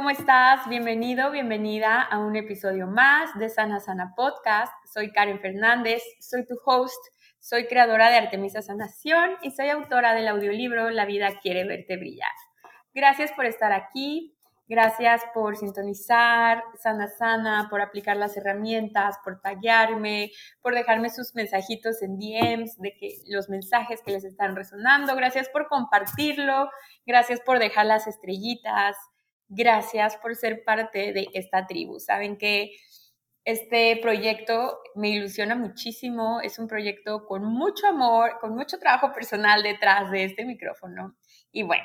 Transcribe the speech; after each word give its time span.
¿Cómo 0.00 0.08
estás? 0.08 0.66
Bienvenido, 0.66 1.30
bienvenida 1.30 2.00
a 2.00 2.20
un 2.20 2.34
episodio 2.34 2.86
más 2.86 3.38
de 3.38 3.50
Sana 3.50 3.80
Sana 3.80 4.14
Podcast. 4.16 4.72
Soy 4.90 5.12
Karen 5.12 5.40
Fernández, 5.40 6.02
soy 6.20 6.46
tu 6.46 6.54
host, 6.64 6.96
soy 7.38 7.66
creadora 7.66 8.08
de 8.08 8.16
Artemisa 8.16 8.62
Sanación 8.62 9.32
y 9.42 9.50
soy 9.50 9.68
autora 9.68 10.14
del 10.14 10.28
audiolibro 10.28 10.88
La 10.88 11.04
vida 11.04 11.28
quiere 11.42 11.64
verte 11.68 11.98
brillar. 11.98 12.30
Gracias 12.94 13.30
por 13.32 13.44
estar 13.44 13.72
aquí, 13.72 14.34
gracias 14.68 15.20
por 15.34 15.58
sintonizar 15.58 16.64
Sana 16.82 17.08
Sana, 17.08 17.66
por 17.68 17.82
aplicar 17.82 18.16
las 18.16 18.34
herramientas, 18.38 19.18
por 19.22 19.42
tallarme, 19.42 20.30
por 20.62 20.74
dejarme 20.74 21.10
sus 21.10 21.34
mensajitos 21.34 22.00
en 22.00 22.18
DMs 22.18 22.78
de 22.78 22.96
que 22.98 23.16
los 23.28 23.50
mensajes 23.50 24.00
que 24.00 24.12
les 24.12 24.24
están 24.24 24.56
resonando. 24.56 25.14
Gracias 25.14 25.50
por 25.50 25.68
compartirlo, 25.68 26.70
gracias 27.04 27.42
por 27.42 27.58
dejar 27.58 27.84
las 27.84 28.06
estrellitas 28.06 28.96
gracias 29.50 30.16
por 30.16 30.34
ser 30.36 30.64
parte 30.64 31.12
de 31.12 31.28
esta 31.34 31.66
tribu. 31.66 31.98
Saben 31.98 32.38
que 32.38 32.76
este 33.44 33.98
proyecto 34.00 34.78
me 34.94 35.10
ilusiona 35.10 35.56
muchísimo, 35.56 36.40
es 36.40 36.58
un 36.58 36.68
proyecto 36.68 37.26
con 37.26 37.44
mucho 37.44 37.86
amor, 37.88 38.38
con 38.40 38.54
mucho 38.54 38.78
trabajo 38.78 39.12
personal 39.12 39.62
detrás 39.62 40.10
de 40.10 40.24
este 40.24 40.44
micrófono. 40.44 41.16
Y 41.50 41.64
bueno, 41.64 41.84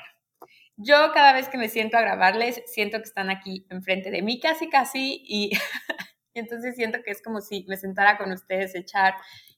yo 0.76 1.12
cada 1.12 1.32
vez 1.32 1.48
que 1.48 1.58
me 1.58 1.68
siento 1.68 1.96
a 1.96 2.02
grabarles, 2.02 2.62
siento 2.66 2.98
que 2.98 3.04
están 3.04 3.30
aquí 3.30 3.66
enfrente 3.68 4.10
de 4.10 4.22
mí 4.22 4.38
casi, 4.38 4.68
casi, 4.68 5.22
y, 5.26 5.50
entonces 6.34 6.76
siento 6.76 6.98
que 7.04 7.10
es 7.10 7.22
como 7.22 7.40
si 7.40 7.64
me 7.66 7.76
sentara 7.76 8.16
con 8.16 8.30
ustedes 8.30 8.74
a 8.74 8.78
echar 8.78 9.14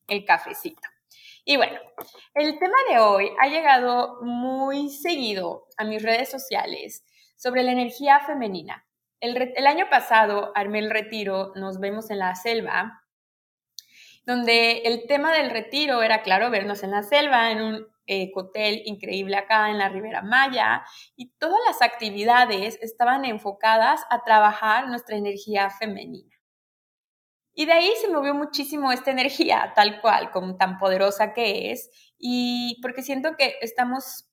el 0.06 0.24
cafecito. 0.24 0.88
Y 1.44 1.56
bueno, 1.56 1.78
el 2.34 2.58
tema 2.58 2.76
de 2.90 3.00
hoy 3.00 3.30
ha 3.40 3.48
llegado 3.48 4.22
muy 4.22 4.90
seguido 4.90 5.66
a 5.76 5.84
mis 5.84 6.02
redes 6.02 6.30
sociales 6.30 7.04
sobre 7.38 7.62
la 7.62 7.72
energía 7.72 8.20
femenina. 8.20 8.84
El, 9.20 9.66
año 9.66 9.86
pasado 9.88 10.52
armé 10.54 10.80
el 10.80 10.90
retiro, 10.90 11.52
nos 11.54 11.80
vemos 11.80 12.10
en 12.10 12.18
la 12.18 12.34
selva, 12.34 13.04
donde 14.26 14.82
el 14.84 15.06
tema 15.06 15.32
del 15.32 15.50
retiro 15.50 16.02
era, 16.02 16.22
claro, 16.22 16.50
vernos 16.50 16.82
en 16.82 16.90
la 16.90 17.02
selva, 17.02 17.50
en 17.50 17.62
un 17.62 17.86
eh, 18.06 18.30
hotel 18.34 18.82
increíble 18.84 19.36
acá 19.36 19.70
en 19.70 19.78
la 19.78 19.88
Ribera 19.88 20.22
Maya, 20.22 20.84
y 21.16 21.30
todas 21.38 21.58
las 21.66 21.80
actividades 21.80 22.78
estaban 22.82 23.24
enfocadas 23.24 24.04
a 24.10 24.22
trabajar 24.24 24.88
nuestra 24.88 25.16
energía 25.16 25.70
femenina. 25.70 26.36
Y 27.54 27.66
de 27.66 27.72
ahí 27.72 27.90
se 28.00 28.08
movió 28.08 28.34
muchísimo 28.34 28.92
esta 28.92 29.10
energía, 29.10 29.72
tal 29.74 30.00
cual, 30.00 30.30
como 30.30 30.56
tan 30.56 30.78
poderosa 30.78 31.32
que 31.32 31.72
es, 31.72 31.90
y 32.18 32.78
porque 32.82 33.02
siento 33.02 33.36
que 33.36 33.56
estamos 33.62 34.28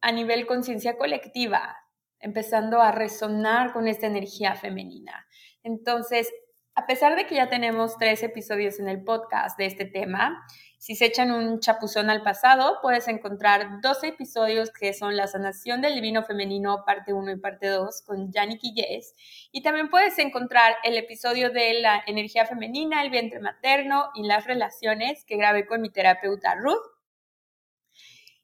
a 0.00 0.10
nivel 0.10 0.46
conciencia 0.46 0.96
colectiva 0.96 1.83
empezando 2.20 2.80
a 2.80 2.92
resonar 2.92 3.72
con 3.72 3.88
esta 3.88 4.06
energía 4.06 4.54
femenina. 4.54 5.26
Entonces, 5.62 6.32
a 6.74 6.86
pesar 6.86 7.14
de 7.14 7.26
que 7.26 7.36
ya 7.36 7.48
tenemos 7.48 7.96
tres 7.98 8.22
episodios 8.22 8.80
en 8.80 8.88
el 8.88 9.04
podcast 9.04 9.56
de 9.56 9.66
este 9.66 9.84
tema, 9.84 10.44
si 10.84 10.96
se 10.96 11.06
echan 11.06 11.30
un 11.30 11.60
chapuzón 11.60 12.10
al 12.10 12.22
pasado, 12.22 12.78
puedes 12.82 13.08
encontrar 13.08 13.80
dos 13.80 14.02
episodios 14.04 14.70
que 14.70 14.92
son 14.92 15.16
La 15.16 15.26
sanación 15.26 15.80
del 15.80 15.94
divino 15.94 16.24
femenino, 16.24 16.84
parte 16.84 17.14
1 17.14 17.32
y 17.32 17.36
parte 17.38 17.68
2, 17.68 18.02
con 18.02 18.32
Yannick 18.32 18.60
Yes. 18.60 19.14
Y 19.50 19.62
también 19.62 19.88
puedes 19.88 20.18
encontrar 20.18 20.74
el 20.82 20.98
episodio 20.98 21.48
de 21.50 21.80
la 21.80 22.02
energía 22.06 22.44
femenina, 22.44 23.02
el 23.02 23.10
vientre 23.10 23.40
materno 23.40 24.10
y 24.14 24.26
las 24.26 24.44
relaciones 24.46 25.24
que 25.24 25.38
grabé 25.38 25.66
con 25.66 25.80
mi 25.80 25.90
terapeuta 25.90 26.54
Ruth. 26.56 26.84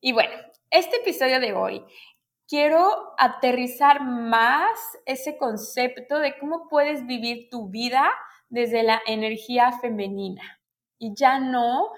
Y 0.01 0.13
bueno, 0.13 0.33
este 0.71 0.97
episodio 0.97 1.41
de 1.41 1.53
hoy 1.53 1.85
quiero 2.51 3.15
aterrizar 3.17 4.03
más 4.03 4.77
ese 5.07 5.39
concepto 5.39 6.19
de 6.19 6.37
cómo 6.37 6.69
puedes 6.69 7.07
vivir 7.07 7.49
tu 7.49 7.71
vida 7.71 8.11
desde 8.49 8.83
la 8.83 9.01
energía 9.07 9.71
femenina 9.81 10.61
y 10.99 11.15
ya 11.15 11.39
no 11.39 11.93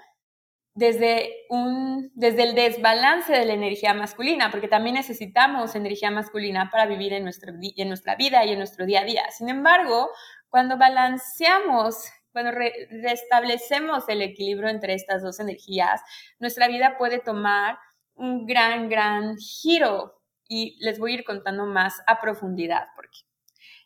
desde, 0.75 1.31
un, 1.49 2.11
desde 2.13 2.43
el 2.43 2.53
desbalance 2.53 3.33
de 3.33 3.45
la 3.45 3.53
energía 3.53 3.95
masculina, 3.95 4.51
porque 4.51 4.67
también 4.67 4.95
necesitamos 4.95 5.73
energía 5.73 6.11
masculina 6.11 6.69
para 6.69 6.85
vivir 6.85 7.13
en, 7.13 7.23
nuestro, 7.23 7.51
en 7.59 7.87
nuestra 7.87 8.15
vida 8.15 8.45
y 8.45 8.51
en 8.51 8.59
nuestro 8.59 8.85
día 8.85 9.01
a 9.01 9.05
día. 9.05 9.23
Sin 9.31 9.49
embargo, 9.49 10.09
cuando 10.49 10.77
balanceamos, 10.77 12.05
cuando 12.31 12.51
restablecemos 13.01 14.07
el 14.07 14.21
equilibrio 14.21 14.69
entre 14.69 14.93
estas 14.93 15.23
dos 15.23 15.39
energías, 15.39 16.01
nuestra 16.39 16.67
vida 16.67 16.95
puede 16.97 17.17
tomar 17.17 17.77
un 18.15 18.45
gran, 18.45 18.89
gran 18.89 19.37
giro 19.37 20.22
y 20.47 20.77
les 20.83 20.99
voy 20.99 21.11
a 21.11 21.15
ir 21.15 21.23
contando 21.23 21.65
más 21.65 22.01
a 22.07 22.19
profundidad 22.19 22.87
porque. 22.95 23.19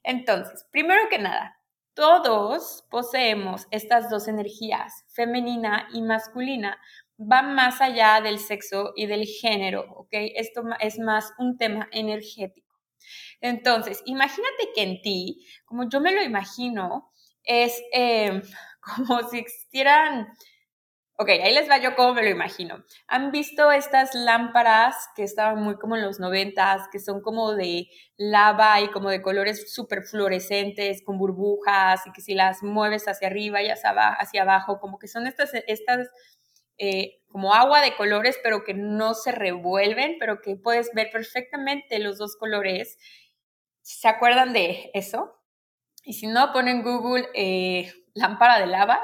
Entonces, 0.03 0.65
primero 0.71 1.09
que 1.09 1.19
nada, 1.19 1.57
todos 1.93 2.85
poseemos 2.91 3.67
estas 3.71 4.09
dos 4.09 4.27
energías, 4.27 5.03
femenina 5.07 5.87
y 5.93 6.01
masculina. 6.01 6.79
Va 7.19 7.41
más 7.41 7.81
allá 7.81 8.21
del 8.21 8.37
sexo 8.37 8.93
y 8.95 9.07
del 9.07 9.25
género, 9.25 9.91
¿ok? 9.95 10.09
Esto 10.11 10.61
es 10.79 10.99
más 10.99 11.33
un 11.39 11.57
tema 11.57 11.89
energético. 11.91 12.67
Entonces, 13.41 14.01
imagínate 14.05 14.69
que 14.75 14.83
en 14.83 15.01
ti, 15.01 15.47
como 15.65 15.89
yo 15.89 15.99
me 15.99 16.13
lo 16.13 16.21
imagino, 16.21 17.11
es 17.43 17.81
eh, 17.91 18.41
como 18.79 19.27
si 19.29 19.39
existieran 19.39 20.27
Ok, 21.19 21.29
ahí 21.29 21.51
les 21.51 21.67
va 21.67 21.79
yo 21.79 21.95
cómo 21.95 22.13
me 22.13 22.21
lo 22.21 22.29
imagino. 22.29 22.83
¿Han 23.07 23.31
visto 23.31 23.71
estas 23.71 24.13
lámparas 24.13 24.95
que 25.15 25.23
estaban 25.23 25.63
muy 25.63 25.75
como 25.77 25.95
en 25.95 26.03
los 26.03 26.19
noventas, 26.19 26.87
que 26.91 26.99
son 26.99 27.21
como 27.21 27.55
de 27.55 27.87
lava 28.17 28.79
y 28.81 28.89
como 28.89 29.09
de 29.09 29.23
colores 29.23 29.73
súper 29.73 30.03
fluorescentes, 30.03 31.01
con 31.03 31.17
burbujas, 31.17 32.05
y 32.05 32.11
que 32.11 32.21
si 32.21 32.35
las 32.35 32.61
mueves 32.61 33.07
hacia 33.07 33.29
arriba 33.29 33.63
y 33.63 33.69
hacia 33.69 34.41
abajo, 34.43 34.79
como 34.79 34.99
que 34.99 35.07
son 35.07 35.25
estas, 35.25 35.55
estas 35.65 36.07
eh, 36.77 37.23
como 37.29 37.55
agua 37.55 37.81
de 37.81 37.95
colores, 37.95 38.39
pero 38.43 38.63
que 38.63 38.75
no 38.75 39.15
se 39.15 39.31
revuelven, 39.31 40.17
pero 40.19 40.41
que 40.41 40.55
puedes 40.55 40.93
ver 40.93 41.09
perfectamente 41.11 41.97
los 41.97 42.19
dos 42.19 42.35
colores. 42.37 42.99
¿Se 43.81 44.07
acuerdan 44.07 44.53
de 44.53 44.91
eso? 44.93 45.33
Y 46.03 46.13
si 46.13 46.27
no, 46.27 46.53
ponen 46.53 46.83
Google 46.83 47.27
eh, 47.33 47.91
lámpara 48.13 48.59
de 48.59 48.67
lava 48.67 49.01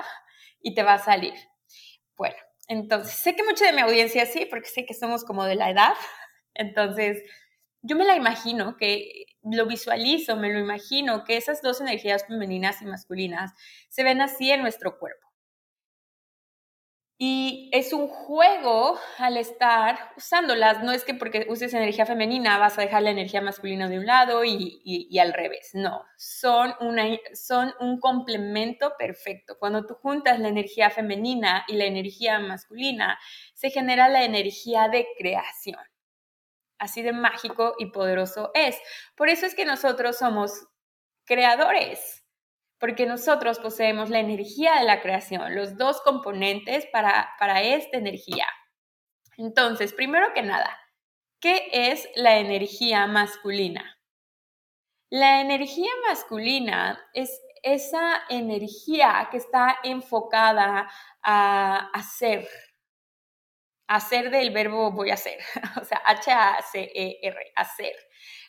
y 0.61 0.75
te 0.75 0.83
va 0.83 0.93
a 0.95 0.99
salir. 0.99 1.33
Bueno, 2.17 2.35
entonces, 2.67 3.13
sé 3.15 3.35
que 3.35 3.43
mucha 3.43 3.65
de 3.65 3.73
mi 3.73 3.81
audiencia 3.81 4.25
sí, 4.25 4.45
porque 4.49 4.67
sé 4.69 4.85
que 4.85 4.93
somos 4.93 5.23
como 5.23 5.45
de 5.45 5.55
la 5.55 5.69
edad. 5.69 5.93
Entonces, 6.53 7.21
yo 7.81 7.95
me 7.95 8.05
la 8.05 8.15
imagino, 8.15 8.77
que 8.77 9.25
lo 9.43 9.65
visualizo, 9.67 10.37
me 10.37 10.51
lo 10.53 10.59
imagino, 10.59 11.23
que 11.25 11.37
esas 11.37 11.61
dos 11.61 11.81
energías 11.81 12.25
femeninas 12.27 12.81
y 12.81 12.85
masculinas 12.85 13.51
se 13.89 14.03
ven 14.03 14.21
así 14.21 14.51
en 14.51 14.61
nuestro 14.61 14.99
cuerpo. 14.99 15.22
Y 17.17 17.69
es 17.71 17.93
un 17.93 18.07
juego 18.07 18.99
al 19.19 19.37
estar 19.37 20.11
usándolas. 20.17 20.83
No 20.83 20.91
es 20.91 21.03
que 21.03 21.13
porque 21.13 21.45
uses 21.47 21.73
energía 21.73 22.05
femenina 22.05 22.57
vas 22.57 22.77
a 22.77 22.81
dejar 22.81 23.03
la 23.03 23.11
energía 23.11 23.39
masculina 23.39 23.87
de 23.87 23.99
un 23.99 24.05
lado 24.07 24.43
y, 24.43 25.17
al 25.19 25.31
revés. 25.31 25.71
No, 25.73 26.03
son, 26.17 26.73
una, 26.81 27.05
son 27.33 27.73
un 27.79 27.99
complemento 27.99 28.93
perfecto. 28.97 29.57
Cuando 29.59 29.85
tú 29.85 29.93
juntas 29.93 30.39
la 30.39 30.47
energía 30.47 30.89
femenina 30.89 31.63
y 31.67 31.75
la 31.75 31.85
energía 31.85 32.39
masculina, 32.39 33.19
se 33.53 33.69
genera 33.69 34.09
la 34.09 34.23
energía 34.23 34.89
de 34.89 35.07
creación. 35.17 35.79
Así 36.79 37.03
de 37.03 37.13
mágico 37.13 37.75
y 37.77 37.91
poderoso 37.91 38.51
es. 38.55 38.77
Por 39.15 39.29
eso 39.29 39.45
es 39.45 39.55
que 39.55 39.65
nosotros 39.65 40.17
somos 40.17 40.67
creadores 41.25 42.22
porque 42.83 43.05
nosotros 43.05 43.59
poseemos 43.59 44.09
la 44.09 44.19
energía 44.19 44.75
de 44.75 44.83
la 44.83 44.99
creación, 44.99 45.55
los 45.55 45.77
dos 45.77 46.01
componentes 46.01 46.85
para, 46.87 47.29
para 47.39 47.61
esta 47.61 47.97
energía. 47.97 48.45
Entonces, 49.37 49.93
primero 49.93 50.33
que 50.33 50.41
nada, 50.41 50.77
¿qué 51.39 51.69
es 51.71 52.09
la 52.15 52.39
energía 52.39 53.07
masculina? 53.07 53.97
La 55.09 55.39
energía 55.39 55.91
masculina 56.09 56.99
es 57.13 57.41
esa 57.63 58.21
energía 58.27 59.29
que 59.31 59.37
está 59.37 59.77
enfocada 59.85 60.91
a 61.21 61.89
hacer, 61.93 62.49
hacer 63.87 64.29
del 64.29 64.51
verbo 64.51 64.91
voy 64.91 65.11
a 65.11 65.13
hacer, 65.13 65.39
o 65.81 65.85
sea, 65.85 66.01
H-A-C-E-R, 66.05 67.53
hacer. 67.55 67.95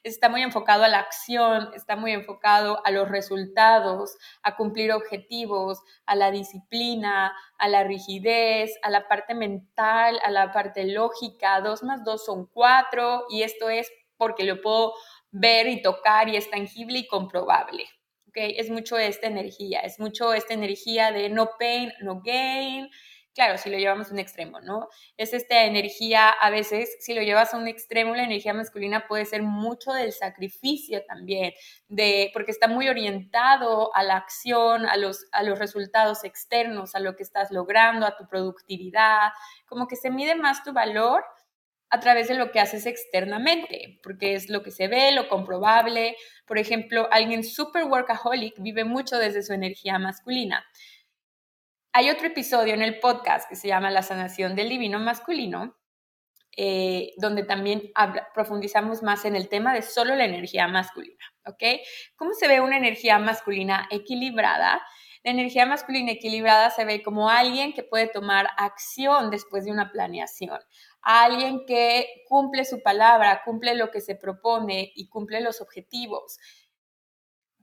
Está 0.04 0.28
muy 0.28 0.42
enfocado 0.42 0.84
a 0.84 0.88
la 0.88 0.98
acción, 0.98 1.70
está 1.74 1.96
muy 1.96 2.12
enfocado 2.12 2.80
a 2.84 2.90
los 2.90 3.08
resultados, 3.08 4.16
a 4.42 4.54
cumplir 4.54 4.92
objetivos, 4.92 5.80
a 6.04 6.14
la 6.14 6.30
disciplina, 6.30 7.34
a 7.58 7.68
la 7.68 7.84
rigidez, 7.84 8.70
a 8.82 8.90
la 8.90 9.08
parte 9.08 9.34
mental, 9.34 10.20
a 10.22 10.30
la 10.30 10.52
parte 10.52 10.84
lógica. 10.84 11.60
Dos 11.62 11.82
más 11.82 12.04
dos 12.04 12.24
son 12.24 12.46
cuatro 12.52 13.24
y 13.30 13.42
esto 13.42 13.70
es 13.70 13.90
porque 14.18 14.44
lo 14.44 14.60
puedo 14.60 14.92
ver 15.30 15.68
y 15.68 15.80
tocar 15.80 16.28
y 16.28 16.36
es 16.36 16.50
tangible 16.50 16.98
y 16.98 17.08
comprobable. 17.08 17.84
¿okay? 18.28 18.56
Es 18.58 18.68
mucho 18.70 18.98
esta 18.98 19.26
energía, 19.26 19.80
es 19.80 19.98
mucho 19.98 20.34
esta 20.34 20.52
energía 20.54 21.12
de 21.12 21.30
no 21.30 21.50
pain, 21.58 21.92
no 22.02 22.20
gain, 22.22 22.90
claro, 23.34 23.58
si 23.58 23.68
lo 23.68 23.78
llevamos 23.78 24.10
a 24.10 24.12
un 24.12 24.20
extremo, 24.20 24.60
¿no? 24.60 24.88
Es 25.16 25.34
esta 25.34 25.64
energía, 25.64 26.30
a 26.30 26.50
veces, 26.50 26.96
si 27.00 27.14
lo 27.14 27.22
llevas 27.22 27.52
a 27.52 27.58
un 27.58 27.66
extremo, 27.66 28.14
la 28.14 28.24
energía 28.24 28.54
masculina 28.54 29.06
puede 29.08 29.24
ser 29.24 29.42
mucho 29.42 29.92
del 29.92 30.12
sacrificio 30.12 31.04
también, 31.04 31.52
de, 31.88 32.30
porque 32.32 32.52
está 32.52 32.68
muy 32.68 32.88
orientado 32.88 33.94
a 33.94 34.02
la 34.02 34.16
acción, 34.16 34.86
a 34.86 34.96
los, 34.96 35.26
a 35.32 35.42
los 35.42 35.58
resultados 35.58 36.24
externos, 36.24 36.94
a 36.94 37.00
lo 37.00 37.16
que 37.16 37.24
estás 37.24 37.50
logrando, 37.50 38.06
a 38.06 38.16
tu 38.16 38.26
productividad, 38.28 39.32
como 39.66 39.88
que 39.88 39.96
se 39.96 40.10
mide 40.10 40.36
más 40.36 40.62
tu 40.62 40.72
valor 40.72 41.24
a 41.90 42.00
través 42.00 42.28
de 42.28 42.34
lo 42.34 42.50
que 42.50 42.60
haces 42.60 42.86
externamente, 42.86 44.00
porque 44.02 44.34
es 44.34 44.48
lo 44.48 44.62
que 44.62 44.70
se 44.70 44.88
ve, 44.88 45.12
lo 45.12 45.28
comprobable. 45.28 46.16
Por 46.46 46.58
ejemplo, 46.58 47.08
alguien 47.12 47.44
super 47.44 47.84
workaholic 47.84 48.54
vive 48.58 48.84
mucho 48.84 49.18
desde 49.18 49.42
su 49.42 49.52
energía 49.52 49.98
masculina 49.98 50.64
hay 51.96 52.10
otro 52.10 52.26
episodio 52.26 52.74
en 52.74 52.82
el 52.82 52.98
podcast 52.98 53.48
que 53.48 53.54
se 53.54 53.68
llama 53.68 53.88
La 53.88 54.02
sanación 54.02 54.56
del 54.56 54.68
divino 54.68 54.98
masculino, 54.98 55.76
eh, 56.56 57.12
donde 57.18 57.44
también 57.44 57.92
profundizamos 58.34 59.04
más 59.04 59.24
en 59.24 59.36
el 59.36 59.48
tema 59.48 59.72
de 59.72 59.80
solo 59.82 60.16
la 60.16 60.24
energía 60.24 60.66
masculina, 60.66 61.24
¿ok? 61.46 61.62
¿Cómo 62.16 62.32
se 62.32 62.48
ve 62.48 62.60
una 62.60 62.78
energía 62.78 63.20
masculina 63.20 63.86
equilibrada? 63.92 64.84
La 65.22 65.30
energía 65.30 65.66
masculina 65.66 66.10
equilibrada 66.10 66.70
se 66.70 66.84
ve 66.84 67.00
como 67.00 67.30
alguien 67.30 67.72
que 67.72 67.84
puede 67.84 68.08
tomar 68.08 68.48
acción 68.56 69.30
después 69.30 69.64
de 69.64 69.70
una 69.70 69.92
planeación, 69.92 70.58
alguien 71.00 71.64
que 71.64 72.24
cumple 72.28 72.64
su 72.64 72.82
palabra, 72.82 73.42
cumple 73.44 73.76
lo 73.76 73.92
que 73.92 74.00
se 74.00 74.16
propone 74.16 74.90
y 74.96 75.08
cumple 75.08 75.40
los 75.40 75.60
objetivos 75.60 76.38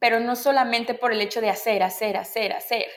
pero 0.02 0.20
no 0.20 0.36
solamente 0.36 0.96
por 0.96 1.14
el 1.14 1.22
hecho 1.22 1.42
de 1.42 1.52
hacer, 1.52 1.84
hacer, 1.84 2.18
hacer, 2.18 2.54
hacer. 2.54 2.88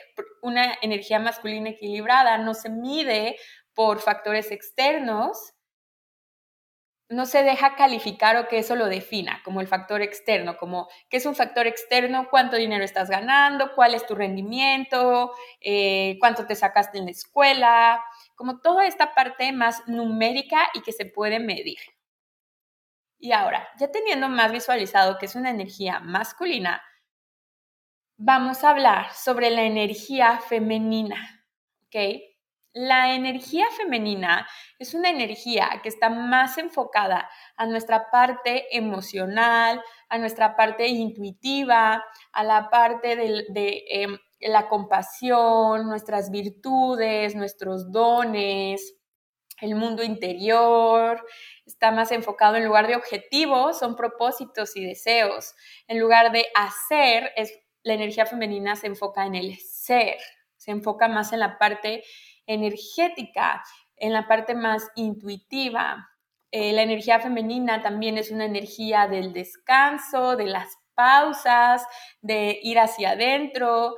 Una 0.41 0.75
energía 0.81 1.19
masculina 1.19 1.69
equilibrada 1.69 2.39
no 2.39 2.55
se 2.55 2.71
mide 2.71 3.37
por 3.75 3.99
factores 3.99 4.51
externos, 4.51 5.53
no 7.07 7.27
se 7.27 7.43
deja 7.43 7.75
calificar 7.75 8.37
o 8.37 8.47
que 8.47 8.57
eso 8.57 8.75
lo 8.75 8.87
defina 8.87 9.39
como 9.45 9.61
el 9.61 9.67
factor 9.67 10.01
externo, 10.01 10.57
como 10.57 10.87
qué 11.07 11.17
es 11.17 11.27
un 11.27 11.35
factor 11.35 11.67
externo, 11.67 12.27
cuánto 12.31 12.55
dinero 12.55 12.83
estás 12.83 13.07
ganando, 13.07 13.75
cuál 13.75 13.93
es 13.93 14.07
tu 14.07 14.15
rendimiento, 14.15 15.31
eh, 15.61 16.17
cuánto 16.19 16.47
te 16.47 16.55
sacaste 16.55 16.97
en 16.97 17.05
la 17.05 17.11
escuela, 17.11 18.03
como 18.33 18.61
toda 18.61 18.87
esta 18.87 19.13
parte 19.13 19.51
más 19.51 19.87
numérica 19.87 20.71
y 20.73 20.81
que 20.81 20.91
se 20.91 21.05
puede 21.05 21.39
medir. 21.39 21.77
Y 23.19 23.31
ahora, 23.31 23.67
ya 23.77 23.91
teniendo 23.91 24.27
más 24.27 24.51
visualizado 24.51 25.19
que 25.19 25.27
es 25.27 25.35
una 25.35 25.51
energía 25.51 25.99
masculina, 25.99 26.81
vamos 28.17 28.63
a 28.63 28.69
hablar 28.69 29.13
sobre 29.13 29.49
la 29.49 29.63
energía 29.63 30.39
femenina, 30.39 31.45
¿ok? 31.87 32.21
La 32.73 33.15
energía 33.15 33.65
femenina 33.77 34.45
es 34.79 34.93
una 34.93 35.09
energía 35.09 35.79
que 35.81 35.87
está 35.87 36.09
más 36.09 36.57
enfocada 36.57 37.29
a 37.55 37.65
nuestra 37.65 38.11
parte 38.11 38.65
emocional, 38.75 39.81
a 40.09 40.17
nuestra 40.17 40.57
parte 40.57 40.87
intuitiva, 40.87 42.03
a 42.33 42.43
la 42.43 42.69
parte 42.69 43.15
de, 43.15 43.85
em, 43.89 44.17
la 44.41 44.67
compasión, 44.67 45.87
nuestras 45.87 46.29
virtudes, 46.31 47.33
nuestros 47.33 47.91
dones, 47.91 48.95
el 49.61 49.75
mundo 49.75 50.03
interior, 50.03 51.25
está 51.65 51.91
más 51.91 52.11
enfocado 52.11 52.57
en 52.57 52.65
lugar 52.65 52.87
de 52.87 52.97
objetivos, 52.97 53.79
son 53.79 53.95
propósitos 53.95 54.75
y 54.75 54.85
deseos. 54.85 55.53
En 55.87 55.99
lugar 55.99 56.33
de 56.33 56.45
hacer, 56.55 57.31
es 57.37 57.53
la 57.85 57.93
energía 57.93 58.25
femenina 58.25 58.75
se 58.75 58.87
enfoca 58.87 59.25
en 59.25 59.35
el 59.35 59.57
ser, 59.57 60.17
se 60.57 60.71
enfoca 60.71 61.07
más 61.07 61.31
en 61.33 61.39
la 61.39 61.59
parte 61.59 62.03
energética, 62.47 63.63
en 63.95 64.11
la 64.11 64.27
parte 64.27 64.55
más 64.55 64.89
intuitiva. 64.95 66.09
Eh, 66.51 66.73
la 66.73 66.81
energía 66.81 67.19
femenina 67.19 67.83
también 67.83 68.17
es 68.17 68.31
una 68.31 68.45
energía 68.45 69.07
del 69.07 69.33
descanso, 69.33 70.35
de 70.35 70.47
las 70.47 70.75
pausas, 70.95 71.85
de 72.21 72.59
ir 72.63 72.79
hacia 72.79 73.11
adentro. 73.11 73.95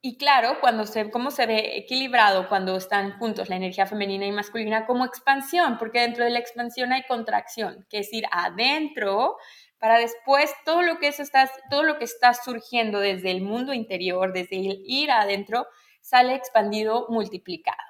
Y 0.00 0.16
claro, 0.16 0.58
cuando 0.60 0.86
se, 0.86 1.10
cómo 1.10 1.30
se 1.30 1.44
ve 1.44 1.76
equilibrado 1.76 2.48
cuando 2.48 2.76
están 2.76 3.18
juntos 3.18 3.50
la 3.50 3.56
energía 3.56 3.84
femenina 3.84 4.24
y 4.26 4.32
masculina 4.32 4.86
como 4.86 5.04
expansión, 5.04 5.76
porque 5.78 6.00
dentro 6.00 6.24
de 6.24 6.30
la 6.30 6.38
expansión 6.38 6.92
hay 6.92 7.02
contracción, 7.02 7.86
que 7.90 7.98
es 7.98 8.12
ir 8.12 8.24
adentro 8.32 9.36
para 9.82 9.98
después 9.98 10.54
todo 10.64 10.80
lo 10.82 11.00
que 11.00 11.08
eso 11.08 11.24
está, 11.24 11.50
todo 11.68 11.82
lo 11.82 11.98
que 11.98 12.04
está 12.04 12.34
surgiendo 12.34 13.00
desde 13.00 13.32
el 13.32 13.42
mundo 13.42 13.74
interior, 13.74 14.32
desde 14.32 14.60
el 14.60 14.80
ir 14.86 15.10
adentro, 15.10 15.66
sale 16.00 16.36
expandido, 16.36 17.06
multiplicado. 17.08 17.82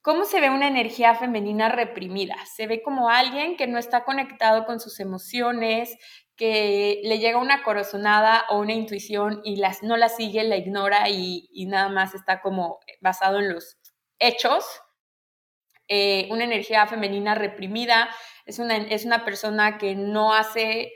¿Cómo 0.00 0.24
se 0.24 0.40
ve 0.40 0.48
una 0.48 0.68
energía 0.68 1.16
femenina 1.16 1.70
reprimida? 1.70 2.36
Se 2.54 2.68
ve 2.68 2.82
como 2.84 3.10
alguien 3.10 3.56
que 3.56 3.66
no 3.66 3.80
está 3.80 4.04
conectado 4.04 4.64
con 4.64 4.78
sus 4.78 5.00
emociones, 5.00 5.96
que 6.36 7.00
le 7.02 7.18
llega 7.18 7.38
una 7.38 7.64
corazonada 7.64 8.44
o 8.50 8.60
una 8.60 8.74
intuición 8.74 9.40
y 9.42 9.56
las, 9.56 9.82
no 9.82 9.96
la 9.96 10.08
sigue, 10.08 10.44
la 10.44 10.56
ignora 10.56 11.08
y, 11.08 11.48
nada 11.66 11.88
más 11.88 12.14
está 12.14 12.40
como 12.40 12.78
basado 13.00 13.40
en 13.40 13.52
los 13.52 13.76
hechos. 14.20 14.64
Eh, 15.88 16.28
una 16.30 16.44
energía 16.44 16.86
femenina 16.86 17.34
reprimida 17.34 18.08
es 18.48 18.58
una, 18.58 18.76
es 18.76 19.04
una 19.04 19.24
persona 19.24 19.76
que 19.78 19.94
no 19.94 20.34
hace, 20.34 20.90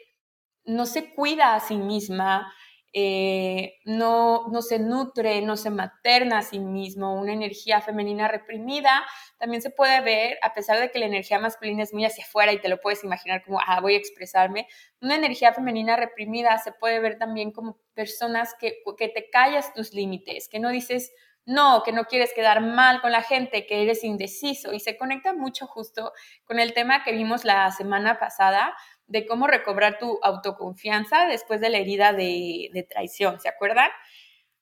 no 0.64 0.86
se 0.86 1.14
cuida 1.14 1.54
a 1.54 1.60
sí 1.60 1.76
misma, 1.76 2.52
eh, 2.94 3.74
no, 3.84 4.48
no 4.50 4.62
se 4.62 4.78
nutre, 4.78 5.42
no 5.42 5.56
se 5.58 5.68
materna 5.68 6.38
a 6.38 6.42
sí 6.42 6.58
mismo, 6.60 7.14
una 7.14 7.34
energía 7.34 7.82
femenina 7.82 8.26
reprimida, 8.26 9.02
también 9.38 9.60
se 9.60 9.68
puede 9.68 10.00
ver, 10.00 10.38
a 10.42 10.54
pesar 10.54 10.80
de 10.80 10.90
que 10.90 10.98
la 10.98 11.06
energía 11.06 11.38
masculina 11.38 11.82
es 11.82 11.92
muy 11.92 12.06
hacia 12.06 12.24
afuera 12.24 12.52
y 12.52 12.60
te 12.60 12.70
lo 12.70 12.80
puedes 12.80 13.04
imaginar 13.04 13.44
como, 13.44 13.60
ah, 13.66 13.80
voy 13.80 13.94
a 13.94 13.98
expresarme, 13.98 14.66
una 15.02 15.14
energía 15.16 15.52
femenina 15.52 15.96
reprimida 15.96 16.58
se 16.58 16.72
puede 16.72 17.00
ver 17.00 17.18
también 17.18 17.52
como 17.52 17.78
personas 17.94 18.54
que, 18.58 18.78
que 18.96 19.08
te 19.08 19.28
callas 19.30 19.74
tus 19.74 19.92
límites, 19.92 20.48
que 20.48 20.58
no 20.58 20.70
dices, 20.70 21.12
no, 21.44 21.82
que 21.82 21.92
no 21.92 22.04
quieres 22.04 22.32
quedar 22.34 22.60
mal 22.60 23.00
con 23.00 23.12
la 23.12 23.22
gente, 23.22 23.66
que 23.66 23.82
eres 23.82 24.04
indeciso 24.04 24.72
y 24.72 24.80
se 24.80 24.96
conecta 24.96 25.32
mucho 25.34 25.66
justo 25.66 26.12
con 26.44 26.60
el 26.60 26.72
tema 26.72 27.02
que 27.02 27.12
vimos 27.12 27.44
la 27.44 27.70
semana 27.72 28.18
pasada 28.18 28.74
de 29.06 29.26
cómo 29.26 29.46
recobrar 29.46 29.98
tu 29.98 30.18
autoconfianza 30.22 31.26
después 31.26 31.60
de 31.60 31.70
la 31.70 31.78
herida 31.78 32.12
de, 32.12 32.86
traición, 32.88 33.40
¿se 33.40 33.48
acuerdan? 33.48 33.90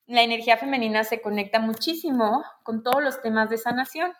La 0.07 0.23
energía 0.23 0.57
femenina 0.57 1.05
se 1.05 1.21
conecta 1.21 1.61
muchísimo 1.61 2.45
con 2.65 2.83
todos 2.83 3.03
los 3.03 3.21
temas 3.21 3.51
de 3.51 3.59
sanación. 3.59 4.13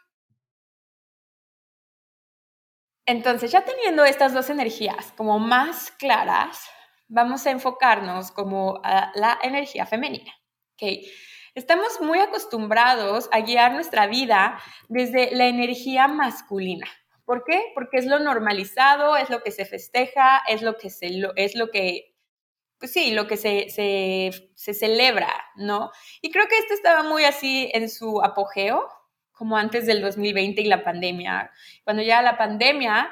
Entonces, 3.07 3.51
ya 3.51 3.65
teniendo 3.65 4.05
estas 4.05 4.33
dos 4.33 4.51
energías 4.51 5.13
como 5.17 5.41
más 5.41 5.91
claras, 5.93 6.71
vamos 7.09 7.45
a 7.47 7.51
enfocarnos 7.51 8.31
como 8.31 8.81
a 8.85 9.11
la 9.17 9.37
energía 9.43 9.85
femenina. 9.85 10.33
¿okay? 10.75 11.11
Estamos 11.55 12.01
muy 12.01 12.21
acostumbrados 12.21 13.29
a 13.33 13.41
guiar 13.41 13.73
nuestra 13.73 14.07
vida 14.07 14.61
desde 14.89 15.35
la 15.35 15.47
energía 15.47 16.07
masculina. 16.07 16.87
¿Por 17.25 17.45
qué? 17.45 17.61
Porque 17.75 17.99
es 17.99 18.07
lo 18.07 18.21
normalizado, 18.21 19.17
es 19.17 19.31
lo 19.31 19.43
que 19.43 19.51
se 19.51 19.65
festeja, 19.65 20.43
es 20.49 20.63
lo 20.63 20.77
que 20.77 20.91
se, 20.91 21.11
es 21.37 21.55
lo 21.57 21.71
que, 21.71 22.15
pues 22.79 22.93
sí, 22.93 23.11
lo 23.13 23.27
que 23.27 23.37
se, 23.37 23.69
se, 23.69 24.51
se 24.55 24.75
celebra, 24.75 25.33
¿no? 25.57 25.91
Y 26.23 26.31
creo 26.31 26.47
que 26.49 26.59
esto 26.59 26.75
estaba 26.75 27.03
muy 27.03 27.25
así 27.25 27.71
en 27.75 27.89
su 27.89 28.23
apogeo, 28.23 28.89
como 29.33 29.57
antes 29.57 29.87
del 29.87 30.03
2020 30.03 30.61
y 30.61 30.67
la 30.67 30.85
pandemia. 30.85 31.51
Cuando 31.83 32.03
ya 32.03 32.23
la 32.23 32.37
pandemia, 32.37 33.11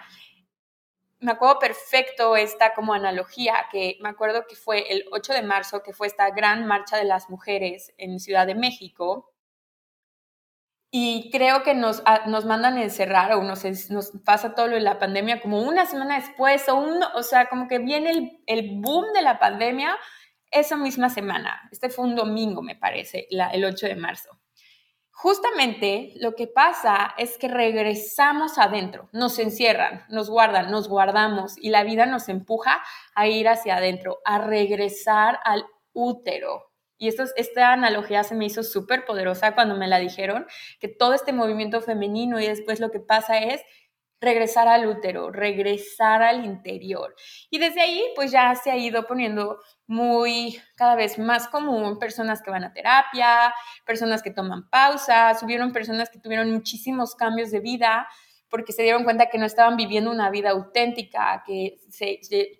me 1.20 1.32
acuerdo 1.32 1.58
perfecto 1.58 2.36
esta 2.36 2.74
como 2.74 2.94
analogía, 2.94 3.66
que 3.70 3.98
me 4.00 4.08
acuerdo 4.08 4.46
que 4.48 4.56
fue 4.56 4.92
el 4.92 5.04
8 5.10 5.32
de 5.32 5.42
marzo, 5.42 5.82
que 5.82 5.92
fue 5.92 6.06
esta 6.06 6.30
gran 6.30 6.66
marcha 6.66 6.96
de 6.96 7.04
las 7.04 7.28
mujeres 7.28 7.92
en 7.98 8.20
Ciudad 8.20 8.46
de 8.46 8.54
México. 8.54 9.32
Y 10.90 11.30
creo 11.30 11.62
que 11.64 11.74
nos, 11.74 12.02
ah, 12.06 12.22
nos 12.26 12.46
mandan 12.46 12.78
a 12.78 12.82
encerrar 12.82 13.32
o 13.34 13.42
nos, 13.42 13.64
nos 13.90 14.12
pasa 14.24 14.54
todo 14.54 14.68
lo 14.68 14.74
de 14.74 14.80
la 14.80 14.98
pandemia 14.98 15.40
como 15.40 15.60
una 15.62 15.84
semana 15.86 16.16
después 16.18 16.66
o, 16.68 16.76
un, 16.76 17.02
o 17.14 17.22
sea, 17.22 17.46
como 17.48 17.68
que 17.68 17.78
viene 17.78 18.10
el, 18.10 18.42
el 18.46 18.80
boom 18.80 19.12
de 19.12 19.22
la 19.22 19.38
pandemia 19.38 19.96
esa 20.50 20.76
misma 20.76 21.10
semana. 21.10 21.68
Este 21.72 21.90
fue 21.90 22.06
un 22.06 22.14
domingo, 22.14 22.62
me 22.62 22.76
parece, 22.76 23.26
la, 23.30 23.50
el 23.50 23.64
8 23.64 23.86
de 23.86 23.96
marzo 23.96 24.37
justamente 25.20 26.12
lo 26.20 26.36
que 26.36 26.46
pasa 26.46 27.12
es 27.18 27.38
que 27.38 27.48
regresamos 27.48 28.56
adentro, 28.56 29.08
nos 29.12 29.40
encierran, 29.40 30.04
nos 30.08 30.30
guardan, 30.30 30.70
nos 30.70 30.88
guardamos 30.88 31.58
y 31.58 31.70
la 31.70 31.82
vida 31.82 32.06
nos 32.06 32.28
empuja 32.28 32.80
a 33.16 33.26
ir 33.26 33.48
hacia 33.48 33.78
adentro, 33.78 34.20
a 34.24 34.38
regresar 34.38 35.40
al 35.42 35.66
útero. 35.92 36.70
Y 36.98 37.08
esto, 37.08 37.24
esta 37.34 37.72
analogía 37.72 38.22
se 38.22 38.36
me 38.36 38.46
hizo 38.46 38.62
súper 38.62 39.04
poderosa 39.04 39.56
cuando 39.56 39.76
me 39.76 39.88
la 39.88 39.98
dijeron, 39.98 40.46
que 40.78 40.86
todo 40.86 41.14
este 41.14 41.32
movimiento 41.32 41.80
femenino 41.80 42.38
y 42.38 42.46
después 42.46 42.78
lo 42.78 42.92
que 42.92 43.00
pasa 43.00 43.38
es 43.38 43.60
regresar 44.20 44.68
al 44.68 44.86
útero, 44.86 45.30
regresar 45.30 46.22
al 46.22 46.44
interior. 46.44 47.14
Y 47.50 47.58
desde 47.58 47.80
ahí, 47.80 48.04
pues 48.14 48.30
ya 48.30 48.54
se 48.54 48.70
ha 48.70 48.76
ido 48.76 49.06
poniendo 49.06 49.58
muy, 49.86 50.60
cada 50.74 50.94
vez 50.96 51.18
más 51.18 51.48
común, 51.48 51.98
personas 51.98 52.42
que 52.42 52.50
van 52.50 52.64
a 52.64 52.72
terapia, 52.72 53.54
personas 53.86 54.22
que 54.22 54.30
toman 54.30 54.68
pausas, 54.68 55.42
hubieron 55.42 55.72
personas 55.72 56.10
que 56.10 56.18
tuvieron 56.18 56.50
muchísimos 56.52 57.14
cambios 57.14 57.50
de 57.50 57.60
vida, 57.60 58.08
porque 58.50 58.72
se 58.72 58.82
dieron 58.82 59.04
cuenta 59.04 59.26
que 59.26 59.38
no 59.38 59.44
estaban 59.44 59.76
viviendo 59.76 60.10
una 60.10 60.30
vida 60.30 60.50
auténtica, 60.50 61.42
que 61.46 61.78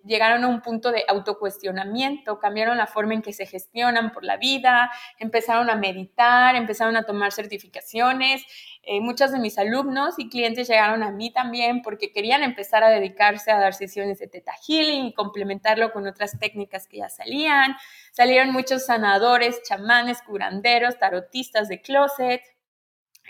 llegaron 0.04 0.44
a 0.44 0.48
un 0.48 0.60
punto 0.60 0.92
de 0.92 1.04
autocuestionamiento, 1.08 2.38
cambiaron 2.38 2.76
la 2.76 2.86
forma 2.86 3.14
en 3.14 3.22
que 3.22 3.32
se 3.32 3.46
gestionan 3.46 4.12
por 4.12 4.24
la 4.24 4.36
vida, 4.36 4.90
empezaron 5.18 5.70
a 5.70 5.76
meditar, 5.76 6.56
empezaron 6.56 6.96
a 6.96 7.04
tomar 7.04 7.32
certificaciones. 7.32 8.44
Eh, 8.82 9.00
muchos 9.00 9.32
de 9.32 9.38
mis 9.38 9.58
alumnos 9.58 10.18
y 10.18 10.28
clientes 10.28 10.68
llegaron 10.68 11.02
a 11.02 11.10
mí 11.10 11.32
también 11.32 11.82
porque 11.82 12.12
querían 12.12 12.42
empezar 12.42 12.84
a 12.84 12.90
dedicarse 12.90 13.50
a 13.50 13.58
dar 13.58 13.74
sesiones 13.74 14.18
de 14.18 14.28
Theta 14.28 14.52
Healing 14.66 15.06
y 15.06 15.14
complementarlo 15.14 15.92
con 15.92 16.06
otras 16.06 16.38
técnicas 16.38 16.86
que 16.86 16.98
ya 16.98 17.08
salían. 17.08 17.76
Salieron 18.12 18.52
muchos 18.52 18.84
sanadores, 18.86 19.62
chamanes, 19.62 20.22
curanderos, 20.22 20.98
tarotistas 20.98 21.68
de 21.68 21.80
closet. 21.80 22.42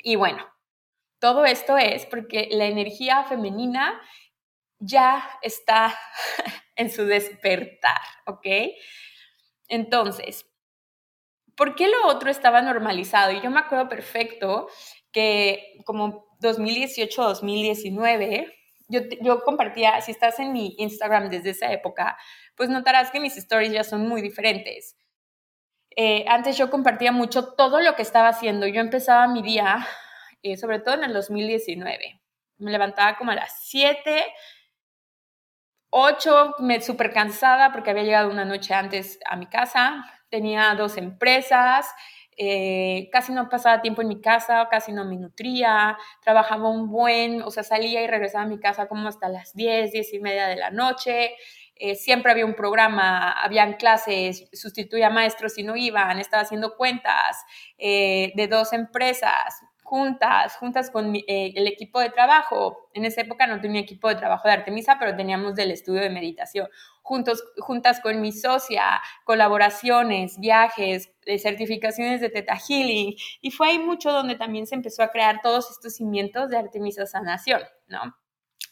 Y 0.03 0.17
bueno, 0.17 0.45
todo 1.19 1.45
esto 1.45 1.77
es 1.77 2.07
porque 2.07 2.49
la 2.51 2.67
energía 2.67 3.25
femenina 3.25 4.01
ya 4.79 5.29
está 5.43 5.99
en 6.77 6.91
su 6.91 7.05
despertar, 7.05 8.01
¿ok? 8.27 8.47
Entonces, 9.69 10.47
¿por 11.57 11.75
qué 11.75 11.89
lo 11.89 12.07
otro 12.07 12.31
estaba 12.31 12.63
normalizado? 12.63 13.33
Y 13.33 13.41
yo 13.41 13.51
me 13.51 13.59
acuerdo 13.61 13.89
perfecto 13.89 14.69
que 15.13 15.79
como 15.85 16.29
2018-2019, 16.41 18.55
yo, 18.89 19.01
yo 19.21 19.43
compartía, 19.43 20.01
si 20.01 20.13
estás 20.13 20.39
en 20.39 20.53
mi 20.53 20.77
Instagram 20.79 21.29
desde 21.29 21.51
esa 21.51 21.73
época, 21.73 22.17
pues 22.55 22.71
notarás 22.71 23.11
que 23.11 23.21
mis 23.21 23.37
stories 23.37 23.73
ya 23.73 23.85
son 23.85 24.09
muy 24.09 24.23
diferentes. 24.23 24.97
Eh, 25.97 26.25
antes 26.29 26.57
yo 26.57 26.71
compartía 26.71 27.11
mucho 27.11 27.55
todo 27.55 27.81
lo 27.81 27.97
que 27.97 28.03
estaba 28.03 28.29
haciendo. 28.29 28.69
Yo 28.69 28.81
empezaba 28.81 29.27
mi 29.27 29.43
día 29.43 29.85
eh, 30.43 30.57
sobre 30.57 30.81
todo 30.81 30.95
en 30.95 31.05
el 31.05 31.13
2019. 31.13 32.21
Me 32.59 32.71
levantaba 32.71 33.17
como 33.17 33.31
a 33.31 33.35
las 33.35 33.61
7, 33.63 34.25
8, 35.91 36.57
me 36.61 36.81
súper 36.81 37.13
cansada 37.13 37.73
porque 37.73 37.91
había 37.91 38.03
llegado 38.03 38.31
una 38.31 38.45
noche 38.45 38.75
antes 38.75 39.19
a 39.29 39.37
mi 39.37 39.47
casa, 39.47 40.05
tenía 40.29 40.75
dos 40.75 40.97
empresas, 40.97 41.87
eh, 42.37 43.09
casi 43.11 43.33
no 43.33 43.49
pasaba 43.49 43.81
tiempo 43.83 44.03
en 44.03 44.09
mi 44.09 44.21
casa, 44.21 44.69
casi 44.71 44.93
no 44.93 45.05
me 45.05 45.17
nutría, 45.17 45.97
trabajaba 46.23 46.71
un 46.71 46.89
buen, 46.89 47.43
o 47.43 47.51
sea, 47.51 47.63
salía 47.63 48.03
y 48.03 48.07
regresaba 48.07 48.45
a 48.45 48.49
mi 48.49 48.61
casa 48.61 48.87
como 48.87 49.09
hasta 49.09 49.29
las 49.29 49.55
10, 49.55 49.93
10 49.93 50.15
y 50.15 50.21
media 50.21 50.47
de 50.47 50.57
la 50.57 50.71
noche. 50.71 51.35
Eh, 51.75 51.95
siempre 51.95 52.33
había 52.33 52.45
un 52.45 52.55
programa, 52.55 53.33
habían 53.33 53.75
clases, 53.75 54.49
sustituía 54.53 55.11
maestros 55.11 55.59
y 55.59 55.63
no 55.63 55.77
iban, 55.77 56.19
estaba 56.19 56.43
haciendo 56.43 56.77
cuentas 56.77 57.45
de 57.79 58.49
dos 58.51 58.73
empresas, 58.73 59.63
juntas, 59.89 60.55
juntas 60.57 60.91
con 60.91 61.17
eh, 61.17 61.25
el 61.27 61.67
equipo 61.67 61.99
de 61.99 62.11
trabajo. 62.11 62.91
En 62.93 63.07
esa 63.07 63.23
época 63.23 63.47
no 63.47 63.59
tenía 63.59 63.81
equipo 63.81 64.11
de 64.11 64.17
trabajo 64.17 64.47
de 64.47 64.53
Artemisa, 64.53 64.99
pero 64.99 65.17
teníamos 65.17 65.55
del 65.55 65.71
estudio 65.71 66.03
de 66.03 66.11
meditación. 66.11 66.69
Juntos, 67.01 67.43
juntas 67.57 67.99
con 68.03 68.21
mi 68.21 68.33
socia, 68.33 69.01
colaboraciones, 69.25 70.39
viajes, 70.39 71.11
eh, 71.25 71.39
certificaciones 71.39 72.21
de 72.21 72.29
Teta 72.29 72.57
Healing. 72.57 73.15
Y 73.41 73.51
fue 73.51 73.71
ahí 73.71 73.79
mucho 73.79 74.13
donde 74.13 74.35
también 74.35 74.67
se 74.67 74.75
empezó 74.75 75.03
a 75.03 75.09
crear 75.09 75.41
todos 75.43 75.71
estos 75.71 75.95
cimientos 75.95 76.51
de 76.51 76.59
Artemisa 76.59 77.07
Sanación, 77.07 77.63
¿no? 77.87 78.15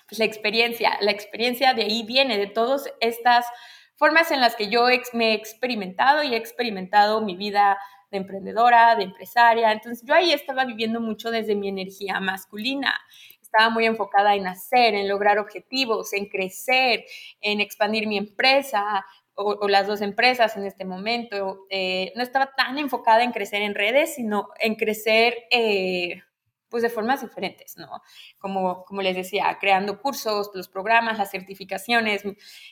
Pues 0.07 0.19
la 0.19 0.27
experiencia, 0.27 0.99
la 1.01 1.13
experiencia 1.13 1.73
de 1.73 1.85
ahí 1.85 2.03
viene, 2.03 2.37
de 2.37 2.47
todas 2.47 2.93
estas 3.01 3.47
formas 3.95 4.31
en 4.31 4.43
las 4.43 4.55
que 4.55 4.69
yo 4.69 4.85
me 5.15 5.31
he 5.31 5.33
experimentado 5.33 6.23
y 6.23 6.35
he 6.35 6.37
experimentado 6.37 7.23
mi 7.23 7.37
vida 7.37 7.79
de 8.17 8.23
emprendedora, 8.23 8.97
de 8.97 9.05
empresaria. 9.05 9.73
Entonces 9.73 10.07
yo 10.07 10.15
ahí 10.15 10.33
estaba 10.33 10.65
viviendo 10.65 11.01
mucho 11.01 11.31
desde 11.31 11.55
mi 11.55 11.69
energía 11.69 12.21
masculina. 12.21 12.95
Estaba 13.41 13.71
muy 13.71 13.87
enfocada 13.87 14.35
en 14.35 14.47
hacer, 14.47 14.95
en 14.95 15.09
lograr 15.09 15.39
objetivos, 15.39 16.13
en 16.13 16.27
crecer, 16.27 17.05
en 17.41 17.61
expandir 17.61 18.07
mi 18.07 18.19
empresa, 18.19 19.05
o, 19.37 19.69
las 19.69 19.87
dos 19.87 20.01
empresas 20.01 20.57
en 20.57 20.65
este 20.65 20.85
momento. 20.85 21.67
Eh, 21.71 22.13
no 22.17 22.23
estaba 22.23 22.53
tan 22.57 22.79
enfocada 22.79 23.23
en 23.23 23.33
crecer 23.33 23.63
en 23.63 23.75
redes, 23.75 24.15
sino 24.15 24.49
en 24.59 24.75
crecer 24.75 25.35
eh, 25.51 26.23
pues 26.69 26.83
de 26.83 26.91
formas 26.91 27.21
diferentes, 27.21 27.77
¿no? 27.77 28.03
Como, 28.39 28.85
como 28.85 29.03
les 29.03 29.15
decía, 29.15 29.57
creando 29.61 30.01
cursos, 30.01 30.51
los 30.55 30.69
programas, 30.69 31.19
las 31.19 31.31
certificaciones, 31.31 32.23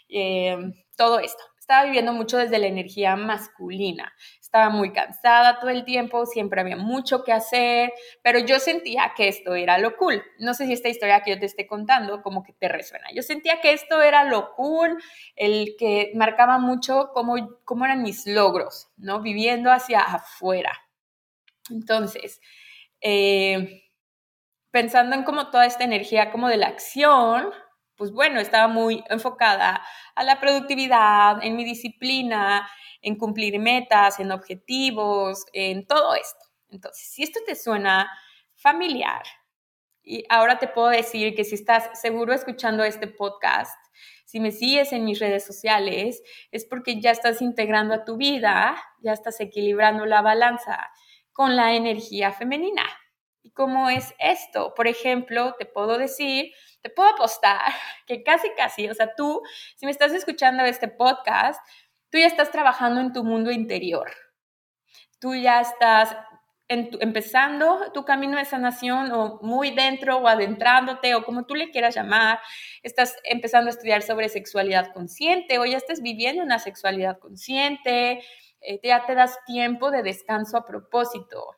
eh, 0.08 0.56
todo 0.96 1.20
esto. 1.20 1.42
Estaba 1.58 1.84
viviendo 1.84 2.12
mucho 2.12 2.36
desde 2.36 2.58
la 2.58 2.66
energía 2.66 3.16
masculina 3.16 4.12
estaba 4.54 4.70
muy 4.70 4.92
cansada 4.92 5.58
todo 5.58 5.70
el 5.70 5.84
tiempo, 5.84 6.26
siempre 6.26 6.60
había 6.60 6.76
mucho 6.76 7.24
que 7.24 7.32
hacer, 7.32 7.92
pero 8.22 8.38
yo 8.38 8.60
sentía 8.60 9.12
que 9.16 9.26
esto 9.26 9.56
era 9.56 9.78
lo 9.78 9.96
cool. 9.96 10.22
No 10.38 10.54
sé 10.54 10.66
si 10.66 10.74
esta 10.74 10.88
historia 10.88 11.22
que 11.24 11.32
yo 11.32 11.40
te 11.40 11.46
esté 11.46 11.66
contando 11.66 12.22
como 12.22 12.44
que 12.44 12.52
te 12.52 12.68
resuena. 12.68 13.08
Yo 13.12 13.22
sentía 13.22 13.60
que 13.60 13.72
esto 13.72 14.00
era 14.00 14.22
lo 14.22 14.54
cool, 14.54 15.02
el 15.34 15.74
que 15.76 16.12
marcaba 16.14 16.58
mucho 16.58 17.10
cómo, 17.12 17.58
cómo 17.64 17.84
eran 17.84 18.02
mis 18.04 18.28
logros, 18.28 18.92
¿no? 18.96 19.22
Viviendo 19.22 19.72
hacia 19.72 19.98
afuera. 19.98 20.72
Entonces, 21.68 22.40
eh, 23.00 23.90
pensando 24.70 25.16
en 25.16 25.24
como 25.24 25.50
toda 25.50 25.66
esta 25.66 25.82
energía 25.82 26.30
como 26.30 26.48
de 26.48 26.58
la 26.58 26.68
acción, 26.68 27.50
pues 27.96 28.12
bueno, 28.12 28.40
estaba 28.40 28.68
muy 28.68 29.04
enfocada 29.08 29.82
a 30.14 30.24
la 30.24 30.40
productividad, 30.40 31.42
en 31.42 31.56
mi 31.56 31.64
disciplina, 31.64 32.68
en 33.00 33.16
cumplir 33.16 33.58
metas, 33.58 34.20
en 34.20 34.32
objetivos, 34.32 35.44
en 35.52 35.86
todo 35.86 36.14
esto. 36.14 36.46
Entonces, 36.68 37.08
si 37.12 37.22
esto 37.22 37.40
te 37.46 37.54
suena 37.54 38.10
familiar, 38.56 39.22
y 40.04 40.24
ahora 40.28 40.58
te 40.58 40.68
puedo 40.68 40.88
decir 40.88 41.34
que 41.34 41.44
si 41.44 41.54
estás 41.54 41.98
seguro 41.98 42.34
escuchando 42.34 42.84
este 42.84 43.06
podcast, 43.06 43.78
si 44.26 44.38
me 44.38 44.50
sigues 44.50 44.92
en 44.92 45.04
mis 45.04 45.18
redes 45.18 45.44
sociales, 45.46 46.22
es 46.50 46.66
porque 46.66 47.00
ya 47.00 47.10
estás 47.10 47.40
integrando 47.40 47.94
a 47.94 48.04
tu 48.04 48.16
vida, 48.16 48.76
ya 49.00 49.12
estás 49.12 49.40
equilibrando 49.40 50.04
la 50.04 50.20
balanza 50.20 50.90
con 51.32 51.56
la 51.56 51.74
energía 51.74 52.32
femenina. 52.32 52.84
¿Y 53.42 53.52
cómo 53.52 53.88
es 53.88 54.14
esto? 54.18 54.74
Por 54.74 54.88
ejemplo, 54.88 55.54
te 55.58 55.66
puedo 55.66 55.96
decir, 55.96 56.52
te 56.84 56.90
puedo 56.90 57.08
apostar 57.08 57.72
que 58.06 58.22
casi, 58.22 58.50
casi, 58.56 58.88
o 58.88 58.94
sea, 58.94 59.14
tú, 59.16 59.42
si 59.76 59.86
me 59.86 59.92
estás 59.92 60.12
escuchando 60.12 60.62
este 60.64 60.86
podcast, 60.86 61.60
tú 62.10 62.18
ya 62.18 62.26
estás 62.26 62.50
trabajando 62.50 63.00
en 63.00 63.12
tu 63.12 63.24
mundo 63.24 63.50
interior. 63.50 64.12
Tú 65.18 65.34
ya 65.34 65.62
estás 65.62 66.14
empezando 66.68 67.92
tu 67.92 68.04
camino 68.04 68.36
de 68.36 68.44
sanación 68.44 69.12
o 69.12 69.38
muy 69.42 69.70
dentro 69.70 70.18
o 70.18 70.28
adentrándote 70.28 71.14
o 71.14 71.24
como 71.24 71.44
tú 71.44 71.54
le 71.54 71.70
quieras 71.70 71.94
llamar, 71.94 72.38
estás 72.82 73.16
empezando 73.24 73.68
a 73.68 73.70
estudiar 73.70 74.02
sobre 74.02 74.28
sexualidad 74.28 74.92
consciente 74.92 75.58
o 75.58 75.64
ya 75.64 75.76
estás 75.76 76.00
viviendo 76.02 76.42
una 76.42 76.58
sexualidad 76.58 77.18
consciente, 77.18 78.22
eh, 78.60 78.80
ya 78.82 79.06
te 79.06 79.14
das 79.14 79.38
tiempo 79.46 79.90
de 79.90 80.02
descanso 80.02 80.56
a 80.56 80.64
propósito. 80.64 81.56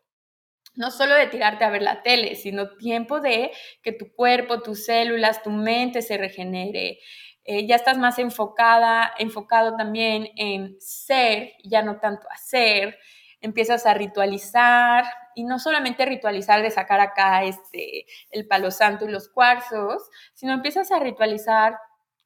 No 0.77 0.91
solo 0.91 1.15
de 1.15 1.27
tirarte 1.27 1.65
a 1.65 1.71
ver 1.71 1.83
la 1.83 2.03
tele, 2.03 2.37
sino 2.37 2.77
tiempo 2.77 3.21
de 3.21 3.51
que 3.83 3.93
tu 3.93 4.13
cuerpo, 4.15 4.63
tus 4.63 4.85
células, 4.85 5.43
tu 5.43 5.51
mente 5.51 6.03
se 6.03 6.19
regenere, 6.19 6.99
eh, 7.45 7.67
ya 7.67 7.77
estás 7.77 7.97
más 7.97 8.19
enfocada, 8.19 9.13
enfocado 9.19 9.77
también 9.77 10.29
en 10.37 10.77
ser, 10.81 11.53
ya 11.65 11.83
no 11.83 12.01
tanto 12.01 12.27
hacer, 12.31 12.99
empiezas 13.41 13.87
a 13.87 13.95
ritualizar 13.95 15.05
y 15.35 15.45
no 15.45 15.59
solamente 15.59 16.05
ritualizar 16.05 16.63
de 16.63 16.71
sacar 16.71 17.01
acá 17.01 17.45
este, 17.45 18.07
el 18.31 18.47
palo 18.49 18.71
santo 18.71 19.05
y 19.05 19.13
los 19.13 19.29
cuarzos, 19.29 20.03
sino 20.35 20.53
empiezas 20.55 20.91
a 20.91 20.99
ritualizar 20.99 21.77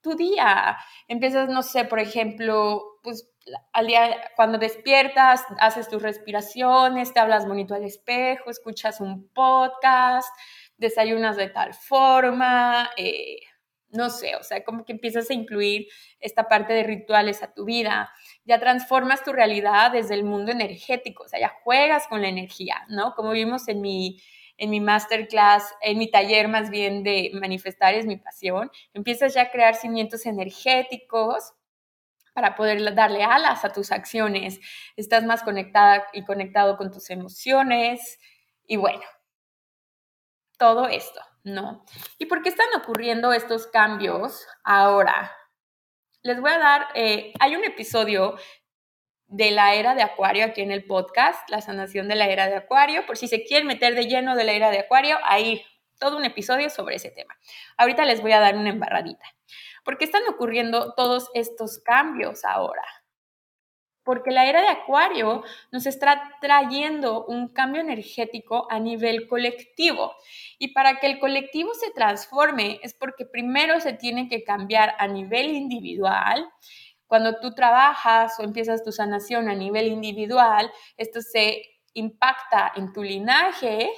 tu 0.01 0.15
día. 0.15 0.79
Empiezas, 1.09 1.49
no 1.49 1.63
sé, 1.63 1.85
por 1.85 1.99
ejemplo, 2.01 2.83
pues 3.03 3.31
al 3.73 3.87
día, 3.87 4.31
cuando 4.37 4.59
despiertas, 4.59 5.45
haces 5.59 5.89
tus 5.89 6.03
respiraciones, 6.03 7.13
te 7.13 7.21
hablas 7.21 7.47
bonito 7.47 7.75
al 7.75 7.85
espejo, 7.85 8.51
escuchas 8.51 9.01
un 9.01 9.29
podcast, 9.29 10.29
desayunas 10.77 11.37
de 11.37 11.49
tal 11.49 11.75
forma, 11.75 12.91
eh, 12.97 13.39
no 13.91 14.09
sé, 14.11 14.37
o 14.37 14.43
sea, 14.43 14.65
como 14.65 14.85
que 14.85 14.93
empiezas 14.93 15.31
a 15.31 15.35
incluir 15.35 15.89
esta 16.21 16.49
parte 16.49 16.73
de 16.73 16.85
rituales 16.85 17.43
a 17.43 17.53
tu 17.53 17.65
vida, 17.65 18.13
ya 18.45 18.59
transformas 18.59 19.25
tu 19.25 19.33
realidad 19.33 19.93
desde 19.93 20.15
el 20.15 20.25
mundo 20.25 20.53
energético, 20.53 21.25
o 21.25 21.29
sea, 21.29 21.41
ya 21.41 21.53
juegas 21.65 22.07
con 22.09 22.23
la 22.23 22.29
energía, 22.29 22.85
¿no? 22.89 23.15
Como 23.15 23.33
vimos 23.33 23.69
en 23.69 23.81
mi, 23.81 24.21
en 24.57 24.71
mi 24.71 24.81
masterclass, 24.81 25.75
en 25.83 25.99
mi 25.99 26.11
taller 26.11 26.49
más 26.49 26.71
bien 26.71 27.03
de 27.03 27.31
manifestar 27.35 27.95
es 27.95 28.07
mi 28.07 28.17
pasión, 28.17 28.71
empiezas 28.95 29.35
ya 29.35 29.43
a 29.43 29.51
crear 29.51 29.75
cimientos 29.75 30.27
energéticos 30.27 31.53
para 32.35 32.55
poder 32.55 32.95
darle 32.95 33.25
alas 33.25 33.65
a 33.65 33.73
tus 33.73 33.93
acciones, 33.93 34.61
estás 34.97 35.25
más 35.25 35.43
conectada 35.43 36.07
y 36.13 36.25
conectado 36.25 36.77
con 36.77 36.91
tus 36.91 37.11
emociones 37.11 38.19
y 38.67 38.77
bueno, 38.77 39.03
todo 40.59 40.89
esto. 40.89 41.21
¿no? 41.45 41.85
¿Y 42.19 42.27
por 42.27 42.43
qué 42.43 42.51
están 42.51 42.69
ocurriendo 42.77 43.33
estos 43.33 43.67
cambios 43.67 44.47
ahora? 44.65 45.33
Les 46.23 46.41
voy 46.41 46.51
a 46.51 46.59
dar, 46.59 46.89
eh, 46.95 47.33
hay 47.41 47.57
un 47.57 47.65
episodio 47.65 48.37
de 49.27 49.51
la 49.53 49.75
era 49.75 49.95
de 49.95 50.03
Acuario 50.03 50.45
aquí 50.45 50.61
en 50.61 50.73
el 50.73 50.85
podcast, 50.85 51.49
la 51.49 51.61
sanación 51.61 52.09
de 52.09 52.17
la 52.17 52.29
era 52.29 52.49
de 52.49 52.57
Acuario, 52.57 53.07
por 53.07 53.17
si 53.17 53.29
se 53.29 53.45
quieren 53.45 53.67
meter 53.67 53.95
de 53.95 54.07
lleno 54.07 54.35
de 54.35 54.45
la 54.45 54.53
era 54.53 54.71
de 54.71 54.81
Acuario, 54.81 55.19
ahí 55.25 55.65
todo 55.99 56.17
un 56.17 56.25
episodio 56.25 56.69
sobre 56.69 56.97
ese 56.97 57.11
tema. 57.11 57.39
Ahorita 57.77 58.05
les 58.05 58.21
voy 58.21 58.33
a 58.33 58.41
dar 58.41 58.57
una 58.57 58.71
embarradita. 58.71 59.25
¿Por 59.85 59.99
qué 59.99 60.05
están 60.05 60.23
ocurriendo 60.29 60.95
todos 60.95 61.31
estos 61.35 61.79
cambios 61.79 62.45
ahora? 62.45 62.83
porque 64.11 64.31
la 64.31 64.47
era 64.47 64.63
de 64.63 64.69
Acuario 64.69 65.45
nos 65.71 65.87
está 65.87 66.37
trayendo 66.41 67.27
un 67.27 67.49
cambio 67.49 67.81
energético 67.81 68.67
a 68.71 68.81
nivel 68.81 69.29
colectivo. 69.29 70.17
Y 70.59 70.73
para 70.73 70.99
que 70.99 71.07
el 71.07 71.19
colectivo 71.19 71.75
se 71.75 71.91
transforme 71.93 72.81
es 72.83 72.95
porque 72.95 73.25
primero 73.25 73.79
se 73.79 73.93
tiene 73.93 74.29
que 74.29 74.43
cambiar 74.43 74.95
a 74.99 75.07
nivel 75.07 75.51
individual. 75.51 76.49
Cuando 77.07 77.39
tú 77.41 77.55
trabajas 77.55 78.39
o 78.41 78.43
empiezas 78.43 78.83
tu 78.83 78.91
sanación 78.91 79.49
a 79.49 79.55
nivel 79.55 79.87
individual, 79.87 80.71
esto 80.97 81.21
se 81.21 81.63
impacta 81.95 82.73
en 82.77 82.93
tu 82.93 83.05
linaje 83.05 83.91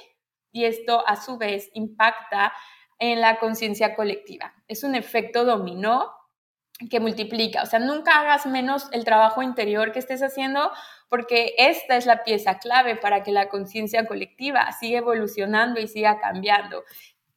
y 0.51 0.65
esto 0.65 1.03
a 1.07 1.15
su 1.15 1.37
vez 1.37 1.69
impacta 1.73 2.53
en 2.99 3.21
la 3.21 3.39
conciencia 3.39 3.95
colectiva. 3.95 4.53
Es 4.67 4.83
un 4.83 4.95
efecto 4.95 5.45
dominó 5.45 6.11
que 6.89 6.99
multiplica. 6.99 7.63
O 7.63 7.65
sea, 7.65 7.79
nunca 7.79 8.19
hagas 8.19 8.45
menos 8.45 8.87
el 8.91 9.05
trabajo 9.05 9.41
interior 9.41 9.91
que 9.91 9.99
estés 9.99 10.21
haciendo 10.21 10.71
porque 11.09 11.53
esta 11.57 11.95
es 11.95 12.05
la 12.05 12.23
pieza 12.23 12.57
clave 12.57 12.95
para 12.95 13.23
que 13.23 13.31
la 13.31 13.47
conciencia 13.47 14.05
colectiva 14.07 14.71
siga 14.71 14.99
evolucionando 14.99 15.79
y 15.79 15.87
siga 15.87 16.19
cambiando. 16.19 16.83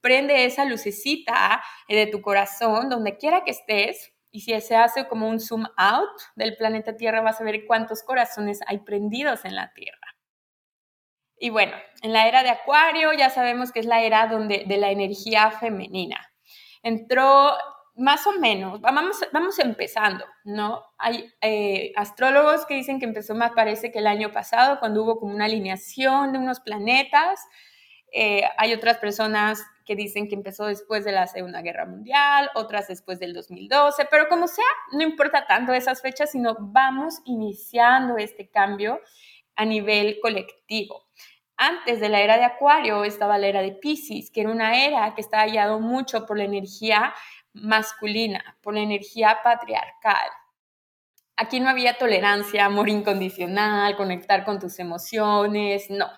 Prende 0.01 0.45
esa 0.45 0.65
lucecita 0.65 1.63
de 1.89 2.07
tu 2.07 2.23
corazón 2.23 2.89
donde 2.89 3.19
quiera 3.19 3.45
que 3.45 3.51
estés 3.51 4.13
y 4.31 4.41
si 4.41 4.59
se 4.61 4.77
hace 4.77 5.07
como 5.09 5.29
un 5.29 5.41
zoom 5.41 5.67
out 5.77 6.21
del 6.37 6.57
planeta 6.57 6.97
Tierra 6.97 7.21
vas 7.21 7.41
a 7.41 7.45
ver 7.45 7.67
cuántos 7.67 8.03
corazones 8.03 8.61
hay 8.67 8.79
prendidos 8.79 9.45
en 9.45 9.55
la 9.55 9.73
Tierra. 9.73 10.06
Y 11.39 11.51
bueno, 11.51 11.73
en 12.03 12.13
la 12.13 12.29
era 12.29 12.43
de 12.43 12.51
Acuario 12.51 13.13
ya 13.13 13.31
sabemos 13.31 13.73
que 13.73 13.81
es 13.81 13.87
la 13.87 14.03
era 14.03 14.27
donde, 14.27 14.65
de 14.67 14.77
la 14.79 14.91
energía 14.91 15.51
femenina. 15.51 16.33
Entró 16.83 17.53
más 17.97 18.27
o 18.27 18.33
menos, 18.33 18.81
vamos, 18.81 19.21
vamos 19.33 19.59
empezando, 19.59 20.25
¿no? 20.45 20.83
Hay 20.99 21.33
eh, 21.41 21.93
astrólogos 21.97 22.67
que 22.67 22.75
dicen 22.75 22.99
que 22.99 23.07
empezó 23.07 23.35
más 23.35 23.53
parece 23.53 23.91
que 23.91 24.01
el 24.01 24.07
año 24.07 24.33
pasado, 24.33 24.79
cuando 24.79 25.03
hubo 25.03 25.19
como 25.19 25.35
una 25.35 25.47
alineación 25.47 26.33
de 26.33 26.39
unos 26.39 26.61
planetas. 26.61 27.41
Eh, 28.13 28.43
hay 28.59 28.75
otras 28.75 28.99
personas 28.99 29.65
que 29.87 29.97
dicen 29.97 30.29
que 30.29 30.35
empezó 30.35 30.67
después 30.67 31.05
de 31.05 31.13
la 31.13 31.27
Segunda 31.27 31.63
Guerra 31.63 31.87
Mundial, 31.87 32.51
otras 32.55 32.89
después 32.89 33.19
del 33.19 33.33
2012, 33.33 34.07
pero 34.11 34.29
como 34.29 34.47
sea, 34.47 34.65
no 34.93 35.03
importa 35.03 35.47
tanto 35.47 35.73
esas 35.73 36.03
fechas, 36.03 36.33
sino 36.33 36.57
vamos 36.59 37.21
iniciando 37.25 38.19
este 38.19 38.49
cambio 38.49 39.01
a 39.57 39.65
nivel 39.65 40.19
colectivo. 40.21 41.07
Antes 41.57 42.01
de 42.01 42.09
la 42.09 42.21
era 42.21 42.37
de 42.37 42.45
Acuario 42.45 43.05
estaba 43.05 43.39
la 43.39 43.47
era 43.47 43.63
de 43.63 43.73
Pisces, 43.73 44.31
que 44.31 44.43
era 44.43 44.51
una 44.51 44.85
era 44.85 45.15
que 45.15 45.23
está 45.23 45.41
hallado 45.41 45.81
mucho 45.81 46.27
por 46.27 46.37
la 46.37 46.45
energía 46.45 47.15
masculina, 47.55 48.59
por 48.63 48.75
la 48.75 48.81
energía 48.81 49.39
patriarcal. 49.43 50.29
Aquí 51.37 51.61
no 51.61 51.69
había 51.69 51.99
tolerancia, 51.99 52.65
amor 52.65 52.89
incondicional, 52.89 53.97
conectar 53.97 54.45
con 54.45 54.59
tus 54.59 54.79
emociones, 54.79 55.91
no. 55.91 56.09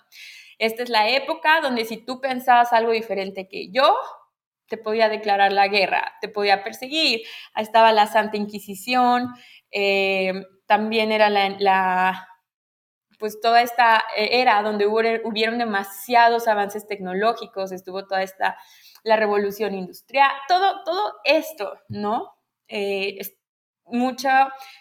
Esta 0.58 0.82
es 0.82 0.88
la 0.88 1.08
época 1.08 1.60
donde 1.60 1.84
si 1.84 1.98
tú 1.98 2.20
pensabas 2.20 2.72
algo 2.72 2.90
diferente 2.90 3.48
que 3.48 3.70
yo, 3.70 3.96
te 4.68 4.76
podía 4.76 5.08
declarar 5.08 5.52
la 5.52 5.68
guerra, 5.68 6.14
te 6.20 6.28
podía 6.28 6.62
perseguir. 6.62 7.22
Estaba 7.56 7.92
la 7.92 8.06
Santa 8.06 8.36
Inquisición, 8.36 9.34
eh, 9.70 10.32
también 10.66 11.12
era 11.12 11.30
la, 11.30 12.28
pues 13.18 13.40
toda 13.40 13.62
esta 13.62 14.04
era 14.16 14.62
donde 14.62 14.86
hubo, 14.86 15.00
hubieron 15.24 15.58
demasiados 15.58 16.48
avances 16.48 16.86
tecnológicos, 16.86 17.72
estuvo 17.72 18.06
toda 18.06 18.22
esta 18.22 18.56
la 19.04 19.16
revolución 19.16 19.74
industrial, 19.74 20.30
todo, 20.48 20.82
todo 20.84 21.14
esto, 21.24 21.78
¿no? 21.88 22.34
Eh, 22.68 23.18
mucho, 23.86 24.28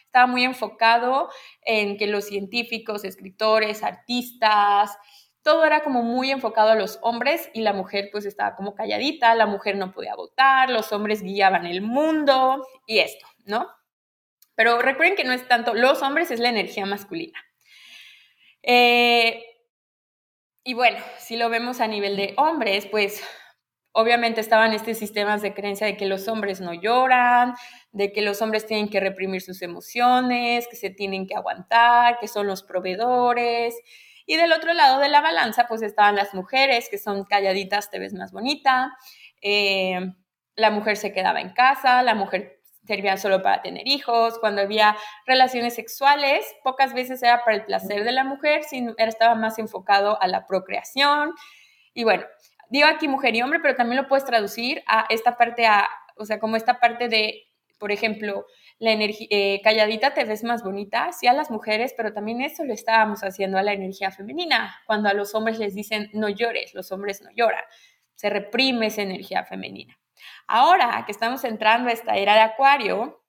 estaba 0.06 0.28
muy 0.28 0.44
enfocado 0.44 1.30
en 1.62 1.98
que 1.98 2.08
los 2.08 2.26
científicos, 2.26 3.06
escritores, 3.06 3.84
artistas, 3.84 4.98
todo 5.44 5.64
era 5.64 5.82
como 5.82 6.04
muy 6.04 6.30
enfocado 6.32 6.72
a 6.72 6.76
los 6.76 7.00
hombres 7.02 7.50
y 7.54 7.62
la 7.62 7.72
mujer 7.72 8.10
pues 8.12 8.26
estaba 8.26 8.56
como 8.56 8.76
calladita, 8.76 9.34
la 9.34 9.46
mujer 9.46 9.78
no 9.78 9.94
podía 9.94 10.16
votar, 10.16 10.70
los 10.70 10.92
hombres 10.92 11.22
guiaban 11.22 11.66
el 11.66 11.82
mundo 11.82 12.68
y 12.86 13.00
esto, 13.00 13.26
¿no? 13.46 13.68
Pero 14.56 14.82
recuerden 14.82 15.16
que 15.16 15.24
no 15.24 15.32
es 15.32 15.48
tanto, 15.48 15.74
los 15.74 16.02
hombres 16.02 16.32
es 16.32 16.42
la 16.42 16.50
energía 16.50 16.86
masculina. 16.86 17.40
Eh, 18.68 19.44
y 20.64 20.74
bueno, 20.74 21.00
si 21.18 21.38
lo 21.38 21.50
vemos 21.50 21.80
a 21.80 21.88
nivel 21.88 22.18
de 22.18 22.34
hombres, 22.38 22.86
pues 22.88 23.24
obviamente 23.94 24.42
estaban 24.42 24.74
estos 24.74 24.98
sistemas 24.98 25.42
de 25.42 25.54
creencia 25.54 25.88
de 25.88 25.96
que 25.96 26.06
los 26.06 26.28
hombres 26.28 26.60
no 26.60 26.74
lloran, 26.74 27.56
de 27.94 28.12
que 28.12 28.22
los 28.22 28.42
hombres 28.42 28.68
tienen 28.68 28.90
que 28.90 29.00
reprimir 29.00 29.42
sus 29.42 29.62
emociones, 29.62 30.68
que 30.68 30.76
se 30.76 30.90
tienen 30.90 31.26
que 31.26 31.36
aguantar, 31.36 32.20
que 32.20 32.28
son 32.28 32.46
los 32.48 32.64
proveedores. 32.64 33.76
Y 34.26 34.36
del 34.36 34.52
otro 34.52 34.74
lado 34.74 35.00
de 35.00 35.08
la 35.10 35.22
balanza, 35.22 35.68
pues 35.70 35.82
estaban 35.82 36.18
las 36.18 36.34
mujeres, 36.34 36.90
que 36.92 36.98
son 36.98 37.24
calladitas, 37.24 37.90
te 37.90 38.00
ves 38.00 38.14
más 38.14 38.34
bonita. 38.34 38.92
Eh, 39.42 40.02
la 40.58 40.70
mujer 40.72 40.98
se 40.98 41.14
quedaba 41.14 41.40
en 41.40 41.52
casa, 41.54 42.04
la 42.04 42.14
mujer 42.16 42.57
servía 42.88 43.18
solo 43.18 43.44
para 43.44 43.62
tener 43.62 43.88
hijos. 43.88 44.40
Cuando 44.40 44.62
había 44.62 44.96
relaciones 45.26 45.76
sexuales, 45.76 46.46
pocas 46.64 46.94
veces 46.94 47.22
era 47.22 47.44
para 47.44 47.58
el 47.58 47.66
placer 47.66 48.04
de 48.04 48.12
la 48.12 48.24
mujer, 48.24 48.64
sino 48.64 48.94
estaba 48.98 49.36
más 49.36 49.60
enfocado 49.60 50.22
a 50.22 50.28
la 50.28 50.48
procreación. 50.48 51.34
Y 51.94 52.04
bueno, 52.04 52.24
digo 52.70 52.88
aquí 52.88 53.08
mujer 53.08 53.36
y 53.36 53.42
hombre, 53.42 53.60
pero 53.60 53.76
también 53.76 54.02
lo 54.02 54.08
puedes 54.08 54.26
traducir 54.26 54.84
a 54.88 55.06
esta 55.10 55.38
parte, 55.38 55.66
a, 55.66 55.90
o 56.16 56.26
sea, 56.26 56.40
como 56.40 56.56
esta 56.56 56.80
parte 56.80 57.10
de, 57.10 57.44
por 57.80 57.92
ejemplo, 57.92 58.46
la 58.80 58.92
energía, 58.92 59.28
eh, 59.32 59.62
calladita 59.64 60.14
te 60.14 60.24
ves 60.24 60.44
más 60.44 60.64
bonita, 60.64 61.12
sí 61.12 61.28
a 61.28 61.34
las 61.34 61.50
mujeres, 61.50 61.94
pero 61.98 62.14
también 62.14 62.42
eso 62.42 62.64
lo 62.64 62.74
estábamos 62.74 63.24
haciendo 63.24 63.58
a 63.58 63.64
la 63.64 63.74
energía 63.74 64.12
femenina, 64.12 64.76
cuando 64.86 65.10
a 65.10 65.14
los 65.14 65.34
hombres 65.34 65.58
les 65.60 65.74
dicen 65.74 66.10
no 66.14 66.30
llores, 66.30 66.74
los 66.74 66.92
hombres 66.92 67.22
no 67.22 67.32
lloran, 67.32 67.64
se 68.16 68.30
reprime 68.30 68.88
esa 68.88 69.02
energía 69.02 69.44
femenina. 69.46 69.98
Ahora 70.48 71.04
que 71.06 71.12
estamos 71.12 71.44
entrando 71.44 71.90
a 71.90 71.92
esta 71.92 72.16
era 72.16 72.34
de 72.36 72.42
acuario, 72.42 73.22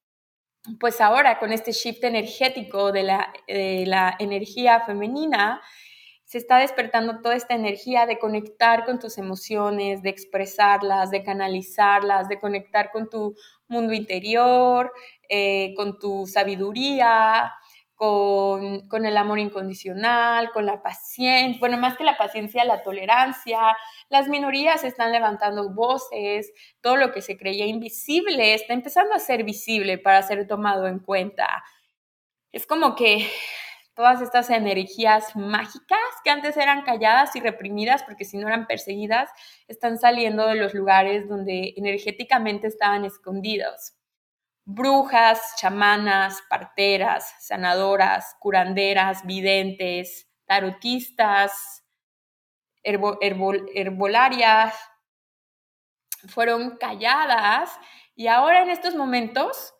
pues 0.78 1.00
ahora 1.00 1.38
con 1.38 1.52
este 1.52 1.72
shift 1.72 2.04
energético 2.04 2.92
de 2.92 3.02
la, 3.02 3.33
de 3.46 3.85
la 3.87 4.14
energía 4.18 4.81
femenina, 4.81 5.61
se 6.24 6.37
está 6.37 6.59
despertando 6.59 7.22
toda 7.22 7.35
esta 7.35 7.54
energía 7.54 8.04
de 8.04 8.18
conectar 8.18 8.85
con 8.85 8.98
tus 8.98 9.16
emociones, 9.16 10.02
de 10.02 10.11
expresarlas, 10.11 11.11
de 11.11 11.22
canalizarlas, 11.22 12.28
de 12.28 12.38
conectar 12.38 12.90
con 12.92 13.09
tu 13.09 13.35
mundo 13.66 13.94
interior, 13.94 14.92
eh, 15.28 15.72
con 15.74 15.98
tu 15.98 16.26
sabiduría, 16.26 17.50
con, 17.99 19.07
el 19.07 19.17
amor 19.17 19.41
incondicional, 19.41 20.53
con 20.53 20.65
la 20.65 20.83
paciencia, 20.83 21.59
bueno, 21.59 21.79
más 21.79 21.97
que 21.97 22.05
la 22.05 22.17
paciencia, 22.17 22.65
la 22.65 22.85
tolerancia. 22.85 23.77
Las 24.09 24.29
minorías 24.29 24.85
están 24.85 25.11
levantando 25.11 25.75
voces, 25.75 26.53
todo 26.81 26.97
lo 26.97 27.13
que 27.13 27.23
se 27.23 27.37
creía 27.37 27.67
invisible 27.67 28.55
está 28.55 28.73
empezando 28.73 29.15
a 29.15 29.19
ser 29.19 29.43
visible 29.43 29.99
para 29.99 30.23
ser 30.23 30.47
tomado 30.47 30.87
en 30.87 31.01
cuenta. 31.01 31.65
Es 32.53 32.67
como 32.69 32.95
que 32.95 33.29
todas 33.95 34.23
estas 34.23 34.49
energías 34.51 35.35
mágicas 35.35 35.99
que 36.23 36.31
antes 36.31 36.57
eran 36.57 36.83
calladas 36.83 37.35
y 37.35 37.41
reprimidas 37.41 38.05
porque 38.05 38.25
si 38.25 38.39
no 38.39 38.47
eran 38.47 38.69
perseguidas, 38.69 39.29
están 39.67 39.99
saliendo 39.99 40.47
de 40.47 40.55
los 40.55 40.73
lugares 40.73 41.29
donde 41.29 41.75
energéticamente 41.77 42.69
estaban 42.69 43.05
escondidos. 43.05 43.98
Brujas, 44.70 45.54
chamanas, 45.57 46.42
parteras, 46.50 47.35
sanadoras, 47.40 48.37
curanderas, 48.38 49.24
videntes, 49.24 50.28
tarotistas, 50.44 51.87
herbolarias, 52.83 54.74
fueron 56.28 56.76
calladas 56.76 57.70
Y 58.14 58.26
ahora 58.26 58.62
en 58.62 58.68
estos 58.68 58.94
momentos, 58.94 59.74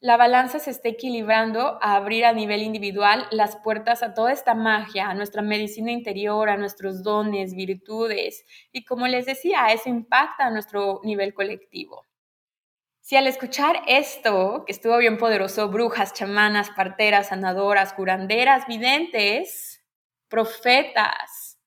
la 0.00 0.16
balanza 0.16 0.58
se 0.58 0.70
está 0.70 0.88
equilibrando 0.88 1.78
a 1.80 1.94
abrir 1.94 2.24
a 2.24 2.32
nivel 2.32 2.62
individual 2.62 3.28
las 3.30 3.54
puertas 3.58 4.02
a 4.02 4.12
toda 4.12 4.32
esta 4.32 4.54
magia, 4.54 5.08
a 5.08 5.14
nuestra 5.14 5.42
medicina 5.42 5.92
interior, 5.92 6.48
a 6.48 6.56
nuestros 6.56 7.04
dones, 7.04 7.54
virtudes. 7.54 8.44
Y 8.72 8.84
como 8.84 9.06
les 9.06 9.26
decía, 9.26 9.68
eso 9.68 9.88
impacta 9.88 10.46
a 10.46 10.50
nuestro 10.50 11.00
nivel 11.04 11.32
colectivo. 11.32 12.06
Si 13.02 13.16
al 13.16 13.26
escuchar 13.26 13.82
esto, 13.88 14.62
que 14.64 14.70
estuvo 14.72 14.96
bien 14.96 15.18
poderoso, 15.18 15.68
brujas, 15.68 16.12
chamanas, 16.12 16.70
parteras, 16.70 17.28
sanadoras, 17.28 17.92
curanderas, 17.94 18.66
videntes, 18.68 19.84
profetas, 20.28 21.58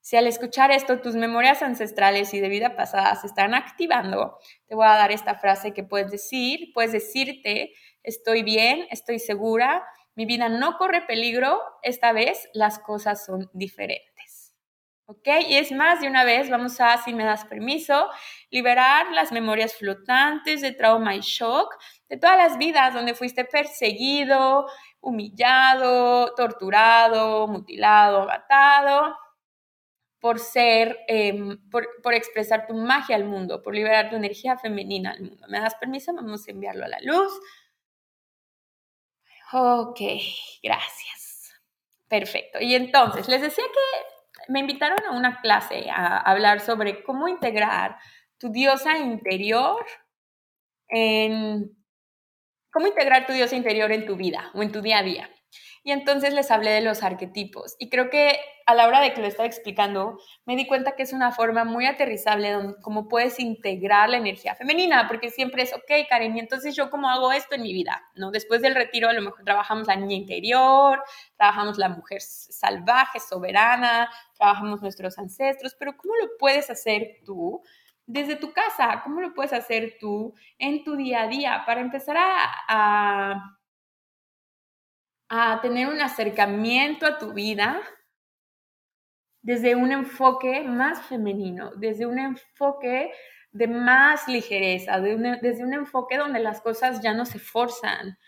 si 0.00 0.16
al 0.16 0.26
escuchar 0.26 0.72
esto 0.72 1.00
tus 1.00 1.14
memorias 1.14 1.62
ancestrales 1.62 2.34
y 2.34 2.40
de 2.40 2.48
vida 2.48 2.74
pasada 2.74 3.14
se 3.14 3.28
están 3.28 3.54
activando, 3.54 4.38
te 4.66 4.74
voy 4.74 4.86
a 4.86 4.96
dar 4.96 5.12
esta 5.12 5.36
frase 5.36 5.72
que 5.72 5.84
puedes 5.84 6.10
decir, 6.10 6.72
puedes 6.74 6.90
decirte, 6.90 7.72
estoy 8.02 8.42
bien, 8.42 8.86
estoy 8.90 9.20
segura, 9.20 9.84
mi 10.16 10.26
vida 10.26 10.48
no 10.48 10.78
corre 10.78 11.02
peligro, 11.02 11.60
esta 11.82 12.12
vez 12.12 12.48
las 12.54 12.80
cosas 12.80 13.24
son 13.24 13.50
diferentes. 13.52 14.15
¿Ok? 15.08 15.28
Y 15.48 15.56
es 15.56 15.70
más, 15.70 16.00
de 16.00 16.08
una 16.08 16.24
vez 16.24 16.50
vamos 16.50 16.80
a, 16.80 16.96
si 16.98 17.14
me 17.14 17.24
das 17.24 17.44
permiso, 17.44 18.08
liberar 18.50 19.12
las 19.12 19.30
memorias 19.30 19.74
flotantes 19.74 20.60
de 20.60 20.72
trauma 20.72 21.14
y 21.14 21.20
shock 21.20 21.76
de 22.08 22.16
todas 22.16 22.36
las 22.36 22.58
vidas 22.58 22.92
donde 22.92 23.14
fuiste 23.14 23.44
perseguido, 23.44 24.66
humillado, 25.00 26.34
torturado, 26.34 27.46
mutilado, 27.46 28.26
matado 28.26 29.16
por 30.18 30.40
ser, 30.40 30.98
em, 31.06 31.56
por, 31.70 31.86
por, 32.02 32.14
expresar 32.14 32.66
tu 32.66 32.74
magia 32.74 33.14
al 33.14 33.24
mundo, 33.24 33.62
por 33.62 33.74
liberar 33.76 34.10
tu 34.10 34.16
energía 34.16 34.58
femenina 34.58 35.12
al 35.12 35.22
mundo. 35.22 35.46
¿Me 35.48 35.60
das 35.60 35.76
permiso? 35.76 36.12
Vamos 36.14 36.48
a 36.48 36.50
enviarlo 36.50 36.84
a 36.84 36.88
la 36.88 36.98
luz. 37.00 37.32
Ok, 39.52 40.00
gracias. 40.62 41.54
Perfecto. 42.08 42.58
Y 42.60 42.74
entonces, 42.74 43.28
les 43.28 43.40
decía 43.40 43.64
que 43.64 44.15
me 44.48 44.60
invitaron 44.60 44.98
a 45.08 45.12
una 45.12 45.40
clase 45.40 45.88
a 45.90 46.18
hablar 46.18 46.60
sobre 46.60 47.02
cómo 47.02 47.28
integrar 47.28 47.98
tu 48.38 48.50
diosa 48.50 48.98
interior 48.98 49.84
en 50.88 51.76
cómo 52.72 52.86
integrar 52.86 53.26
tu 53.26 53.32
diosa 53.32 53.56
interior 53.56 53.90
en 53.92 54.06
tu 54.06 54.16
vida 54.16 54.50
o 54.54 54.62
en 54.62 54.72
tu 54.72 54.82
día 54.82 54.98
a 54.98 55.02
día. 55.02 55.30
Y 55.82 55.92
entonces 55.92 56.34
les 56.34 56.50
hablé 56.50 56.70
de 56.70 56.80
los 56.80 57.02
arquetipos. 57.02 57.76
Y 57.78 57.88
creo 57.88 58.10
que 58.10 58.38
a 58.66 58.74
la 58.74 58.88
hora 58.88 59.00
de 59.00 59.14
que 59.14 59.20
lo 59.20 59.28
estaba 59.28 59.46
explicando, 59.46 60.18
me 60.44 60.56
di 60.56 60.66
cuenta 60.66 60.96
que 60.96 61.04
es 61.04 61.12
una 61.12 61.30
forma 61.30 61.64
muy 61.64 61.86
aterrizable 61.86 62.50
donde 62.50 62.74
cómo 62.82 63.08
puedes 63.08 63.38
integrar 63.38 64.10
la 64.10 64.16
energía 64.16 64.56
femenina, 64.56 65.06
porque 65.06 65.30
siempre 65.30 65.62
es, 65.62 65.72
ok, 65.72 66.08
Karen, 66.08 66.36
y 66.36 66.40
entonces 66.40 66.74
yo 66.74 66.90
cómo 66.90 67.08
hago 67.08 67.30
esto 67.30 67.54
en 67.54 67.62
mi 67.62 67.72
vida, 67.72 68.02
¿no? 68.16 68.32
Después 68.32 68.62
del 68.62 68.74
retiro 68.74 69.08
a 69.08 69.12
lo 69.12 69.22
mejor 69.22 69.44
trabajamos 69.44 69.86
la 69.86 69.94
niña 69.94 70.16
interior, 70.16 71.00
trabajamos 71.36 71.78
la 71.78 71.88
mujer 71.88 72.20
salvaje, 72.20 73.20
soberana, 73.20 74.10
trabajamos 74.36 74.82
nuestros 74.82 75.16
ancestros, 75.18 75.76
pero 75.78 75.96
¿cómo 75.96 76.14
lo 76.16 76.30
puedes 76.36 76.68
hacer 76.68 77.18
tú? 77.24 77.62
Desde 78.06 78.34
tu 78.34 78.52
casa, 78.52 79.00
¿cómo 79.04 79.20
lo 79.20 79.32
puedes 79.32 79.52
hacer 79.52 79.96
tú 80.00 80.34
en 80.58 80.82
tu 80.82 80.96
día 80.96 81.22
a 81.22 81.28
día 81.28 81.62
para 81.66 81.80
empezar 81.80 82.16
a 82.18 83.56
tener 85.62 85.88
un 85.88 86.00
acercamiento 86.00 87.06
a 87.06 87.18
tu 87.18 87.32
vida 87.32 87.80
desde 89.42 89.74
un 89.76 89.92
enfoque 89.92 90.62
más 90.62 91.02
femenino, 91.06 91.70
desde 91.76 92.06
un 92.06 92.18
enfoque 92.18 93.12
de 93.52 93.68
más 93.68 94.28
ligereza, 94.28 95.00
desde 95.00 95.64
un 95.64 95.72
enfoque 95.72 96.16
donde 96.16 96.40
las 96.40 96.60
cosas 96.60 97.00
ya 97.00 97.14
no 97.14 97.24
se 97.24 97.38
forzan, 97.38 98.18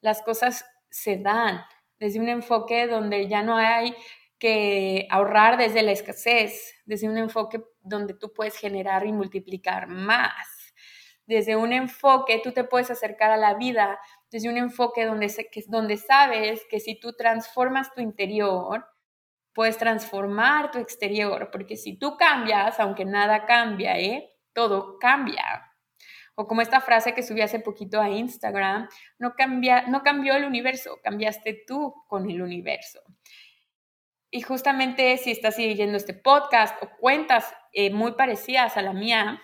las 0.00 0.20
cosas 0.22 0.64
se 0.90 1.16
dan, 1.16 1.64
desde 1.98 2.20
un 2.20 2.28
enfoque 2.28 2.86
donde 2.86 3.28
ya 3.28 3.42
no 3.42 3.56
hay 3.56 3.94
que 4.38 5.06
ahorrar 5.10 5.56
desde 5.56 5.82
la 5.82 5.92
escasez, 5.92 6.74
desde 6.84 7.08
un 7.08 7.18
enfoque 7.18 7.62
donde 7.80 8.14
tú 8.14 8.32
puedes 8.32 8.56
generar 8.56 9.06
y 9.06 9.12
multiplicar 9.12 9.86
más, 9.86 10.74
desde 11.26 11.56
un 11.56 11.72
enfoque 11.72 12.40
tú 12.42 12.52
te 12.52 12.64
puedes 12.64 12.90
acercar 12.90 13.30
a 13.30 13.36
la 13.36 13.54
vida 13.54 13.98
desde 14.34 14.48
un 14.48 14.56
enfoque 14.56 15.04
donde, 15.04 15.28
que, 15.52 15.62
donde 15.68 15.96
sabes 15.96 16.66
que 16.68 16.80
si 16.80 16.98
tú 16.98 17.12
transformas 17.12 17.94
tu 17.94 18.00
interior, 18.00 18.84
puedes 19.52 19.78
transformar 19.78 20.72
tu 20.72 20.80
exterior, 20.80 21.50
porque 21.52 21.76
si 21.76 21.96
tú 21.96 22.16
cambias, 22.16 22.80
aunque 22.80 23.04
nada 23.04 23.46
cambia, 23.46 23.96
¿eh? 23.96 24.34
todo 24.52 24.98
cambia. 24.98 25.70
O 26.34 26.48
como 26.48 26.62
esta 26.62 26.80
frase 26.80 27.14
que 27.14 27.22
subí 27.22 27.42
hace 27.42 27.60
poquito 27.60 28.00
a 28.00 28.10
Instagram, 28.10 28.88
no, 29.20 29.34
cambia, 29.36 29.82
no 29.86 30.02
cambió 30.02 30.34
el 30.34 30.46
universo, 30.46 30.98
cambiaste 31.04 31.62
tú 31.64 31.94
con 32.08 32.28
el 32.28 32.42
universo. 32.42 32.98
Y 34.32 34.40
justamente 34.40 35.16
si 35.16 35.30
estás 35.30 35.54
siguiendo 35.54 35.96
este 35.96 36.12
podcast 36.12 36.82
o 36.82 36.90
cuentas 36.98 37.54
eh, 37.72 37.92
muy 37.92 38.14
parecidas 38.14 38.76
a 38.76 38.82
la 38.82 38.94
mía, 38.94 39.40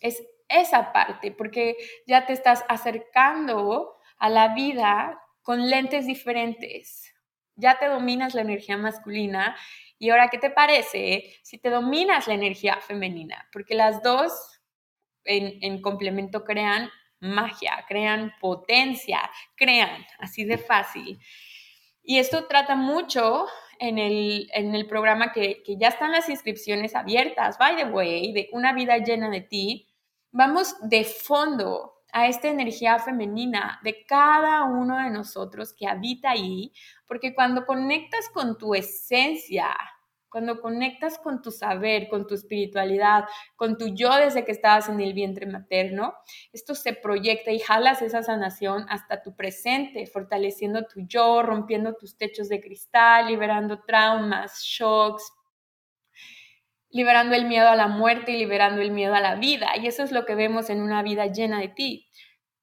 es 0.00 0.26
esa 0.50 0.92
parte, 0.92 1.32
porque 1.32 1.76
ya 2.06 2.26
te 2.26 2.32
estás 2.32 2.64
acercando 2.68 3.96
a 4.18 4.28
la 4.28 4.54
vida 4.54 5.18
con 5.42 5.70
lentes 5.70 6.06
diferentes. 6.06 7.14
Ya 7.56 7.78
te 7.78 7.86
dominas 7.86 8.34
la 8.34 8.42
energía 8.42 8.76
masculina 8.76 9.56
y 9.98 10.08
ahora, 10.08 10.28
¿qué 10.28 10.38
te 10.38 10.50
parece 10.50 11.34
si 11.42 11.58
te 11.58 11.68
dominas 11.68 12.26
la 12.26 12.34
energía 12.34 12.80
femenina? 12.80 13.46
Porque 13.52 13.74
las 13.74 14.02
dos 14.02 14.32
en, 15.24 15.58
en 15.62 15.82
complemento 15.82 16.42
crean 16.42 16.90
magia, 17.20 17.84
crean 17.86 18.32
potencia, 18.40 19.30
crean, 19.56 20.06
así 20.18 20.44
de 20.44 20.56
fácil. 20.56 21.18
Y 22.02 22.18
esto 22.18 22.46
trata 22.46 22.76
mucho 22.76 23.46
en 23.78 23.98
el, 23.98 24.48
en 24.54 24.74
el 24.74 24.86
programa 24.86 25.32
que, 25.32 25.62
que, 25.62 25.76
ya 25.76 25.88
están 25.88 26.12
las 26.12 26.30
inscripciones 26.30 26.94
abiertas, 26.94 27.58
by 27.58 27.76
the 27.76 27.84
way, 27.84 28.32
de 28.32 28.48
una 28.52 28.72
vida 28.72 28.96
llena 28.98 29.28
de 29.28 29.42
ti, 29.42 29.89
vamos 30.32 30.74
de 30.82 31.04
fondo 31.04 31.94
a 32.12 32.26
esta 32.26 32.48
energía 32.48 32.98
femenina 32.98 33.80
de 33.82 34.04
cada 34.04 34.64
uno 34.64 34.98
de 34.98 35.10
nosotros 35.10 35.72
que 35.72 35.86
habita 35.86 36.30
ahí, 36.30 36.72
porque 37.06 37.34
cuando 37.34 37.66
conectas 37.66 38.28
con 38.32 38.58
tu 38.58 38.74
esencia, 38.74 39.68
cuando 40.28 40.60
conectas 40.60 41.18
con 41.18 41.42
tu 41.42 41.50
saber, 41.50 42.08
con 42.08 42.26
tu 42.26 42.34
espiritualidad, 42.34 43.24
con 43.56 43.76
tu 43.76 43.88
yo 43.88 44.14
desde 44.14 44.44
que 44.44 44.52
estabas 44.52 44.88
en 44.88 45.00
el 45.00 45.12
vientre 45.12 45.44
materno, 45.46 46.14
esto 46.52 46.74
se 46.76 46.92
proyecta 46.92 47.50
y 47.50 47.58
jalas 47.58 48.00
esa 48.00 48.22
sanación 48.22 48.86
hasta 48.88 49.22
tu 49.22 49.34
presente, 49.34 50.06
fortaleciendo 50.06 50.84
tu 50.84 51.00
yo, 51.00 51.42
rompiendo 51.42 51.94
tus 51.94 52.16
techos 52.16 52.48
de 52.48 52.60
cristal, 52.60 53.26
liberando 53.26 53.82
traumas, 53.82 54.62
shocks, 54.62 55.32
liberando 56.90 57.34
el 57.34 57.46
miedo 57.46 57.68
a 57.68 57.76
la 57.76 57.86
muerte 57.86 58.32
y 58.32 58.38
liberando 58.38 58.82
el 58.82 58.90
miedo 58.90 59.14
a 59.14 59.20
la 59.20 59.36
vida. 59.36 59.70
Y 59.80 59.86
eso 59.86 60.02
es 60.02 60.12
lo 60.12 60.26
que 60.26 60.34
vemos 60.34 60.70
en 60.70 60.82
una 60.82 61.02
vida 61.02 61.26
llena 61.26 61.60
de 61.60 61.68
ti. 61.68 62.08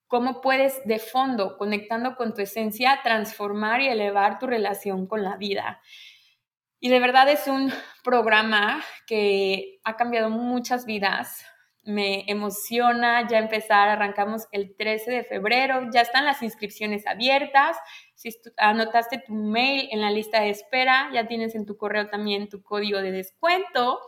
Cómo 0.07 0.41
puedes 0.41 0.85
de 0.85 0.99
fondo, 0.99 1.57
conectando 1.57 2.15
con 2.15 2.33
tu 2.33 2.41
esencia, 2.41 2.99
transformar 3.03 3.81
y 3.81 3.87
elevar 3.87 4.39
tu 4.39 4.47
relación 4.47 5.07
con 5.07 5.23
la 5.23 5.35
vida. 5.37 5.81
Y 6.79 6.89
de 6.89 6.99
verdad 6.99 7.29
es 7.29 7.47
un 7.47 7.71
programa 8.03 8.83
que 9.07 9.79
ha 9.83 9.95
cambiado 9.97 10.29
muchas 10.29 10.85
vidas. 10.85 11.45
Me 11.83 12.29
emociona 12.29 13.27
ya 13.27 13.39
empezar. 13.39 13.89
Arrancamos 13.89 14.47
el 14.51 14.75
13 14.77 15.11
de 15.11 15.23
febrero. 15.23 15.89
Ya 15.91 16.01
están 16.01 16.25
las 16.25 16.43
inscripciones 16.43 17.07
abiertas. 17.07 17.77
Si 18.17 18.31
anotaste 18.57 19.19
tu 19.19 19.33
mail 19.35 19.89
en 19.91 20.01
la 20.01 20.09
lista 20.09 20.41
de 20.41 20.49
espera, 20.49 21.11
ya 21.13 21.27
tienes 21.27 21.53
en 21.53 21.67
tu 21.67 21.77
correo 21.77 22.09
también 22.09 22.49
tu 22.49 22.63
código 22.63 22.99
de 22.99 23.11
descuento. 23.11 23.99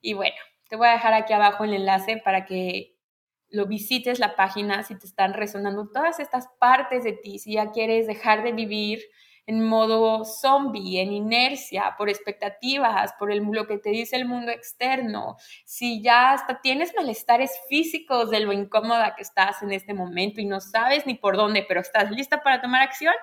Y 0.00 0.14
bueno, 0.14 0.36
te 0.68 0.76
voy 0.76 0.86
a 0.86 0.92
dejar 0.92 1.12
aquí 1.12 1.32
abajo 1.32 1.64
el 1.64 1.74
enlace 1.74 2.18
para 2.18 2.46
que 2.46 2.94
lo 3.48 3.66
visites 3.66 4.20
la 4.20 4.36
página 4.36 4.84
si 4.84 4.96
te 4.96 5.06
están 5.06 5.34
resonando 5.34 5.88
todas 5.92 6.20
estas 6.20 6.46
partes 6.60 7.02
de 7.02 7.14
ti, 7.14 7.40
si 7.40 7.54
ya 7.54 7.72
quieres 7.72 8.06
dejar 8.06 8.44
de 8.44 8.52
vivir 8.52 9.00
en 9.46 9.66
modo 9.66 10.24
zombie, 10.24 11.00
en 11.00 11.10
inercia, 11.10 11.96
por 11.98 12.08
expectativas, 12.08 13.12
por 13.18 13.32
el, 13.32 13.42
lo 13.42 13.66
que 13.66 13.78
te 13.78 13.90
dice 13.90 14.14
el 14.14 14.26
mundo 14.26 14.52
externo, 14.52 15.36
si 15.64 16.00
ya 16.00 16.32
hasta 16.32 16.60
tienes 16.60 16.94
malestares 16.94 17.58
físicos 17.68 18.30
de 18.30 18.38
lo 18.38 18.52
incómoda 18.52 19.16
que 19.16 19.22
estás 19.22 19.62
en 19.62 19.72
este 19.72 19.94
momento 19.94 20.40
y 20.40 20.44
no 20.44 20.60
sabes 20.60 21.06
ni 21.06 21.14
por 21.14 21.36
dónde, 21.36 21.64
pero 21.66 21.80
estás 21.80 22.10
lista 22.12 22.42
para 22.42 22.60
tomar 22.60 22.82
acción, 22.82 23.14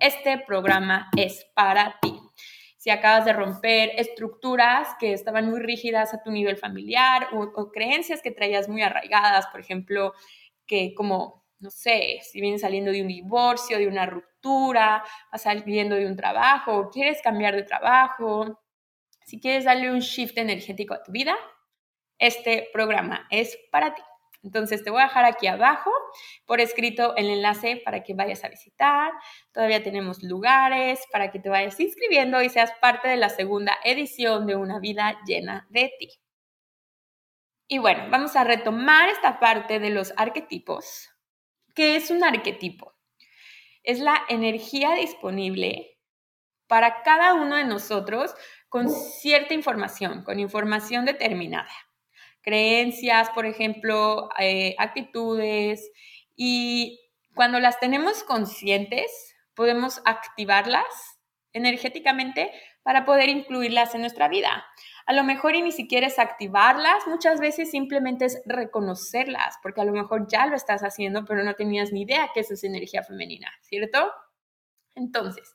este 0.00 0.38
programa 0.38 1.10
es 1.16 1.46
para 1.54 1.98
ti. 2.00 2.18
Si 2.76 2.90
acabas 2.90 3.24
de 3.24 3.32
romper 3.32 3.90
estructuras 3.96 4.88
que 4.98 5.12
estaban 5.12 5.50
muy 5.50 5.60
rígidas 5.60 6.14
a 6.14 6.22
tu 6.22 6.30
nivel 6.30 6.56
familiar 6.56 7.28
o, 7.32 7.70
creencias 7.70 8.22
que 8.22 8.30
traías 8.30 8.68
muy 8.68 8.82
arraigadas, 8.82 9.46
por 9.48 9.60
ejemplo, 9.60 10.14
que 10.66 10.94
como, 10.94 11.44
no 11.58 11.70
sé, 11.70 12.20
si 12.22 12.40
vienes 12.40 12.62
saliendo 12.62 12.90
de 12.90 13.02
un 13.02 13.08
divorcio, 13.08 13.78
de 13.78 13.86
una 13.86 14.06
ruptura, 14.06 15.04
vas 15.30 15.42
saliendo 15.42 15.96
de 15.96 16.06
un 16.06 16.16
trabajo, 16.16 16.88
quieres 16.90 17.20
cambiar 17.20 17.54
de 17.54 17.64
trabajo, 17.64 18.60
si 19.26 19.38
quieres 19.40 19.64
darle 19.64 19.90
un 19.90 20.00
shift 20.00 20.38
energético 20.38 20.94
a 20.94 21.02
tu 21.02 21.12
vida, 21.12 21.36
este 22.18 22.68
programa 22.72 23.26
es 23.30 23.58
para 23.70 23.94
ti. 23.94 24.02
Entonces 24.42 24.82
te 24.82 24.90
voy 24.90 25.02
a 25.02 25.04
dejar 25.04 25.24
aquí 25.24 25.46
abajo 25.46 25.90
por 26.46 26.60
escrito 26.60 27.14
el 27.16 27.28
enlace 27.28 27.80
para 27.84 28.02
que 28.02 28.14
vayas 28.14 28.42
a 28.44 28.48
visitar. 28.48 29.12
Todavía 29.52 29.82
tenemos 29.82 30.22
lugares 30.22 31.00
para 31.12 31.30
que 31.30 31.38
te 31.38 31.50
vayas 31.50 31.78
inscribiendo 31.78 32.42
y 32.42 32.48
seas 32.48 32.72
parte 32.80 33.08
de 33.08 33.16
la 33.16 33.28
segunda 33.28 33.76
edición 33.84 34.46
de 34.46 34.56
Una 34.56 34.78
vida 34.80 35.18
llena 35.26 35.66
de 35.70 35.92
ti. 35.98 36.08
Y 37.68 37.78
bueno, 37.78 38.04
vamos 38.10 38.34
a 38.34 38.44
retomar 38.44 39.10
esta 39.10 39.38
parte 39.38 39.78
de 39.78 39.90
los 39.90 40.12
arquetipos. 40.16 41.10
¿Qué 41.74 41.96
es 41.96 42.10
un 42.10 42.24
arquetipo? 42.24 42.94
Es 43.82 44.00
la 44.00 44.24
energía 44.28 44.94
disponible 44.94 45.98
para 46.66 47.02
cada 47.02 47.34
uno 47.34 47.56
de 47.56 47.64
nosotros 47.64 48.34
con 48.68 48.88
cierta 48.88 49.54
información, 49.54 50.24
con 50.24 50.40
información 50.40 51.04
determinada 51.04 51.70
creencias, 52.42 53.30
por 53.30 53.46
ejemplo, 53.46 54.28
eh, 54.38 54.74
actitudes, 54.78 55.90
y 56.36 57.00
cuando 57.34 57.60
las 57.60 57.78
tenemos 57.80 58.24
conscientes, 58.24 59.34
podemos 59.54 60.00
activarlas 60.04 60.84
energéticamente 61.52 62.50
para 62.82 63.04
poder 63.04 63.28
incluirlas 63.28 63.94
en 63.94 64.00
nuestra 64.00 64.28
vida. 64.28 64.64
A 65.06 65.12
lo 65.12 65.24
mejor 65.24 65.54
y 65.54 65.62
ni 65.62 65.72
siquiera 65.72 66.06
es 66.06 66.18
activarlas, 66.18 67.06
muchas 67.06 67.40
veces 67.40 67.70
simplemente 67.70 68.24
es 68.24 68.40
reconocerlas, 68.46 69.56
porque 69.62 69.80
a 69.80 69.84
lo 69.84 69.92
mejor 69.92 70.26
ya 70.28 70.46
lo 70.46 70.56
estás 70.56 70.82
haciendo, 70.82 71.24
pero 71.24 71.42
no 71.42 71.54
tenías 71.54 71.92
ni 71.92 72.02
idea 72.02 72.30
que 72.32 72.40
eso 72.40 72.54
es 72.54 72.64
energía 72.64 73.02
femenina, 73.02 73.50
¿cierto? 73.60 74.10
Entonces, 74.94 75.54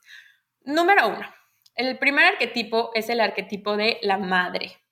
número 0.63 1.07
uno, 1.07 1.33
el 1.75 1.97
primer 1.97 2.25
arquetipo 2.25 2.91
es 2.93 3.09
el 3.09 3.19
arquetipo 3.19 3.75
de 3.75 3.97
la 4.01 4.17
madre. 4.17 4.84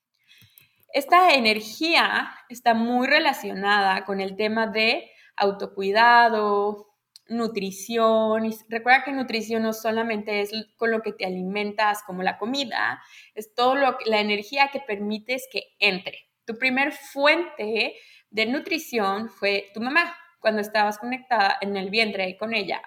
Esta 0.94 1.34
energía 1.34 2.30
está 2.48 2.72
muy 2.72 3.08
relacionada 3.08 4.04
con 4.04 4.20
el 4.20 4.36
tema 4.36 4.68
de 4.68 5.10
autocuidado, 5.34 6.94
nutrición. 7.26 8.46
Y 8.46 8.56
recuerda 8.68 9.02
que 9.02 9.10
nutrición 9.10 9.64
no 9.64 9.72
solamente 9.72 10.40
es 10.40 10.52
con 10.76 10.92
lo 10.92 11.02
que 11.02 11.12
te 11.12 11.26
alimentas 11.26 12.04
como 12.04 12.22
la 12.22 12.38
comida, 12.38 13.02
es 13.34 13.52
todo 13.56 13.74
lo 13.74 13.98
la 14.06 14.20
energía 14.20 14.70
que 14.72 14.78
permites 14.78 15.48
que 15.50 15.64
entre. 15.80 16.30
Tu 16.44 16.56
primer 16.58 16.92
fuente 16.92 17.96
de 18.30 18.46
nutrición 18.46 19.30
fue 19.30 19.72
tu 19.74 19.80
mamá 19.80 20.16
cuando 20.38 20.60
estabas 20.60 20.98
conectada 20.98 21.58
en 21.60 21.76
el 21.76 21.90
vientre 21.90 22.36
con 22.38 22.54
ella 22.54 22.80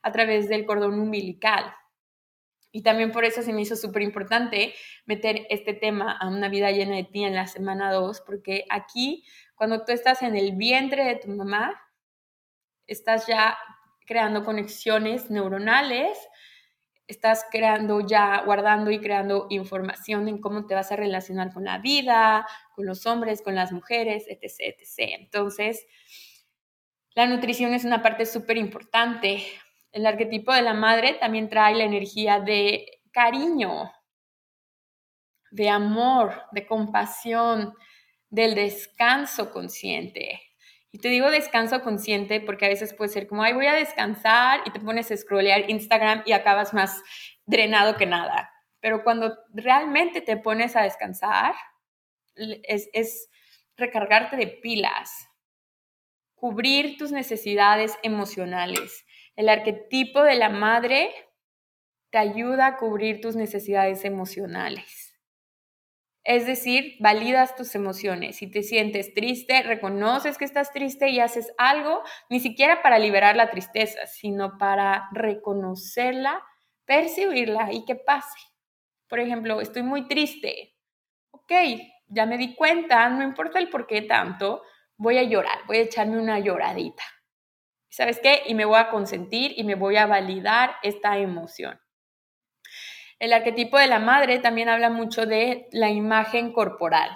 a 0.00 0.10
través 0.12 0.48
del 0.48 0.64
cordón 0.64 0.98
umbilical. 0.98 1.74
Y 2.72 2.82
también 2.82 3.10
por 3.10 3.24
eso 3.24 3.42
se 3.42 3.52
me 3.52 3.62
hizo 3.62 3.76
súper 3.76 4.02
importante 4.02 4.74
meter 5.04 5.46
este 5.50 5.74
tema 5.74 6.12
a 6.12 6.28
una 6.28 6.48
vida 6.48 6.70
llena 6.70 6.96
de 6.96 7.04
ti 7.04 7.24
en 7.24 7.34
la 7.34 7.46
semana 7.46 7.92
2, 7.92 8.22
porque 8.24 8.64
aquí, 8.70 9.24
cuando 9.56 9.84
tú 9.84 9.92
estás 9.92 10.22
en 10.22 10.36
el 10.36 10.52
vientre 10.56 11.04
de 11.04 11.16
tu 11.16 11.28
mamá, 11.28 11.80
estás 12.86 13.26
ya 13.26 13.58
creando 14.06 14.44
conexiones 14.44 15.30
neuronales, 15.30 16.18
estás 17.06 17.44
creando 17.50 18.00
ya, 18.00 18.42
guardando 18.44 18.92
y 18.92 19.00
creando 19.00 19.46
información 19.50 20.28
en 20.28 20.40
cómo 20.40 20.66
te 20.66 20.74
vas 20.74 20.92
a 20.92 20.96
relacionar 20.96 21.52
con 21.52 21.64
la 21.64 21.78
vida, 21.78 22.46
con 22.74 22.86
los 22.86 23.04
hombres, 23.06 23.42
con 23.42 23.56
las 23.56 23.72
mujeres, 23.72 24.26
etc. 24.28 24.76
etc. 24.78 25.14
Entonces, 25.18 25.86
la 27.14 27.26
nutrición 27.26 27.74
es 27.74 27.84
una 27.84 28.02
parte 28.02 28.26
súper 28.26 28.56
importante 28.56 29.44
el 29.92 30.06
arquetipo 30.06 30.52
de 30.52 30.62
la 30.62 30.74
madre 30.74 31.14
también 31.14 31.48
trae 31.48 31.74
la 31.74 31.84
energía 31.84 32.40
de 32.40 33.00
cariño, 33.12 33.92
de 35.50 35.68
amor, 35.68 36.44
de 36.52 36.66
compasión, 36.66 37.74
del 38.28 38.54
descanso 38.54 39.50
consciente. 39.50 40.40
Y 40.92 40.98
te 40.98 41.08
digo 41.08 41.30
descanso 41.30 41.82
consciente 41.82 42.40
porque 42.40 42.66
a 42.66 42.68
veces 42.68 42.94
puede 42.94 43.10
ser 43.10 43.26
como, 43.26 43.42
ay, 43.42 43.52
voy 43.52 43.66
a 43.66 43.74
descansar 43.74 44.60
y 44.64 44.70
te 44.70 44.80
pones 44.80 45.10
a 45.10 45.16
scrollear 45.16 45.68
Instagram 45.70 46.22
y 46.26 46.32
acabas 46.32 46.74
más 46.74 47.02
drenado 47.46 47.96
que 47.96 48.06
nada. 48.06 48.50
Pero 48.80 49.04
cuando 49.04 49.36
realmente 49.52 50.20
te 50.20 50.36
pones 50.36 50.74
a 50.74 50.82
descansar, 50.82 51.54
es, 52.34 52.88
es 52.92 53.28
recargarte 53.76 54.36
de 54.36 54.46
pilas, 54.46 55.28
cubrir 56.34 56.96
tus 56.96 57.12
necesidades 57.12 57.96
emocionales, 58.02 59.04
el 59.36 59.48
arquetipo 59.48 60.22
de 60.22 60.36
la 60.36 60.48
madre 60.48 61.10
te 62.10 62.18
ayuda 62.18 62.66
a 62.66 62.76
cubrir 62.76 63.20
tus 63.20 63.36
necesidades 63.36 64.04
emocionales. 64.04 65.10
Es 66.22 66.46
decir, 66.46 66.96
validas 67.00 67.56
tus 67.56 67.74
emociones. 67.74 68.36
Si 68.36 68.50
te 68.50 68.62
sientes 68.62 69.14
triste, 69.14 69.62
reconoces 69.62 70.36
que 70.36 70.44
estás 70.44 70.70
triste 70.72 71.08
y 71.08 71.18
haces 71.18 71.52
algo, 71.56 72.02
ni 72.28 72.40
siquiera 72.40 72.82
para 72.82 72.98
liberar 72.98 73.36
la 73.36 73.50
tristeza, 73.50 74.06
sino 74.06 74.58
para 74.58 75.08
reconocerla, 75.12 76.42
percibirla 76.84 77.72
y 77.72 77.84
que 77.86 77.94
pase. 77.94 78.38
Por 79.08 79.18
ejemplo, 79.18 79.60
estoy 79.60 79.82
muy 79.82 80.06
triste. 80.08 80.76
Ok, 81.30 81.52
ya 82.08 82.26
me 82.26 82.36
di 82.36 82.54
cuenta, 82.54 83.08
no 83.08 83.24
importa 83.24 83.58
el 83.58 83.70
por 83.70 83.86
qué 83.86 84.02
tanto, 84.02 84.62
voy 84.96 85.16
a 85.16 85.22
llorar, 85.22 85.58
voy 85.66 85.78
a 85.78 85.82
echarme 85.82 86.18
una 86.18 86.38
lloradita. 86.38 87.02
¿Sabes 87.90 88.20
qué? 88.20 88.42
Y 88.46 88.54
me 88.54 88.64
voy 88.64 88.78
a 88.78 88.88
consentir 88.88 89.52
y 89.56 89.64
me 89.64 89.74
voy 89.74 89.96
a 89.96 90.06
validar 90.06 90.76
esta 90.82 91.18
emoción. 91.18 91.80
El 93.18 93.32
arquetipo 93.32 93.78
de 93.78 93.88
la 93.88 93.98
madre 93.98 94.38
también 94.38 94.68
habla 94.68 94.90
mucho 94.90 95.26
de 95.26 95.68
la 95.72 95.90
imagen 95.90 96.52
corporal. 96.52 97.10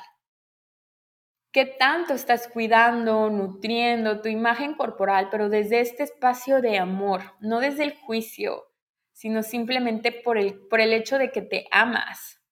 ¿Qué 1.52 1.64
tanto 1.64 2.12
estás 2.12 2.48
cuidando, 2.48 3.30
nutriendo 3.30 4.20
tu 4.20 4.28
imagen 4.28 4.74
corporal, 4.74 5.28
pero 5.30 5.48
desde 5.48 5.80
este 5.80 6.02
espacio 6.02 6.60
de 6.60 6.78
amor, 6.78 7.22
no 7.40 7.60
desde 7.60 7.84
el 7.84 7.94
juicio, 7.94 8.64
sino 9.12 9.44
simplemente 9.44 10.10
por 10.10 10.36
el, 10.36 10.66
por 10.68 10.80
el 10.80 10.92
hecho 10.92 11.16
de 11.16 11.30
que 11.30 11.42
te 11.42 11.66
amas? 11.70 12.42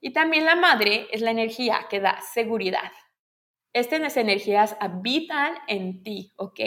Y 0.00 0.14
también 0.14 0.46
la 0.46 0.56
madre 0.56 1.06
es 1.12 1.20
la 1.20 1.30
energía 1.30 1.86
que 1.90 2.00
da 2.00 2.18
seguridad. 2.22 2.90
Estas 3.74 4.16
energías 4.16 4.76
habitan 4.80 5.54
en 5.68 6.02
ti, 6.02 6.32
¿ok? 6.36 6.60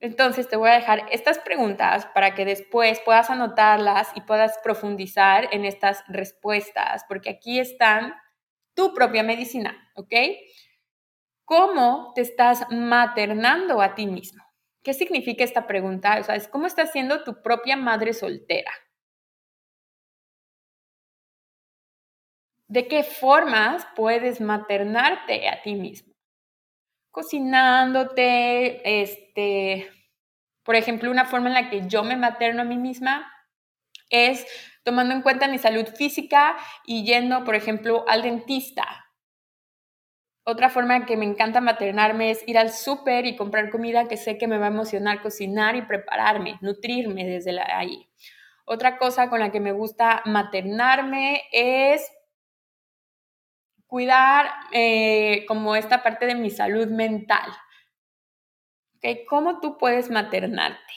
Entonces 0.00 0.48
te 0.48 0.56
voy 0.56 0.70
a 0.70 0.74
dejar 0.74 1.04
estas 1.10 1.38
preguntas 1.38 2.06
para 2.14 2.34
que 2.34 2.46
después 2.46 3.00
puedas 3.04 3.28
anotarlas 3.28 4.08
y 4.14 4.22
puedas 4.22 4.58
profundizar 4.64 5.48
en 5.52 5.66
estas 5.66 6.02
respuestas, 6.08 7.04
porque 7.06 7.28
aquí 7.30 7.60
están 7.60 8.14
tu 8.74 8.94
propia 8.94 9.22
medicina, 9.22 9.90
¿ok? 9.94 10.14
¿Cómo 11.44 12.12
te 12.14 12.22
estás 12.22 12.64
maternando 12.70 13.82
a 13.82 13.94
ti 13.94 14.06
mismo? 14.06 14.42
¿Qué 14.82 14.94
significa 14.94 15.44
esta 15.44 15.66
pregunta? 15.66 16.18
O 16.18 16.22
sea, 16.24 16.34
es 16.34 16.48
cómo 16.48 16.66
estás 16.66 16.92
siendo 16.92 17.24
tu 17.24 17.42
propia 17.42 17.76
madre 17.76 18.14
soltera. 18.14 18.70
¿De 22.68 22.88
qué 22.88 23.02
formas 23.02 23.86
puedes 23.96 24.40
maternarte 24.40 25.46
a 25.48 25.60
ti 25.60 25.74
mismo? 25.74 26.09
Cocinándote, 27.10 29.02
este, 29.02 29.90
por 30.62 30.76
ejemplo, 30.76 31.10
una 31.10 31.24
forma 31.24 31.48
en 31.48 31.54
la 31.54 31.70
que 31.70 31.88
yo 31.88 32.04
me 32.04 32.16
materno 32.16 32.62
a 32.62 32.64
mí 32.64 32.76
misma 32.76 33.30
es 34.10 34.46
tomando 34.84 35.14
en 35.14 35.22
cuenta 35.22 35.48
mi 35.48 35.58
salud 35.58 35.86
física 35.86 36.56
y 36.84 37.04
yendo, 37.04 37.44
por 37.44 37.54
ejemplo, 37.54 38.04
al 38.08 38.22
dentista. 38.22 39.06
Otra 40.44 40.70
forma 40.70 41.06
que 41.06 41.16
me 41.16 41.26
encanta 41.26 41.60
maternarme 41.60 42.30
es 42.30 42.42
ir 42.48 42.58
al 42.58 42.72
súper 42.72 43.26
y 43.26 43.36
comprar 43.36 43.70
comida 43.70 44.08
que 44.08 44.16
sé 44.16 44.38
que 44.38 44.48
me 44.48 44.58
va 44.58 44.66
a 44.66 44.70
emocionar 44.70 45.22
cocinar 45.22 45.76
y 45.76 45.82
prepararme, 45.82 46.58
nutrirme 46.60 47.24
desde 47.24 47.60
ahí. 47.60 48.08
Otra 48.64 48.98
cosa 48.98 49.28
con 49.28 49.40
la 49.40 49.52
que 49.52 49.60
me 49.60 49.72
gusta 49.72 50.22
maternarme 50.24 51.42
es 51.52 52.10
cuidar 53.90 54.48
eh, 54.70 55.44
como 55.48 55.74
esta 55.74 56.04
parte 56.04 56.24
de 56.26 56.36
mi 56.36 56.48
salud 56.50 56.86
mental. 56.86 57.50
¿Okay? 58.96 59.26
¿Cómo 59.26 59.58
tú 59.60 59.78
puedes 59.78 60.10
maternarte? 60.10 60.94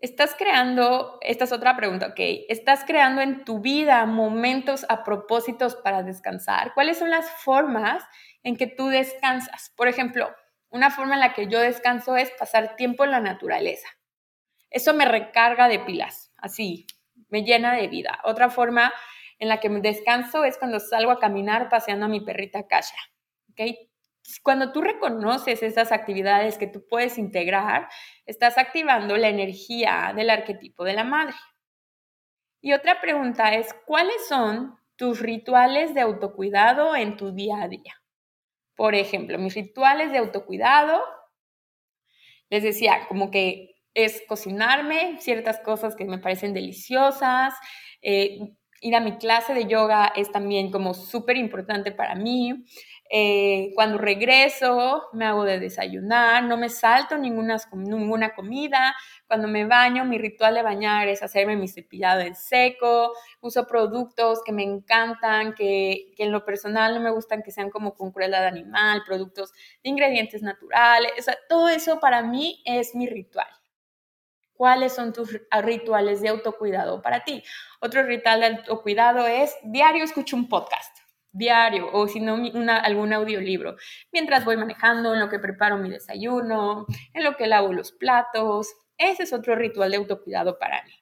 Estás 0.00 0.36
creando, 0.38 1.18
esta 1.22 1.42
es 1.42 1.50
otra 1.50 1.76
pregunta, 1.76 2.06
¿ok? 2.06 2.20
¿Estás 2.48 2.84
creando 2.84 3.20
en 3.20 3.44
tu 3.44 3.58
vida 3.60 4.06
momentos 4.06 4.86
a 4.88 5.02
propósitos 5.02 5.74
para 5.74 6.04
descansar? 6.04 6.72
¿Cuáles 6.72 6.98
son 6.98 7.10
las 7.10 7.28
formas 7.28 8.04
en 8.44 8.56
que 8.56 8.68
tú 8.68 8.86
descansas? 8.86 9.72
Por 9.76 9.88
ejemplo, 9.88 10.32
una 10.68 10.90
forma 10.92 11.14
en 11.14 11.20
la 11.20 11.34
que 11.34 11.48
yo 11.48 11.58
descanso 11.58 12.16
es 12.16 12.30
pasar 12.38 12.76
tiempo 12.76 13.02
en 13.02 13.10
la 13.10 13.18
naturaleza. 13.18 13.88
Eso 14.70 14.94
me 14.94 15.04
recarga 15.04 15.66
de 15.66 15.80
pilas, 15.80 16.32
así, 16.36 16.86
me 17.28 17.42
llena 17.42 17.74
de 17.74 17.88
vida. 17.88 18.20
Otra 18.22 18.50
forma 18.50 18.92
en 19.38 19.48
la 19.48 19.60
que 19.60 19.68
descanso 19.68 20.44
es 20.44 20.58
cuando 20.58 20.80
salgo 20.80 21.10
a 21.10 21.18
caminar 21.18 21.68
paseando 21.68 22.06
a 22.06 22.08
mi 22.08 22.20
perrita 22.20 22.66
Kasha. 22.66 22.96
¿okay? 23.50 23.90
Cuando 24.42 24.72
tú 24.72 24.82
reconoces 24.82 25.62
esas 25.62 25.92
actividades 25.92 26.58
que 26.58 26.66
tú 26.66 26.84
puedes 26.88 27.18
integrar, 27.18 27.88
estás 28.26 28.58
activando 28.58 29.16
la 29.16 29.28
energía 29.28 30.12
del 30.14 30.30
arquetipo 30.30 30.84
de 30.84 30.94
la 30.94 31.04
madre. 31.04 31.34
Y 32.60 32.72
otra 32.72 33.00
pregunta 33.00 33.54
es, 33.54 33.72
¿cuáles 33.86 34.26
son 34.28 34.76
tus 34.96 35.20
rituales 35.20 35.94
de 35.94 36.00
autocuidado 36.00 36.96
en 36.96 37.16
tu 37.16 37.32
día 37.32 37.62
a 37.62 37.68
día? 37.68 38.02
Por 38.74 38.94
ejemplo, 38.94 39.38
mis 39.38 39.54
rituales 39.54 40.12
de 40.12 40.18
autocuidado, 40.18 41.02
les 42.50 42.62
decía, 42.62 43.06
como 43.08 43.30
que 43.30 43.76
es 43.94 44.22
cocinarme 44.28 45.18
ciertas 45.20 45.60
cosas 45.60 45.96
que 45.96 46.04
me 46.04 46.18
parecen 46.18 46.52
deliciosas, 46.52 47.54
eh, 48.02 48.38
ir 48.80 48.94
a 48.96 49.00
mi 49.00 49.18
clase 49.18 49.54
de 49.54 49.66
yoga 49.66 50.12
es 50.16 50.30
también 50.30 50.70
como 50.70 50.94
súper 50.94 51.36
importante 51.36 51.92
para 51.92 52.14
mí. 52.14 52.64
Eh, 53.10 53.70
cuando 53.74 53.96
regreso, 53.96 55.08
me 55.14 55.24
hago 55.24 55.44
de 55.44 55.58
desayunar, 55.58 56.44
no 56.44 56.58
me 56.58 56.68
salto 56.68 57.16
ninguna, 57.16 57.56
ninguna 57.72 58.34
comida. 58.34 58.94
Cuando 59.26 59.48
me 59.48 59.64
baño, 59.66 60.04
mi 60.04 60.18
ritual 60.18 60.54
de 60.54 60.62
bañar 60.62 61.08
es 61.08 61.22
hacerme 61.22 61.56
mi 61.56 61.68
cepillado 61.68 62.20
en 62.20 62.34
seco. 62.34 63.12
Uso 63.40 63.66
productos 63.66 64.42
que 64.44 64.52
me 64.52 64.62
encantan, 64.62 65.54
que, 65.54 66.12
que 66.16 66.24
en 66.24 66.32
lo 66.32 66.44
personal 66.44 66.94
no 66.94 67.00
me 67.00 67.10
gustan 67.10 67.42
que 67.42 67.50
sean 67.50 67.70
como 67.70 67.94
con 67.94 68.12
crueldad 68.12 68.46
animal, 68.46 69.02
productos 69.06 69.52
de 69.82 69.90
ingredientes 69.90 70.42
naturales. 70.42 71.12
todo 71.48 71.68
eso 71.68 72.00
para 72.00 72.22
mí 72.22 72.62
es 72.64 72.94
mi 72.94 73.06
ritual. 73.06 73.48
¿Cuáles 74.58 74.92
son 74.92 75.12
tus 75.12 75.40
rituales 75.62 76.20
de 76.20 76.30
autocuidado 76.30 77.00
para 77.00 77.22
ti? 77.22 77.44
Otro 77.80 78.02
ritual 78.02 78.40
de 78.40 78.46
autocuidado 78.46 79.24
es 79.24 79.54
diario 79.62 80.02
escucho 80.02 80.34
un 80.34 80.48
podcast 80.48 80.98
diario 81.30 81.88
o 81.92 82.08
si 82.08 82.18
no 82.18 82.36
algún 82.82 83.12
audiolibro, 83.12 83.76
mientras 84.10 84.44
voy 84.44 84.56
manejando, 84.56 85.14
en 85.14 85.20
lo 85.20 85.28
que 85.28 85.38
preparo 85.38 85.78
mi 85.78 85.90
desayuno, 85.90 86.86
en 87.14 87.22
lo 87.22 87.36
que 87.36 87.46
lavo 87.46 87.72
los 87.72 87.92
platos. 87.92 88.74
Ese 88.96 89.22
es 89.22 89.32
otro 89.32 89.54
ritual 89.54 89.92
de 89.92 89.98
autocuidado 89.98 90.58
para 90.58 90.82
mí. 90.82 90.92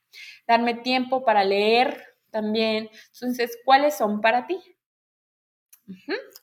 Darme 0.46 0.74
tiempo 0.74 1.24
para 1.24 1.42
leer 1.42 2.02
también. 2.30 2.90
Entonces, 3.14 3.58
¿cuáles 3.64 3.96
son 3.96 4.20
para 4.20 4.46
ti? 4.46 4.60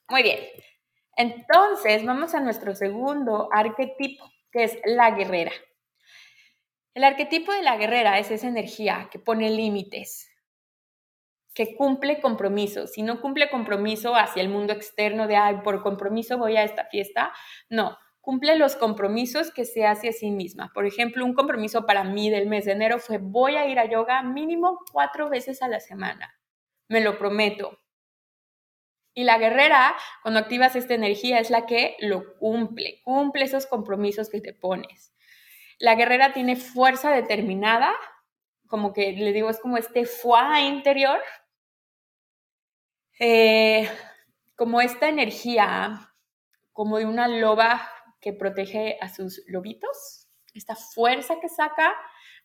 Muy 0.09 0.23
bien. 0.23 0.39
Entonces, 1.15 2.03
vamos 2.03 2.33
a 2.33 2.39
nuestro 2.39 2.73
segundo 2.73 3.49
arquetipo, 3.51 4.31
que 4.51 4.63
es 4.63 4.79
la 4.85 5.11
guerrera. 5.11 5.51
El 6.95 7.03
arquetipo 7.03 7.51
de 7.51 7.63
la 7.63 7.75
guerrera 7.75 8.19
es 8.19 8.29
esa 8.29 8.47
energía 8.47 9.09
que 9.11 9.17
pone 9.17 9.49
límites, 9.49 10.29
que 11.55 11.75
cumple 11.75 12.21
compromisos. 12.21 12.91
Si 12.91 13.01
no 13.01 13.19
cumple 13.19 13.49
compromiso 13.49 14.15
hacia 14.15 14.43
el 14.43 14.49
mundo 14.49 14.73
externo 14.73 15.25
de, 15.25 15.35
ay, 15.35 15.57
por 15.63 15.81
compromiso 15.81 16.37
voy 16.37 16.55
a 16.55 16.63
esta 16.63 16.85
fiesta, 16.85 17.33
no, 17.67 17.97
cumple 18.21 18.55
los 18.57 18.75
compromisos 18.75 19.51
que 19.51 19.65
se 19.65 19.87
hace 19.87 20.09
a 20.09 20.13
sí 20.13 20.29
misma. 20.29 20.71
Por 20.71 20.85
ejemplo, 20.85 21.25
un 21.25 21.33
compromiso 21.33 21.87
para 21.87 22.03
mí 22.03 22.29
del 22.29 22.47
mes 22.47 22.65
de 22.65 22.73
enero 22.73 22.99
fue 22.99 23.17
voy 23.17 23.55
a 23.55 23.67
ir 23.67 23.79
a 23.79 23.89
yoga 23.89 24.21
mínimo 24.21 24.79
cuatro 24.91 25.29
veces 25.29 25.63
a 25.63 25.67
la 25.67 25.79
semana. 25.79 26.39
Me 26.89 27.01
lo 27.01 27.17
prometo. 27.17 27.79
Y 29.15 29.23
la 29.23 29.39
guerrera, 29.39 29.95
cuando 30.21 30.39
activas 30.39 30.75
esta 30.75 30.93
energía, 30.93 31.39
es 31.39 31.49
la 31.49 31.65
que 31.65 31.95
lo 31.99 32.35
cumple, 32.37 33.01
cumple 33.03 33.45
esos 33.45 33.65
compromisos 33.65 34.29
que 34.29 34.41
te 34.41 34.53
pones. 34.53 35.12
La 35.83 35.95
guerrera 35.95 36.31
tiene 36.31 36.55
fuerza 36.55 37.11
determinada, 37.11 37.93
como 38.67 38.93
que 38.93 39.11
le 39.11 39.33
digo, 39.33 39.49
es 39.49 39.59
como 39.59 39.75
este 39.75 40.05
fuá 40.05 40.61
interior 40.61 41.19
eh, 43.19 43.89
como 44.55 44.79
esta 44.79 45.09
energía, 45.09 46.09
como 46.71 46.99
de 46.99 47.05
una 47.05 47.27
loba 47.27 47.85
que 48.21 48.31
protege 48.31 48.97
a 49.01 49.09
sus 49.09 49.43
lobitos, 49.45 50.29
esta 50.53 50.77
fuerza 50.77 51.41
que 51.41 51.49
saca 51.49 51.93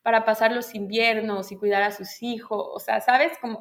para 0.03 0.24
pasar 0.24 0.51
los 0.51 0.74
inviernos 0.74 1.53
y 1.53 1.57
cuidar 1.57 1.85
a 1.85 1.92
sus 1.92 2.20
hijos. 2.24 2.66
O 2.74 2.81
sea, 2.81 3.01
¿sabes? 3.01 3.38
Como, 3.38 3.61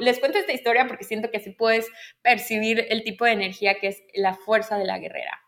les 0.00 0.20
cuento 0.20 0.38
esta 0.38 0.52
historia 0.52 0.86
porque 0.86 1.02
siento 1.02 1.28
que 1.28 1.38
así 1.38 1.50
puedes 1.50 1.88
percibir 2.22 2.86
el 2.88 3.02
tipo 3.02 3.24
de 3.24 3.32
energía 3.32 3.80
que 3.80 3.88
es 3.88 4.00
la 4.14 4.34
fuerza 4.34 4.78
de 4.78 4.84
la 4.84 5.00
guerrera. 5.00 5.47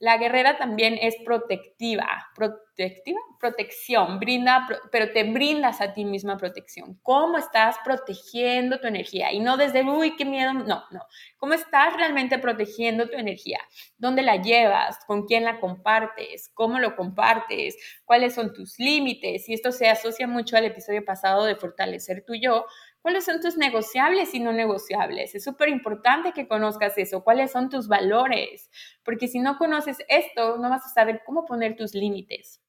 La 0.00 0.16
guerrera 0.16 0.56
también 0.56 0.98
es 0.98 1.14
protectiva, 1.26 2.08
protectiva, 2.34 3.20
protección, 3.38 4.18
brinda, 4.18 4.66
pero 4.90 5.12
te 5.12 5.24
brindas 5.24 5.82
a 5.82 5.92
ti 5.92 6.06
misma 6.06 6.38
protección. 6.38 6.98
¿Cómo 7.02 7.36
estás 7.36 7.76
protegiendo 7.84 8.80
tu 8.80 8.86
energía? 8.86 9.30
Y 9.30 9.40
no 9.40 9.58
desde, 9.58 9.82
uy, 9.82 10.16
qué 10.16 10.24
miedo, 10.24 10.54
no, 10.54 10.84
no. 10.90 11.02
¿Cómo 11.36 11.52
estás 11.52 11.94
realmente 11.98 12.38
protegiendo 12.38 13.10
tu 13.10 13.18
energía? 13.18 13.60
¿Dónde 13.98 14.22
la 14.22 14.36
llevas? 14.36 15.04
¿Con 15.06 15.26
quién 15.26 15.44
la 15.44 15.60
compartes? 15.60 16.50
¿Cómo 16.54 16.78
lo 16.78 16.96
compartes? 16.96 17.76
¿Cuáles 18.06 18.34
son 18.34 18.54
tus 18.54 18.78
límites? 18.78 19.50
Y 19.50 19.52
esto 19.52 19.70
se 19.70 19.90
asocia 19.90 20.26
mucho 20.26 20.56
al 20.56 20.64
episodio 20.64 21.04
pasado 21.04 21.44
de 21.44 21.56
fortalecer 21.56 22.24
tu 22.24 22.34
yo, 22.34 22.64
¿Cuáles 23.02 23.24
son 23.24 23.40
tus 23.40 23.56
negociables 23.56 24.34
y 24.34 24.40
no 24.40 24.52
negociables? 24.52 25.34
Es 25.34 25.44
súper 25.44 25.70
importante 25.70 26.32
que 26.32 26.46
conozcas 26.46 26.98
eso. 26.98 27.24
¿Cuáles 27.24 27.50
son 27.50 27.70
tus 27.70 27.88
valores? 27.88 28.70
Porque 29.04 29.26
si 29.26 29.38
no 29.38 29.56
conoces 29.56 29.98
esto, 30.08 30.58
no 30.58 30.68
vas 30.68 30.84
a 30.84 30.90
saber 30.90 31.22
cómo 31.24 31.46
poner 31.46 31.76
tus 31.76 31.94
límites. 31.94 32.60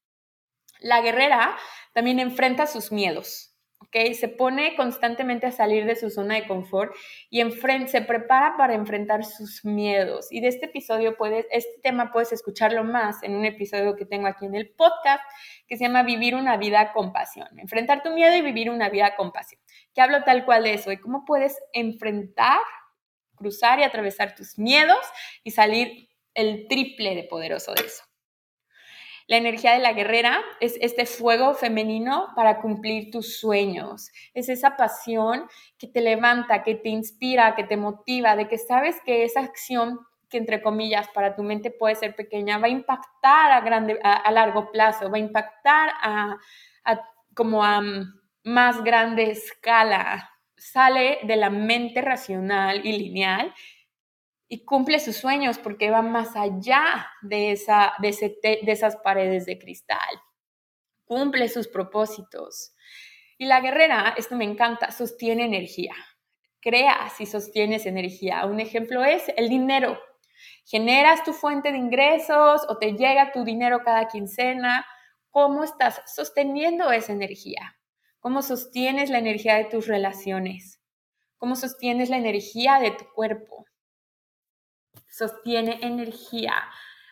La 0.80 1.02
guerrera 1.02 1.58
también 1.94 2.20
enfrenta 2.20 2.65
sus 2.65 2.91
miedos. 2.91 3.51
¿Ok? 3.82 4.13
Se 4.13 4.28
pone 4.28 4.76
constantemente 4.76 5.48
a 5.48 5.52
salir 5.52 5.86
de 5.86 5.96
su 5.96 6.10
zona 6.10 6.36
de 6.36 6.48
confort 6.48 6.94
y 7.30 7.41
se 7.88 8.02
prepara 8.02 8.56
para 8.58 8.74
enfrentar 8.74 9.26
sus 9.26 9.65
miedos. 9.65 10.28
Y 10.32 10.41
de 10.41 10.48
este 10.48 10.67
episodio 10.67 11.17
puedes, 11.17 11.46
este 11.52 11.82
tema 11.82 12.12
puedes 12.12 12.32
escucharlo 12.32 12.84
más 12.84 13.22
en 13.24 13.36
un 13.36 13.46
episodio 13.46 13.96
que 13.96 14.06
tengo 14.06 14.28
aquí 14.28 14.46
en 14.46 14.56
el 14.56 14.70
podcast 14.70 15.24
que 15.67 15.78
se 15.78 15.84
llama 15.84 16.04
Vivir 16.04 16.36
una 16.36 16.58
vida 16.58 16.94
con 16.94 17.12
pasión. 17.12 17.48
Enfrentar 17.60 18.04
tu 18.04 18.12
miedo 18.12 18.36
y 18.36 18.41
vivir 18.41 18.70
una 18.70 18.89
vida 18.89 19.15
con 19.15 19.32
pasión 19.32 19.62
que 19.94 20.02
hablo 20.02 20.24
tal 20.24 20.46
cual 20.46 20.63
de 20.63 20.74
eso, 20.74 20.89
de 20.89 21.00
cómo 21.00 21.26
puedes 21.26 21.58
enfrentar, 21.74 22.60
cruzar 23.36 23.80
y 23.80 23.84
atravesar 23.84 24.36
tus 24.36 24.58
miedos 24.58 25.00
y 25.44 25.52
salir 25.52 26.10
el 26.34 26.67
triple 26.67 27.15
de 27.15 27.24
poderoso 27.24 27.74
de 27.74 27.86
eso. 27.86 28.04
La 29.32 29.38
energía 29.38 29.72
de 29.72 29.80
la 29.80 29.94
guerrera 29.94 30.41
es 30.60 30.78
este 30.82 31.06
fuego 31.06 31.54
femenino 31.54 32.34
para 32.36 32.60
cumplir 32.60 33.12
tus 33.12 33.39
sueños. 33.39 34.12
Es 34.34 34.50
esa 34.50 34.76
pasión 34.76 35.48
que 35.78 35.88
te 35.88 36.02
levanta, 36.02 36.63
que 36.63 36.76
te 36.76 36.89
inspira, 36.89 37.56
que 37.56 37.63
te 37.63 37.78
motiva, 37.78 38.36
de 38.36 38.50
que 38.50 38.58
sabes 38.58 38.98
que 39.06 39.24
esa 39.24 39.39
acción 39.39 40.02
que 40.30 40.38
entre 40.38 40.62
comillas 40.62 41.08
para 41.13 41.34
tu 41.34 41.44
mente 41.44 41.72
puede 41.72 41.96
ser 41.96 42.13
pequeña 42.13 42.58
va 42.58 42.67
a 42.67 42.72
impactar 42.72 43.54
a, 43.54 43.62
grande, 43.62 43.98
a, 44.04 44.30
largo 44.32 44.70
plazo, 44.70 45.10
va 45.10 45.15
a 45.15 45.22
impactar 45.22 45.91
a, 46.02 46.36
a 46.84 47.02
como 47.34 47.63
a 47.63 47.82
más 48.44 48.84
grande 48.84 49.32
escala, 49.32 50.30
sale 50.58 51.20
de 51.24 51.38
la 51.38 51.50
mente 51.50 52.02
racional 52.02 52.86
y 52.86 52.98
lineal 52.98 53.54
y 54.52 54.66
cumple 54.66 55.00
sus 55.00 55.16
sueños 55.16 55.58
porque 55.58 55.90
va 55.90 56.02
más 56.02 56.36
allá 56.36 57.08
de, 57.22 57.52
esa, 57.52 57.94
de, 58.00 58.12
de 58.62 58.72
esas 58.72 58.98
paredes 58.98 59.46
de 59.46 59.58
cristal. 59.58 60.22
Cumple 61.06 61.48
sus 61.50 61.68
propósitos. 61.68 62.76
Y 63.38 63.46
la 63.46 63.62
guerrera, 63.62 64.14
esto 64.18 64.36
me 64.36 64.46
encanta, 64.46 64.92
sostiene 64.92 65.46
energía. 65.46 65.96
Creas 66.60 67.20
y 67.22 67.26
sostienes 67.26 67.86
energía. 67.86 68.46
Un 68.46 68.60
ejemplo 68.60 69.04
es 69.04 69.24
el 69.38 69.50
dinero. 69.50 69.98
Generas 70.66 71.24
tu 71.24 71.34
fuente 71.34 71.72
de 71.72 71.78
ingresos 71.78 72.66
o 72.68 72.78
te 72.78 72.94
llega 72.94 73.32
tu 73.32 73.44
dinero 73.44 73.82
cada 73.84 74.08
quincena. 74.08 74.86
¿Cómo 75.30 75.64
estás 75.64 76.02
sosteniendo 76.06 76.92
esa 76.92 77.14
energía? 77.14 77.78
cómo 78.22 78.44
sostienes 78.44 79.10
la 79.10 79.18
energía 79.18 79.56
de 79.56 79.66
tus 79.66 79.88
relaciones, 79.88 80.80
cómo 81.38 81.56
sostienes 81.56 82.10
la 82.10 82.18
energía 82.18 82.80
de 82.80 82.92
tu 82.92 83.06
cuerpo. 83.16 83.66
Sostiene 85.12 85.80
energía. 85.82 86.54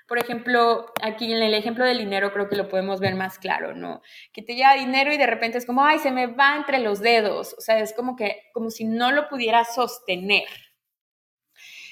Por 0.08 0.18
ejemplo, 0.18 0.92
aquí 1.04 1.32
en 1.32 1.44
el 1.44 1.54
ejemplo 1.54 1.86
del 1.86 2.00
dinero 2.00 2.34
creo 2.34 2.50
que 2.50 2.56
lo 2.56 2.68
podemos 2.68 3.00
ver 3.00 3.14
más 3.14 3.38
claro, 3.38 3.76
¿no? 3.76 4.02
Que 4.34 4.42
te 4.42 4.56
llega 4.56 4.74
dinero 4.74 5.14
y 5.14 5.18
de 5.18 5.28
repente 5.28 5.60
es 5.60 5.68
como, 5.68 5.86
ay, 5.86 6.00
se 6.00 6.10
me 6.12 6.26
va 6.26 6.56
entre 6.56 6.80
los 6.80 7.00
dedos. 7.00 7.54
O 7.58 7.62
sea, 7.62 7.78
es 7.80 7.94
como 7.94 8.16
que, 8.16 8.42
como 8.54 8.72
si 8.72 8.86
no 8.86 9.12
lo 9.12 9.30
pudiera 9.30 9.64
sostener. 9.66 10.48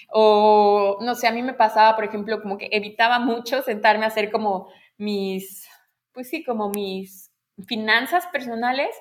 O, 0.09 0.97
no 1.01 1.13
sé, 1.13 1.27
a 1.27 1.31
mí 1.31 1.43
me 1.43 1.53
pasaba, 1.53 1.95
por 1.95 2.05
ejemplo, 2.05 2.41
como 2.41 2.57
que 2.57 2.69
evitaba 2.71 3.19
mucho 3.19 3.61
sentarme 3.61 4.05
a 4.05 4.07
hacer 4.07 4.31
como 4.31 4.71
mis, 4.97 5.67
pues 6.13 6.29
sí, 6.29 6.43
como 6.43 6.69
mis 6.69 7.31
finanzas 7.67 8.25
personales 8.27 8.95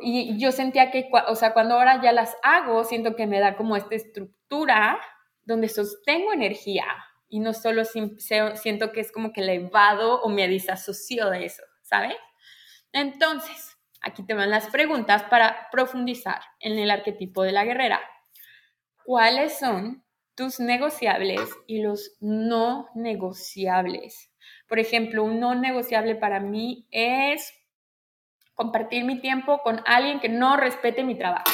y 0.00 0.38
yo 0.38 0.52
sentía 0.52 0.90
que, 0.90 1.10
o 1.28 1.34
sea, 1.34 1.52
cuando 1.52 1.74
ahora 1.74 2.00
ya 2.02 2.12
las 2.12 2.36
hago, 2.42 2.84
siento 2.84 3.16
que 3.16 3.26
me 3.26 3.40
da 3.40 3.56
como 3.56 3.76
esta 3.76 3.94
estructura 3.94 4.98
donde 5.44 5.68
sostengo 5.68 6.32
energía 6.32 6.86
y 7.28 7.40
no 7.40 7.52
solo 7.52 7.84
siento 7.84 8.92
que 8.92 9.00
es 9.00 9.10
como 9.12 9.32
que 9.32 9.42
evado 9.42 10.22
o 10.22 10.28
me 10.28 10.46
disasocio 10.48 11.30
de 11.30 11.46
eso, 11.46 11.62
¿sabes? 11.82 12.14
Entonces, 12.92 13.76
aquí 14.00 14.24
te 14.24 14.34
van 14.34 14.50
las 14.50 14.68
preguntas 14.68 15.24
para 15.24 15.68
profundizar 15.72 16.40
en 16.60 16.78
el 16.78 16.90
arquetipo 16.90 17.42
de 17.42 17.52
la 17.52 17.64
guerrera. 17.64 18.00
¿Cuáles 19.04 19.58
son 19.58 20.04
tus 20.34 20.60
negociables 20.60 21.40
y 21.66 21.82
los 21.82 22.16
no 22.20 22.88
negociables? 22.94 24.32
Por 24.68 24.78
ejemplo, 24.78 25.24
un 25.24 25.40
no 25.40 25.54
negociable 25.54 26.14
para 26.14 26.40
mí 26.40 26.86
es 26.90 27.52
compartir 28.54 29.04
mi 29.04 29.20
tiempo 29.20 29.58
con 29.62 29.82
alguien 29.86 30.20
que 30.20 30.28
no 30.28 30.56
respete 30.56 31.02
mi 31.02 31.18
trabajo, 31.18 31.50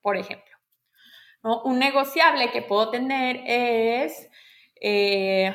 por 0.00 0.16
ejemplo. 0.16 0.53
Un 1.44 1.78
negociable 1.78 2.50
que 2.50 2.62
puedo 2.62 2.90
tener 2.90 3.42
es 3.44 4.30
eh, 4.80 5.54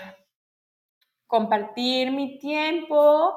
compartir 1.26 2.12
mi 2.12 2.38
tiempo, 2.38 3.36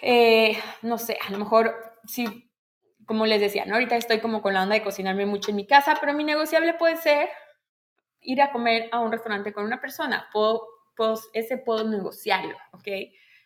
eh, 0.00 0.56
no 0.82 0.96
sé, 0.96 1.18
a 1.26 1.32
lo 1.32 1.38
mejor 1.38 1.74
si, 2.06 2.50
como 3.04 3.26
les 3.26 3.40
decía, 3.40 3.64
¿no? 3.66 3.74
ahorita 3.74 3.96
estoy 3.96 4.20
como 4.20 4.42
con 4.42 4.54
la 4.54 4.62
onda 4.62 4.74
de 4.76 4.84
cocinarme 4.84 5.26
mucho 5.26 5.50
en 5.50 5.56
mi 5.56 5.66
casa, 5.66 5.96
pero 6.00 6.12
mi 6.12 6.22
negociable 6.22 6.74
puede 6.74 6.98
ser 6.98 7.28
ir 8.20 8.40
a 8.40 8.52
comer 8.52 8.88
a 8.92 9.00
un 9.00 9.10
restaurante 9.10 9.52
con 9.52 9.64
una 9.64 9.80
persona. 9.80 10.28
Puedo, 10.32 10.68
ese 11.32 11.58
puedo 11.58 11.82
negociarlo, 11.82 12.56
¿ok? 12.72 12.88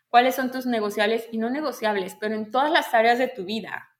¿Cuáles 0.08 0.34
son 0.34 0.50
tus 0.50 0.66
negociables 0.66 1.26
y 1.32 1.38
no 1.38 1.48
negociables, 1.48 2.16
pero 2.20 2.34
en 2.34 2.50
todas 2.50 2.70
las 2.70 2.92
áreas 2.92 3.18
de 3.18 3.28
tu 3.28 3.44
vida? 3.44 3.90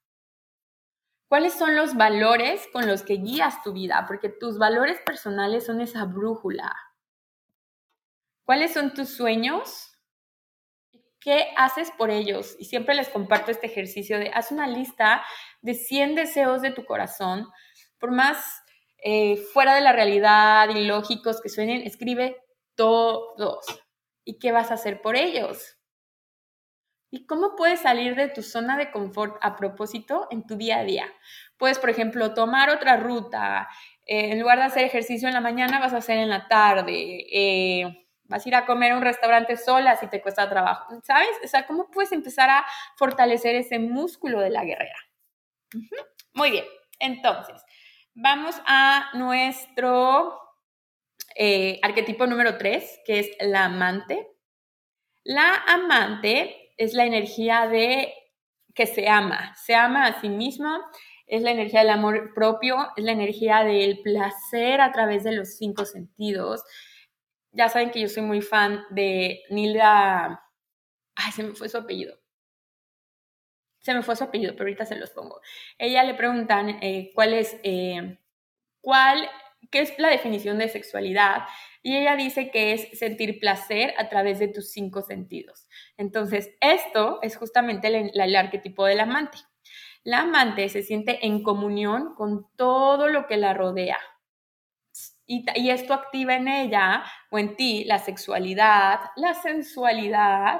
¿Cuáles 1.29 1.53
son 1.53 1.75
los 1.75 1.95
valores 1.95 2.67
con 2.73 2.87
los 2.87 3.03
que 3.03 3.17
guías 3.17 3.61
tu 3.61 3.71
vida? 3.71 4.05
Porque 4.07 4.29
tus 4.29 4.57
valores 4.57 4.99
personales 5.01 5.63
son 5.63 5.79
esa 5.79 6.05
brújula. 6.05 6.75
¿Cuáles 8.45 8.73
son 8.73 8.95
tus 8.95 9.09
sueños? 9.15 9.95
¿Qué 11.19 11.49
haces 11.55 11.91
por 11.91 12.09
ellos? 12.09 12.55
Y 12.57 12.65
siempre 12.65 12.95
les 12.95 13.09
comparto 13.09 13.51
este 13.51 13.67
ejercicio 13.67 14.17
de 14.17 14.31
haz 14.33 14.51
una 14.51 14.65
lista 14.65 15.23
de 15.61 15.75
100 15.75 16.15
deseos 16.15 16.63
de 16.63 16.71
tu 16.71 16.83
corazón. 16.83 17.47
Por 17.99 18.09
más 18.09 18.63
eh, 19.03 19.37
fuera 19.53 19.75
de 19.75 19.81
la 19.81 19.93
realidad 19.93 20.67
y 20.69 20.83
lógicos 20.85 21.41
que 21.41 21.49
suenen, 21.49 21.83
escribe 21.83 22.37
todos. 22.73 23.67
¿Y 24.25 24.39
qué 24.39 24.51
vas 24.51 24.71
a 24.71 24.75
hacer 24.75 24.99
por 24.99 25.15
ellos? 25.15 25.78
¿Y 27.11 27.25
cómo 27.25 27.55
puedes 27.55 27.81
salir 27.81 28.15
de 28.15 28.27
tu 28.27 28.43
zona 28.43 28.77
de 28.77 28.91
confort 28.91 29.37
a 29.41 29.55
propósito 29.55 30.27
en 30.29 30.45
tu 30.45 30.55
día 30.55 30.79
a 30.79 30.83
día? 30.83 31.11
Puedes, 31.57 31.79
por 31.79 31.89
ejemplo, 31.89 32.33
tomar 32.33 32.69
otra 32.69 32.97
ruta. 32.97 33.67
Eh, 34.05 34.31
en 34.31 34.39
lugar 34.39 34.59
de 34.59 34.65
hacer 34.65 34.83
ejercicio 34.83 35.27
en 35.27 35.33
la 35.33 35.41
mañana, 35.41 35.79
vas 35.79 35.93
a 35.93 35.97
hacer 35.97 36.19
en 36.19 36.29
la 36.29 36.47
tarde. 36.47 37.25
Eh, 37.31 38.07
vas 38.25 38.45
a 38.45 38.49
ir 38.49 38.55
a 38.55 38.65
comer 38.65 38.91
a 38.91 38.97
un 38.97 39.01
restaurante 39.01 39.57
sola 39.57 39.95
si 39.95 40.07
te 40.07 40.21
cuesta 40.21 40.47
trabajo. 40.49 40.99
¿Sabes? 41.03 41.29
O 41.43 41.47
sea, 41.47 41.65
¿cómo 41.65 41.89
puedes 41.89 42.11
empezar 42.11 42.49
a 42.49 42.65
fortalecer 42.95 43.55
ese 43.55 43.79
músculo 43.79 44.39
de 44.39 44.51
la 44.51 44.63
guerrera? 44.63 44.97
Muy 46.33 46.51
bien. 46.51 46.65
Entonces, 46.99 47.61
vamos 48.13 48.55
a 48.67 49.09
nuestro 49.15 50.39
eh, 51.35 51.79
arquetipo 51.81 52.27
número 52.27 52.57
3, 52.57 52.99
que 53.05 53.19
es 53.19 53.29
la 53.39 53.65
amante. 53.65 54.27
La 55.23 55.63
amante 55.67 56.58
es 56.79 56.93
la 56.93 57.05
energía 57.05 57.67
de 57.67 58.13
que 58.73 58.87
se 58.87 59.09
ama, 59.09 59.53
se 59.55 59.75
ama 59.75 60.05
a 60.05 60.21
sí 60.21 60.29
mismo, 60.29 60.79
es 61.27 61.41
la 61.41 61.51
energía 61.51 61.81
del 61.81 61.89
amor 61.89 62.33
propio, 62.33 62.87
es 62.95 63.03
la 63.03 63.11
energía 63.11 63.63
del 63.65 63.99
placer 64.01 64.79
a 64.79 64.91
través 64.93 65.25
de 65.25 65.33
los 65.33 65.57
cinco 65.57 65.85
sentidos. 65.85 66.63
Ya 67.51 67.67
saben 67.67 67.91
que 67.91 67.99
yo 67.99 68.07
soy 68.07 68.23
muy 68.23 68.41
fan 68.41 68.85
de 68.91 69.41
Nilda, 69.49 70.41
ay, 71.15 71.31
se 71.33 71.43
me 71.43 71.53
fue 71.53 71.67
su 71.67 71.77
apellido. 71.77 72.17
Se 73.79 73.93
me 73.93 74.01
fue 74.01 74.15
su 74.15 74.23
apellido, 74.23 74.53
pero 74.53 74.63
ahorita 74.63 74.85
se 74.85 74.95
los 74.95 75.09
pongo. 75.11 75.41
Ella 75.77 76.03
le 76.03 76.13
preguntan 76.13 76.69
eh, 76.81 77.11
cuál 77.13 77.33
es, 77.33 77.59
eh, 77.63 78.17
cuál, 78.79 79.29
qué 79.71 79.81
es 79.81 79.97
la 79.99 80.09
definición 80.09 80.57
de 80.57 80.69
sexualidad 80.69 81.43
y 81.81 81.95
ella 81.95 82.15
dice 82.15 82.51
que 82.51 82.73
es 82.73 82.97
sentir 82.97 83.39
placer 83.39 83.93
a 83.97 84.09
través 84.09 84.39
de 84.39 84.49
tus 84.49 84.71
cinco 84.71 85.01
sentidos. 85.01 85.67
Entonces, 85.97 86.51
esto 86.59 87.19
es 87.21 87.37
justamente 87.37 87.87
el, 87.87 88.35
arquetipo 88.35 88.85
del 88.85 88.99
amante. 88.99 89.37
La 90.03 90.19
amante 90.19 90.67
se 90.69 90.83
siente 90.83 91.25
en 91.25 91.43
comunión 91.43 92.15
con 92.15 92.47
todo 92.55 93.07
lo 93.07 93.27
que 93.27 93.37
la 93.37 93.53
rodea. 93.53 93.99
Y, 95.25 95.69
esto 95.69 95.93
activa 95.93 96.35
en 96.35 96.47
ella 96.47 97.03
o 97.29 97.37
en 97.37 97.55
ti 97.55 97.83
la 97.85 97.99
sexualidad, 97.99 98.99
la 99.15 99.35
sensualidad, 99.35 100.59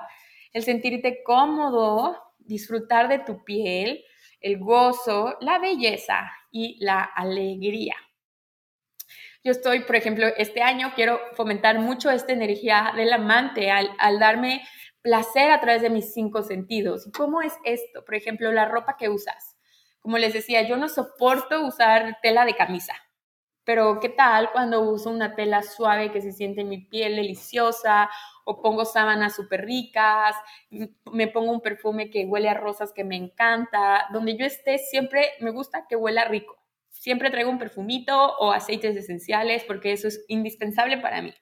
el 0.53 0.63
sentirte 0.63 1.23
cómodo, 1.23 2.15
disfrutar 2.37 3.07
de 3.09 3.19
tu 3.19 3.43
piel, 3.43 4.03
el 4.39 4.59
gozo, 4.59 5.37
la 5.41 5.57
belleza 5.57 6.31
y 6.51 6.77
la 6.83 7.01
alegría. 7.03 7.95
Yo 9.41 9.53
estoy, 9.53 9.81
por 9.81 9.95
ejemplo, 9.95 10.27
este 10.37 10.61
año 10.61 10.91
quiero 10.95 11.19
fomentar 11.33 11.79
mucho 11.79 12.11
esta 12.11 12.33
energía 12.33 12.91
del 12.95 13.13
amante 13.13 13.71
al, 13.71 14.19
darme 14.19 14.63
placer 15.01 15.51
a 15.51 15.61
través 15.61 15.81
de 15.81 15.89
mis 15.89 16.13
cinco 16.13 16.43
sentidos. 16.43 17.07
¿Y 17.07 17.11
cómo 17.11 17.41
es 17.41 17.53
esto? 17.63 18.03
Por 18.03 18.15
ejemplo, 18.15 18.51
la 18.51 18.65
ropa 18.65 18.97
que 18.97 19.07
usas. 19.07 19.55
Como 20.01 20.17
les 20.17 20.33
decía, 20.33 20.67
yo 20.67 20.75
no 20.75 20.89
soporto 20.89 21.65
usar 21.65 22.17
tela 22.21 22.43
de 22.43 22.55
camisa. 22.55 22.93
Pero 23.63 23.99
¿qué 24.01 24.09
tal 24.09 24.51
cuando 24.51 24.81
uso 24.81 25.09
una 25.09 25.35
tela 25.35 25.63
suave 25.63 26.11
que 26.11 26.21
se 26.21 26.33
siente 26.33 26.61
en 26.61 26.69
mi 26.69 26.79
piel 26.79 27.15
deliciosa 27.15 28.09
o 28.43 28.61
pongo 28.61 28.83
sábanas 28.83 29.35
súper 29.35 29.61
ricas, 29.65 30.35
me 31.11 31.27
pongo 31.27 31.51
un 31.51 31.61
perfume 31.61 32.09
que 32.09 32.25
huele 32.25 32.49
a 32.49 32.55
rosas 32.55 32.91
que 32.91 33.03
me 33.03 33.15
encanta, 33.15 34.07
donde 34.11 34.35
yo 34.35 34.45
esté 34.45 34.79
siempre 34.79 35.29
me 35.39 35.51
gusta 35.51 35.85
que 35.87 35.95
huela 35.95 36.25
rico. 36.25 36.58
Siempre 36.99 37.31
traigo 37.31 37.49
un 37.49 37.59
perfumito 37.59 38.13
o 38.39 38.51
aceites 38.51 38.93
esenciales 38.93 39.63
porque 39.63 39.93
eso 39.93 40.09
es 40.09 40.25
indispensable 40.27 40.97
para 40.97 41.21
mí. 41.21 41.33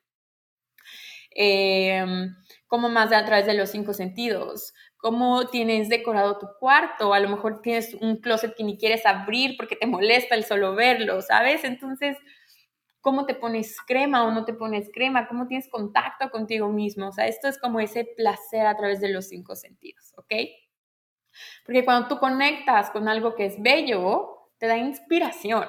Em, 1.32 2.36
como 2.68 2.90
más 2.90 3.12
a 3.12 3.26
través 3.26 3.48
de 3.48 3.56
los 3.56 3.72
cinco 3.72 3.94
sentidos, 3.94 4.76
cómo 4.98 5.48
tienes 5.48 5.90
decorado 5.90 6.38
tu 6.38 6.46
cuarto, 6.60 7.12
a 7.12 7.20
lo 7.20 7.30
mejor 7.30 7.62
tienes 7.64 7.96
un 7.96 8.18
closet 8.18 8.56
que 8.56 8.64
ni 8.64 8.78
quieres 8.78 9.04
abrir 9.08 9.58
porque 9.58 9.76
te 9.76 9.88
molesta 9.88 10.36
el 10.36 10.44
solo 10.44 10.76
verlo, 10.76 11.24
¿sabes? 11.24 11.64
Entonces, 11.64 12.18
cómo 13.02 13.26
te 13.26 13.34
pones 13.34 13.78
crema 13.82 14.26
o 14.26 14.32
no 14.32 14.46
te 14.46 14.54
pones 14.54 14.92
crema, 14.94 15.28
cómo 15.28 15.48
tienes 15.48 15.70
contacto 15.70 16.30
contigo 16.30 16.70
mismo, 16.70 17.08
o 17.08 17.12
sea, 17.12 17.26
esto 17.26 17.48
es 17.48 17.58
como 17.58 17.80
ese 17.80 18.06
placer 18.16 18.68
a 18.68 18.78
través 18.78 19.02
de 19.02 19.10
los 19.10 19.28
cinco 19.28 19.56
sentidos, 19.56 20.14
¿ok? 20.18 20.34
Porque 21.66 21.84
cuando 21.84 22.08
tú 22.08 22.20
conectas 22.20 22.92
con 22.92 23.08
algo 23.08 23.34
que 23.34 23.46
es 23.46 23.60
bello, 23.60 24.37
te 24.60 24.68
da 24.68 24.78
inspiración. 24.78 25.68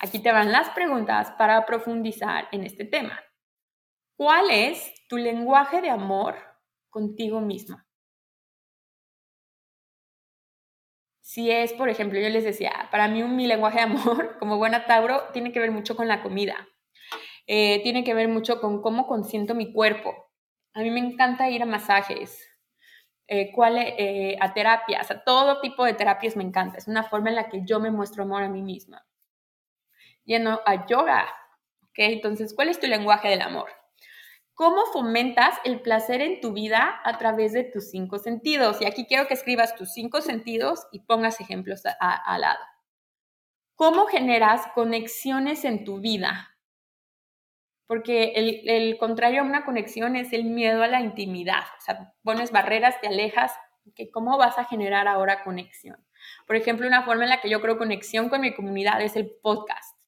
Aquí 0.00 0.18
te 0.18 0.32
van 0.32 0.50
las 0.50 0.70
preguntas 0.70 1.30
para 1.32 1.66
profundizar 1.66 2.48
en 2.52 2.64
este 2.64 2.84
tema. 2.84 3.20
¿Cuál 4.16 4.50
es 4.50 4.92
tu 5.08 5.16
lenguaje 5.16 5.80
de 5.80 5.90
amor 5.90 6.36
contigo 6.88 7.40
misma? 7.40 7.86
Si 11.20 11.50
es, 11.50 11.72
por 11.74 11.88
ejemplo, 11.88 12.18
yo 12.18 12.28
les 12.28 12.42
decía, 12.42 12.88
para 12.90 13.06
mí 13.06 13.22
mi 13.22 13.46
lenguaje 13.46 13.76
de 13.76 13.84
amor 13.84 14.36
como 14.40 14.56
buena 14.56 14.86
Tauro 14.86 15.28
tiene 15.32 15.52
que 15.52 15.60
ver 15.60 15.70
mucho 15.70 15.94
con 15.94 16.08
la 16.08 16.22
comida. 16.22 16.66
Eh, 17.46 17.80
tiene 17.82 18.02
que 18.02 18.14
ver 18.14 18.28
mucho 18.28 18.60
con 18.60 18.82
cómo 18.82 19.06
consiento 19.06 19.54
mi 19.54 19.72
cuerpo. 19.72 20.30
A 20.74 20.80
mí 20.80 20.90
me 20.90 21.00
encanta 21.00 21.48
ir 21.48 21.62
a 21.62 21.66
masajes, 21.66 22.49
eh, 23.32 23.52
eh, 23.96 24.36
a 24.40 24.52
terapias, 24.52 25.08
a 25.08 25.22
todo 25.22 25.60
tipo 25.60 25.84
de 25.84 25.94
terapias 25.94 26.34
me 26.36 26.42
encanta. 26.42 26.78
Es 26.78 26.88
una 26.88 27.04
forma 27.04 27.30
en 27.30 27.36
la 27.36 27.48
que 27.48 27.62
yo 27.64 27.78
me 27.78 27.92
muestro 27.92 28.24
amor 28.24 28.42
a 28.42 28.48
mí 28.48 28.60
misma. 28.60 29.06
Yendo 30.24 30.60
a 30.66 30.84
yoga, 30.86 31.28
¿ok? 31.82 31.98
Entonces, 31.98 32.52
¿cuál 32.54 32.70
es 32.70 32.80
tu 32.80 32.88
lenguaje 32.88 33.28
del 33.28 33.42
amor? 33.42 33.70
¿Cómo 34.52 34.84
fomentas 34.86 35.54
el 35.64 35.80
placer 35.80 36.20
en 36.20 36.40
tu 36.40 36.52
vida 36.52 37.00
a 37.04 37.18
través 37.18 37.52
de 37.52 37.62
tus 37.62 37.90
cinco 37.90 38.18
sentidos? 38.18 38.82
Y 38.82 38.86
aquí 38.86 39.06
quiero 39.06 39.28
que 39.28 39.34
escribas 39.34 39.76
tus 39.76 39.92
cinco 39.92 40.20
sentidos 40.20 40.88
y 40.90 40.98
pongas 40.98 41.40
ejemplos 41.40 41.82
al 42.00 42.40
lado. 42.40 42.64
¿Cómo 43.76 44.06
generas 44.06 44.66
conexiones 44.74 45.64
en 45.64 45.84
tu 45.84 46.00
vida? 46.00 46.56
Porque 47.90 48.34
el, 48.36 48.96
contrario 48.98 49.40
a 49.40 49.44
una 49.44 49.64
conexión 49.64 50.14
es 50.14 50.32
el 50.32 50.44
miedo 50.44 50.84
a 50.84 50.86
la 50.86 51.00
intimidad. 51.00 51.64
O 51.76 51.80
sea, 51.80 52.14
pones 52.22 52.52
barreras, 52.52 53.00
te 53.00 53.08
alejas, 53.08 53.52
que 53.96 54.12
¿cómo 54.12 54.38
vas 54.38 54.58
a 54.58 54.64
generar 54.64 55.08
ahora 55.08 55.42
conexión? 55.42 55.96
Por 56.46 56.54
ejemplo, 56.54 56.86
una 56.86 57.02
forma 57.02 57.24
en 57.24 57.30
la 57.30 57.40
que 57.40 57.50
yo 57.50 57.60
creo 57.60 57.78
conexión 57.78 58.28
con 58.28 58.42
mi 58.42 58.54
comunidad 58.54 59.02
es 59.02 59.16
el 59.16 59.28
podcast. 59.42 60.00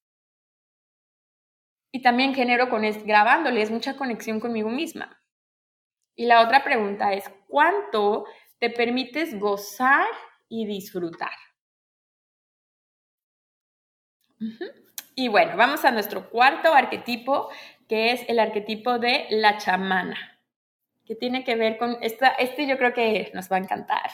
Y 1.90 2.02
también 2.02 2.36
genero 2.36 2.70
con 2.70 2.82
grabándoles 3.04 3.72
mucha 3.72 3.96
conexión 3.96 4.38
conmigo 4.38 4.70
misma. 4.70 5.20
Y 6.14 6.26
la 6.26 6.40
otra 6.40 6.62
pregunta 6.62 7.12
es, 7.14 7.28
¿cuánto 7.48 8.26
te 8.60 8.70
permites 8.70 9.36
gozar 9.40 10.06
y 10.48 10.66
disfrutar? 10.66 11.32
Y 15.14 15.28
bueno, 15.28 15.56
vamos 15.56 15.84
a 15.84 15.90
nuestro 15.90 16.30
cuarto 16.30 16.72
arquetipo, 16.72 17.50
que 17.88 18.12
es 18.12 18.24
el 18.28 18.38
arquetipo 18.38 18.98
de 18.98 19.26
la 19.30 19.58
chamana, 19.58 20.38
que 21.04 21.14
tiene 21.14 21.44
que 21.44 21.56
ver 21.56 21.78
con, 21.78 21.96
esta, 22.00 22.28
este 22.28 22.66
yo 22.66 22.78
creo 22.78 22.92
que 22.92 23.30
nos 23.34 23.50
va 23.50 23.56
a 23.56 23.60
encantar. 23.60 24.10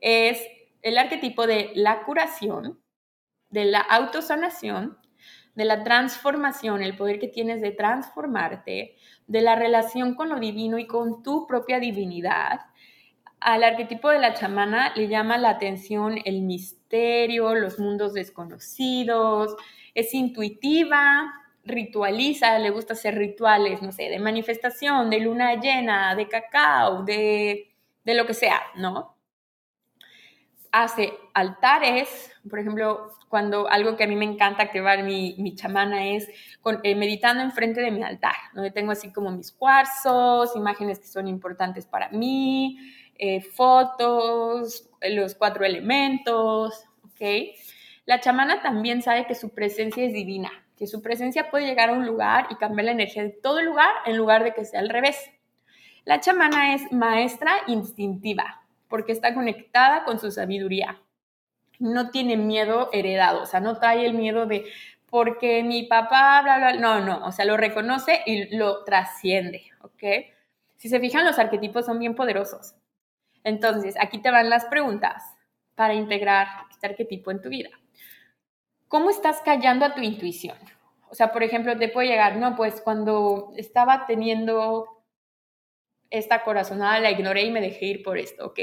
Es 0.00 0.40
el 0.82 0.98
arquetipo 0.98 1.46
de 1.46 1.72
la 1.74 2.02
curación, 2.04 2.80
de 3.50 3.64
la 3.64 3.80
autosanación, 3.80 4.98
de 5.54 5.64
la 5.64 5.82
transformación, 5.82 6.82
el 6.82 6.96
poder 6.96 7.18
que 7.18 7.28
tienes 7.28 7.60
de 7.60 7.70
transformarte, 7.70 8.96
de 9.26 9.40
la 9.40 9.56
relación 9.56 10.14
con 10.14 10.28
lo 10.28 10.38
divino 10.38 10.78
y 10.78 10.86
con 10.86 11.22
tu 11.22 11.46
propia 11.46 11.80
divinidad. 11.80 12.60
Al 13.40 13.64
arquetipo 13.64 14.10
de 14.10 14.18
la 14.18 14.34
chamana 14.34 14.92
le 14.94 15.08
llama 15.08 15.38
la 15.38 15.50
atención 15.50 16.18
el 16.24 16.42
misterio 16.42 17.54
los 17.54 17.78
mundos 17.78 18.14
desconocidos, 18.14 19.56
es 19.94 20.12
intuitiva, 20.14 21.32
ritualiza, 21.66 22.58
le 22.58 22.70
gusta 22.70 22.94
hacer 22.94 23.16
rituales, 23.16 23.82
no 23.82 23.92
sé, 23.92 24.04
de 24.08 24.18
manifestación, 24.18 25.10
de 25.10 25.20
luna 25.20 25.54
llena, 25.56 26.14
de 26.14 26.28
cacao, 26.28 27.02
de, 27.04 27.74
de 28.04 28.14
lo 28.14 28.26
que 28.26 28.34
sea, 28.34 28.62
¿no? 28.76 29.16
Hace 30.72 31.12
altares, 31.34 32.30
por 32.48 32.58
ejemplo, 32.58 33.10
cuando 33.28 33.68
algo 33.68 33.96
que 33.96 34.04
a 34.04 34.06
mí 34.06 34.16
me 34.16 34.24
encanta 34.24 34.62
activar 34.62 35.02
mi, 35.02 35.34
mi 35.38 35.54
chamana 35.54 36.06
es 36.06 36.28
con, 36.60 36.80
eh, 36.82 36.94
meditando 36.94 37.42
enfrente 37.42 37.80
de 37.80 37.90
mi 37.90 38.02
altar, 38.02 38.34
donde 38.54 38.70
tengo 38.70 38.92
así 38.92 39.12
como 39.12 39.30
mis 39.30 39.52
cuarzos, 39.52 40.54
imágenes 40.54 41.00
que 41.00 41.06
son 41.06 41.26
importantes 41.26 41.86
para 41.86 42.08
mí, 42.10 42.78
eh, 43.18 43.40
fotos, 43.40 44.88
los 45.02 45.34
cuatro 45.34 45.64
elementos, 45.64 46.84
¿ok? 47.04 47.54
La 48.04 48.20
chamana 48.20 48.62
también 48.62 49.02
sabe 49.02 49.26
que 49.26 49.34
su 49.34 49.50
presencia 49.54 50.04
es 50.04 50.12
divina, 50.12 50.50
que 50.76 50.86
su 50.86 51.02
presencia 51.02 51.50
puede 51.50 51.66
llegar 51.66 51.88
a 51.88 51.92
un 51.92 52.06
lugar 52.06 52.46
y 52.50 52.56
cambiar 52.56 52.86
la 52.86 52.92
energía 52.92 53.22
de 53.22 53.30
todo 53.30 53.58
el 53.58 53.66
lugar 53.66 53.90
en 54.04 54.16
lugar 54.16 54.44
de 54.44 54.52
que 54.52 54.64
sea 54.64 54.80
al 54.80 54.88
revés. 54.88 55.18
La 56.04 56.20
chamana 56.20 56.74
es 56.74 56.92
maestra 56.92 57.52
instintiva 57.66 58.62
porque 58.88 59.12
está 59.12 59.34
conectada 59.34 60.04
con 60.04 60.20
su 60.20 60.30
sabiduría. 60.30 61.00
No 61.78 62.10
tiene 62.10 62.36
miedo 62.36 62.90
heredado, 62.92 63.42
o 63.42 63.46
sea, 63.46 63.60
no 63.60 63.78
trae 63.78 64.06
el 64.06 64.14
miedo 64.14 64.46
de 64.46 64.64
porque 65.08 65.62
mi 65.62 65.84
papá, 65.84 66.42
bla, 66.42 66.58
bla, 66.58 66.72
no, 66.74 67.00
no, 67.00 67.26
o 67.26 67.32
sea, 67.32 67.44
lo 67.44 67.56
reconoce 67.56 68.22
y 68.26 68.56
lo 68.56 68.84
trasciende, 68.84 69.64
¿ok? 69.80 70.02
Si 70.76 70.88
se 70.88 71.00
fijan, 71.00 71.24
los 71.24 71.38
arquetipos 71.38 71.86
son 71.86 71.98
bien 71.98 72.14
poderosos. 72.14 72.74
Entonces, 73.44 73.94
aquí 74.00 74.18
te 74.18 74.30
van 74.30 74.50
las 74.50 74.64
preguntas 74.66 75.22
para 75.74 75.94
integrar 75.94 76.48
este 76.70 76.86
arquetipo 76.86 77.30
en 77.30 77.40
tu 77.40 77.48
vida. 77.48 77.70
¿Cómo 78.88 79.10
estás 79.10 79.40
callando 79.44 79.84
a 79.84 79.94
tu 79.94 80.00
intuición? 80.00 80.56
O 81.08 81.14
sea, 81.14 81.32
por 81.32 81.42
ejemplo, 81.42 81.76
te 81.76 81.88
puede 81.88 82.08
llegar, 82.08 82.36
no, 82.36 82.56
pues 82.56 82.80
cuando 82.80 83.52
estaba 83.56 84.06
teniendo 84.06 84.96
esta 86.10 86.44
corazonada 86.44 87.00
la 87.00 87.10
ignoré 87.10 87.42
y 87.42 87.50
me 87.50 87.60
dejé 87.60 87.86
ir 87.86 88.02
por 88.02 88.18
esto, 88.18 88.46
¿ok? 88.46 88.58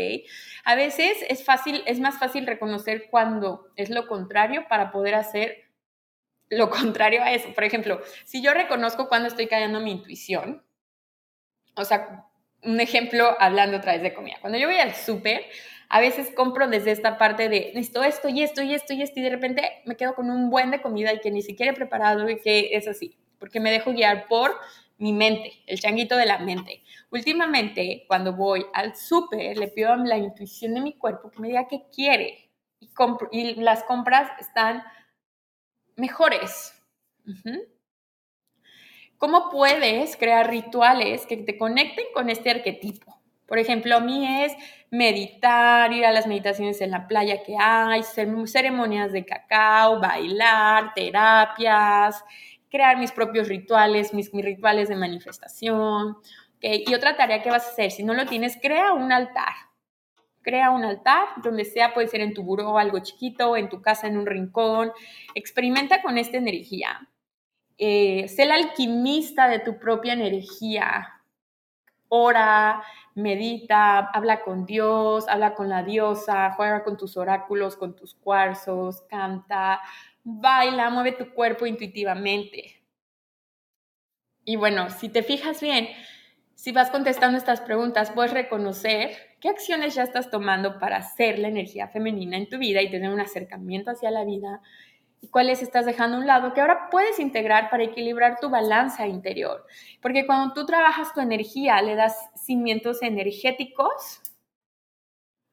A 0.64 0.76
veces 0.76 1.18
es 1.30 1.44
fácil, 1.44 1.84
es 1.86 2.00
más 2.00 2.18
fácil 2.20 2.46
reconocer 2.46 3.10
cuando 3.10 3.68
es 3.76 3.90
lo 3.90 4.08
contrario 4.08 4.66
para 4.70 4.92
poder 4.92 5.16
hacer 5.16 5.70
lo 6.50 6.70
contrario 6.70 7.22
a 7.24 7.32
eso. 7.32 7.54
Por 7.54 7.64
ejemplo, 7.64 8.02
si 8.26 8.42
yo 8.42 8.54
reconozco 8.54 9.08
cuando 9.08 9.28
estoy 9.28 9.48
callando 9.48 9.80
mi 9.80 9.92
intuición, 9.92 10.64
o 11.76 11.86
sea, 11.86 12.26
un 12.62 12.80
ejemplo 12.80 13.36
hablando 13.40 13.78
otra 13.78 13.94
vez 13.94 14.02
de 14.02 14.14
comida. 14.14 14.38
Cuando 14.40 14.58
yo 14.58 14.68
voy 14.68 14.78
al 14.78 14.96
súper, 14.96 15.46
a 15.94 16.00
veces 16.00 16.32
compro 16.36 16.68
desde 16.68 16.90
esta 16.90 17.20
parte 17.20 17.50
de 17.50 17.72
esto, 17.76 18.04
esto 18.04 18.28
y 18.28 18.42
esto 18.42 18.64
y 18.64 18.74
esto 18.74 18.94
y 18.94 19.04
esto 19.04 19.20
y 19.20 19.24
de 19.24 19.30
repente 19.30 19.84
me 19.86 19.96
quedo 19.96 20.16
con 20.16 20.32
un 20.32 20.50
buen 20.50 20.72
de 20.72 20.82
comida 20.82 21.14
y 21.14 21.20
que 21.20 21.30
ni 21.30 21.44
siquiera 21.44 21.72
he 21.72 21.76
preparado 21.76 22.28
y 22.28 22.40
que 22.40 22.70
es 22.72 22.88
así, 22.88 23.16
porque 23.38 23.60
me 23.60 23.70
dejo 23.70 23.94
guiar 23.94 24.26
por 24.28 24.56
mi 24.98 25.14
mente, 25.14 25.54
el 25.68 25.80
changuito 25.80 26.18
de 26.18 26.26
la 26.26 26.40
mente. 26.40 26.82
Últimamente, 27.12 28.06
cuando 28.08 28.34
voy 28.34 28.66
al 28.74 28.96
súper, 28.96 29.56
le 29.56 29.68
pido 29.68 29.94
a 29.94 29.98
la 29.98 30.18
intuición 30.18 30.74
de 30.74 30.82
mi 30.82 30.98
cuerpo 30.98 31.30
que 31.30 31.40
me 31.40 31.50
diga 31.50 31.68
qué 31.68 31.84
quiere 31.94 32.50
y 33.32 33.54
las 33.62 33.84
compras 33.84 34.32
están 34.40 34.84
mejores. 35.96 36.74
¿Cómo 39.20 39.52
puedes 39.52 40.18
crear 40.18 40.50
rituales 40.50 41.28
que 41.28 41.38
te 41.38 41.56
conecten 41.56 42.08
con 42.16 42.32
este 42.32 42.50
arquetipo? 42.50 43.23
Por 43.48 43.60
ejemplo, 43.60 43.98
a 43.98 44.00
mí 44.00 44.44
es 44.44 44.54
meditar, 44.90 45.92
ir 45.92 46.06
a 46.06 46.12
las 46.12 46.28
meditaciones 46.28 46.80
en 46.82 46.92
la 46.92 47.08
playa 47.08 47.44
que 47.44 47.56
hay, 47.60 48.04
ceremonias 48.04 49.12
de 49.12 49.26
cacao, 49.26 50.00
bailar, 50.00 50.94
terapias, 50.94 52.24
crear 52.70 52.98
mis 52.98 53.12
propios 53.12 53.48
rituales, 53.48 54.14
mis, 54.14 54.32
rituales 54.32 54.90
de 54.90 54.96
manifestación. 54.96 56.18
¿okay? 56.58 56.84
Y 56.88 56.94
otra 56.94 57.18
tarea 57.18 57.42
que 57.42 57.50
vas 57.50 57.66
a 57.66 57.70
hacer, 57.70 57.92
si 57.92 58.04
no 58.04 58.14
lo 58.14 58.26
tienes, 58.26 58.58
crea 58.62 58.94
un 58.94 59.12
altar. 59.12 59.54
Crea 60.42 60.72
un 60.72 60.84
altar, 60.84 61.26
donde 61.42 61.66
sea, 61.66 61.94
puede 61.94 62.08
ser 62.08 62.22
en 62.22 62.34
tu 62.34 62.44
buró, 62.44 62.78
algo 62.78 63.00
chiquito, 63.00 63.56
en 63.56 63.70
tu 63.70 63.82
casa, 63.82 64.08
en 64.08 64.18
un 64.18 64.26
rincón. 64.26 64.92
Experimenta 65.36 66.02
con 66.02 66.18
esta 66.18 66.38
energía. 66.38 67.08
Eh, 67.78 68.28
sé 68.28 68.44
el 68.44 68.52
alquimista 68.52 69.48
de 69.48 69.60
tu 69.60 69.80
propia 69.80 70.14
energía. 70.14 71.23
Ora, 72.16 72.84
medita, 73.16 73.98
habla 73.98 74.42
con 74.42 74.68
Dios, 74.68 75.28
habla 75.28 75.56
con 75.56 75.68
la 75.68 75.82
diosa, 75.82 76.52
juega 76.52 76.84
con 76.84 76.96
tus 76.96 77.18
oráculos, 77.18 77.76
con 77.76 77.96
tus 77.96 78.14
cuarzos, 78.14 79.02
canta, 79.10 79.82
baila, 80.24 80.92
mueve 80.92 81.14
tu 81.14 81.34
cuerpo 81.34 81.66
intuitivamente. 81.66 82.84
Y 84.46 84.58
bueno, 84.58 84.92
si 84.92 85.10
te 85.10 85.24
fijas 85.24 85.60
bien, 85.60 85.88
si 86.54 86.72
vas 86.72 86.92
contestando 86.92 87.36
estas 87.36 87.62
preguntas, 87.62 88.12
puedes 88.12 88.32
reconocer 88.32 89.18
qué 89.40 89.50
acciones 89.50 89.96
ya 89.96 90.04
estás 90.04 90.30
tomando 90.30 90.78
para 90.78 90.98
hacer 90.98 91.40
la 91.40 91.48
energía 91.48 91.88
femenina 91.88 92.38
en 92.38 92.48
tu 92.48 92.60
vida 92.60 92.84
y 92.84 92.92
tener 92.92 93.10
un 93.10 93.22
acercamiento 93.22 93.90
hacia 93.90 94.12
la 94.12 94.24
vida 94.24 94.62
cuáles 95.28 95.62
estás 95.62 95.86
dejando 95.86 96.18
a 96.18 96.20
un 96.20 96.28
lado 96.28 96.54
que 96.54 96.62
ahora 96.62 96.90
puedes 96.90 97.20
integrar 97.20 97.70
para 97.70 97.84
equilibrar 97.84 98.40
tu 98.40 98.50
balanza 98.50 99.08
interior. 99.08 99.66
Porque 100.02 100.26
cuando 100.26 100.54
tú 100.54 100.66
trabajas 100.66 101.14
tu 101.14 101.22
energía, 101.22 101.82
le 101.82 101.96
das 101.96 102.30
cimientos 102.36 103.02
energéticos 103.02 104.22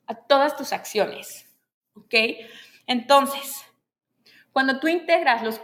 a 0.07 0.15
todas 0.15 0.57
tus 0.57 0.73
acciones. 0.73 1.49
¿Ok? 1.95 2.15
Entonces, 2.87 3.65
cuando 4.53 4.81
tú 4.81 4.89
integras 4.89 5.43
los, 5.43 5.61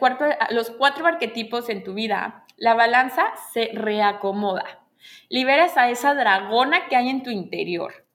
los 0.51 0.71
cuatro 0.71 1.07
arquetipos 1.07 1.69
en 1.69 1.83
tu 1.83 1.95
vida, 1.95 2.47
la 2.57 2.75
balanza 2.75 3.33
se 3.53 3.71
reacomoda. 3.75 4.87
Liberas 5.29 5.77
a 5.77 5.91
esa 5.91 6.15
dragona 6.15 6.89
que 6.89 6.97
hay 6.97 7.09
en 7.09 7.23
tu 7.23 7.31
interior. 7.31 8.06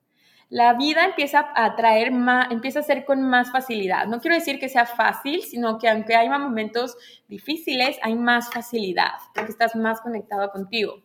La 0.51 0.73
vida 0.73 1.05
empieza 1.05 1.51
a 1.55 1.75
traer 1.75 2.11
más, 2.11 2.51
empieza 2.51 2.81
a 2.81 2.83
ser 2.83 3.05
con 3.05 3.23
más 3.23 3.51
facilidad. 3.51 4.05
No 4.05 4.19
quiero 4.19 4.35
decir 4.35 4.59
que 4.59 4.69
sea 4.69 4.85
fácil, 4.85 5.41
sino 5.41 5.79
que 5.79 5.89
aunque 5.89 6.15
hay 6.15 6.29
momentos 6.29 6.95
difíciles, 7.27 7.97
hay 8.03 8.13
más 8.13 8.51
facilidad, 8.53 9.13
porque 9.33 9.51
estás 9.51 9.75
más 9.75 9.99
conectado 10.01 10.51
contigo 10.51 11.01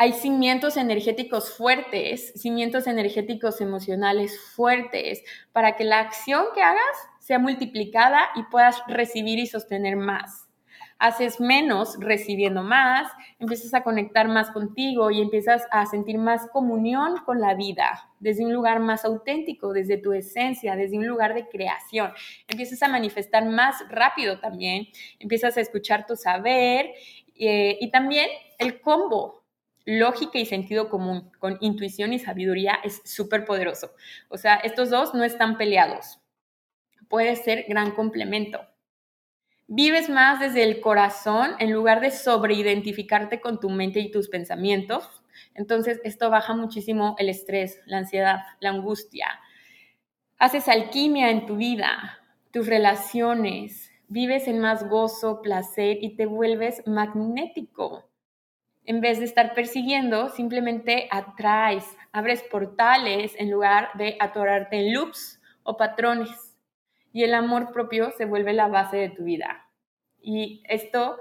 hay 0.00 0.14
cimientos 0.14 0.78
energéticos 0.78 1.54
fuertes, 1.54 2.32
cimientos 2.34 2.86
energéticos 2.86 3.60
emocionales 3.60 4.40
fuertes, 4.40 5.22
para 5.52 5.76
que 5.76 5.84
la 5.84 5.98
acción 5.98 6.46
que 6.54 6.62
hagas 6.62 6.96
sea 7.18 7.38
multiplicada 7.38 8.18
y 8.34 8.44
puedas 8.44 8.82
recibir 8.88 9.38
y 9.38 9.46
sostener 9.46 9.96
más. 9.96 10.49
Haces 11.00 11.40
menos 11.40 11.96
recibiendo 11.98 12.62
más, 12.62 13.10
empiezas 13.38 13.74
a 13.74 13.82
conectar 13.82 14.28
más 14.28 14.50
contigo 14.50 15.10
y 15.10 15.20
empiezas 15.20 15.66
a 15.70 15.86
sentir 15.86 16.18
más 16.18 16.46
comunión 16.52 17.16
con 17.24 17.40
la 17.40 17.54
vida, 17.54 18.08
desde 18.20 18.44
un 18.44 18.52
lugar 18.52 18.78
más 18.78 19.04
auténtico, 19.04 19.72
desde 19.72 19.96
tu 19.96 20.12
esencia, 20.12 20.76
desde 20.76 20.98
un 20.98 21.06
lugar 21.06 21.34
de 21.34 21.48
creación. 21.48 22.12
Empiezas 22.46 22.82
a 22.82 22.88
manifestar 22.88 23.46
más 23.46 23.76
rápido 23.88 24.38
también, 24.38 24.86
empiezas 25.18 25.56
a 25.56 25.62
escuchar 25.62 26.06
tu 26.06 26.14
saber 26.14 26.90
eh, 27.34 27.78
y 27.80 27.90
también 27.90 28.28
el 28.58 28.80
combo 28.80 29.40
lógica 29.86 30.38
y 30.38 30.46
sentido 30.46 30.88
común 30.88 31.32
con 31.38 31.58
intuición 31.60 32.12
y 32.12 32.18
sabiduría 32.18 32.78
es 32.84 33.02
súper 33.04 33.44
poderoso. 33.44 33.92
O 34.28 34.36
sea, 34.36 34.56
estos 34.56 34.90
dos 34.90 35.14
no 35.14 35.24
están 35.24 35.56
peleados. 35.56 36.20
Puede 37.08 37.34
ser 37.36 37.64
gran 37.68 37.92
complemento. 37.92 38.60
Vives 39.72 40.10
más 40.10 40.40
desde 40.40 40.64
el 40.64 40.80
corazón 40.80 41.52
en 41.60 41.72
lugar 41.72 42.00
de 42.00 42.10
sobreidentificarte 42.10 43.40
con 43.40 43.60
tu 43.60 43.70
mente 43.70 44.00
y 44.00 44.10
tus 44.10 44.28
pensamientos. 44.28 45.22
Entonces, 45.54 46.00
esto 46.02 46.28
baja 46.28 46.54
muchísimo 46.56 47.14
el 47.20 47.28
estrés, 47.28 47.80
la 47.86 47.98
ansiedad, 47.98 48.40
la 48.58 48.70
angustia. 48.70 49.28
Haces 50.38 50.66
alquimia 50.66 51.30
en 51.30 51.46
tu 51.46 51.56
vida, 51.56 52.18
tus 52.50 52.66
relaciones, 52.66 53.92
vives 54.08 54.48
en 54.48 54.58
más 54.58 54.88
gozo, 54.88 55.40
placer 55.40 55.98
y 56.00 56.16
te 56.16 56.26
vuelves 56.26 56.82
magnético 56.88 58.10
en 58.84 59.00
vez 59.00 59.20
de 59.20 59.24
estar 59.24 59.54
persiguiendo, 59.54 60.30
simplemente 60.30 61.06
atraes, 61.12 61.84
abres 62.10 62.42
portales 62.42 63.34
en 63.38 63.48
lugar 63.48 63.90
de 63.94 64.16
atorarte 64.18 64.78
en 64.80 64.94
loops 64.94 65.40
o 65.62 65.76
patrones. 65.76 66.49
Y 67.12 67.24
el 67.24 67.34
amor 67.34 67.72
propio 67.72 68.12
se 68.16 68.24
vuelve 68.24 68.52
la 68.52 68.68
base 68.68 68.96
de 68.96 69.10
tu 69.10 69.24
vida. 69.24 69.66
Y 70.20 70.62
esto 70.68 71.18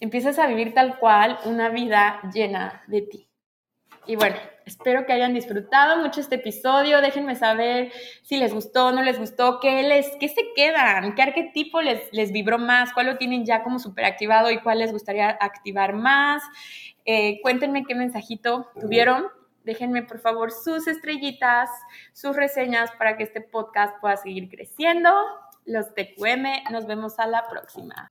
empiezas 0.00 0.38
a 0.38 0.46
vivir 0.46 0.74
tal 0.74 0.98
cual 0.98 1.38
una 1.44 1.68
vida 1.70 2.20
llena 2.32 2.82
de 2.86 3.02
ti. 3.02 3.28
Y 4.06 4.16
bueno, 4.16 4.36
espero 4.66 5.06
que 5.06 5.12
hayan 5.12 5.32
disfrutado 5.32 6.02
mucho 6.02 6.20
este 6.20 6.34
episodio. 6.34 7.00
Déjenme 7.00 7.36
saber 7.36 7.90
si 8.22 8.36
les 8.36 8.52
gustó, 8.52 8.92
no 8.92 9.02
les 9.02 9.18
gustó, 9.18 9.60
qué, 9.60 9.82
les, 9.82 10.10
qué 10.20 10.28
se 10.28 10.42
quedan, 10.54 11.14
qué 11.14 11.22
arquetipo 11.22 11.80
les, 11.80 12.12
les 12.12 12.30
vibró 12.30 12.58
más, 12.58 12.92
cuál 12.92 13.06
lo 13.06 13.16
tienen 13.16 13.46
ya 13.46 13.62
como 13.62 13.78
súper 13.78 14.04
activado 14.04 14.50
y 14.50 14.58
cuál 14.58 14.80
les 14.80 14.92
gustaría 14.92 15.30
activar 15.40 15.94
más. 15.94 16.42
Eh, 17.06 17.40
cuéntenme 17.42 17.84
qué 17.84 17.94
mensajito 17.94 18.70
tuvieron 18.80 19.24
déjenme 19.64 20.02
por 20.02 20.18
favor 20.20 20.52
sus 20.52 20.86
estrellitas, 20.86 21.70
sus 22.12 22.36
reseñas 22.36 22.90
para 22.92 23.16
que 23.16 23.24
este 23.24 23.40
podcast 23.40 23.98
pueda 24.00 24.16
seguir 24.16 24.48
creciendo. 24.48 25.10
Los 25.64 25.94
TQM, 25.94 26.70
nos 26.70 26.86
vemos 26.86 27.18
a 27.18 27.26
la 27.26 27.48
próxima. 27.48 28.10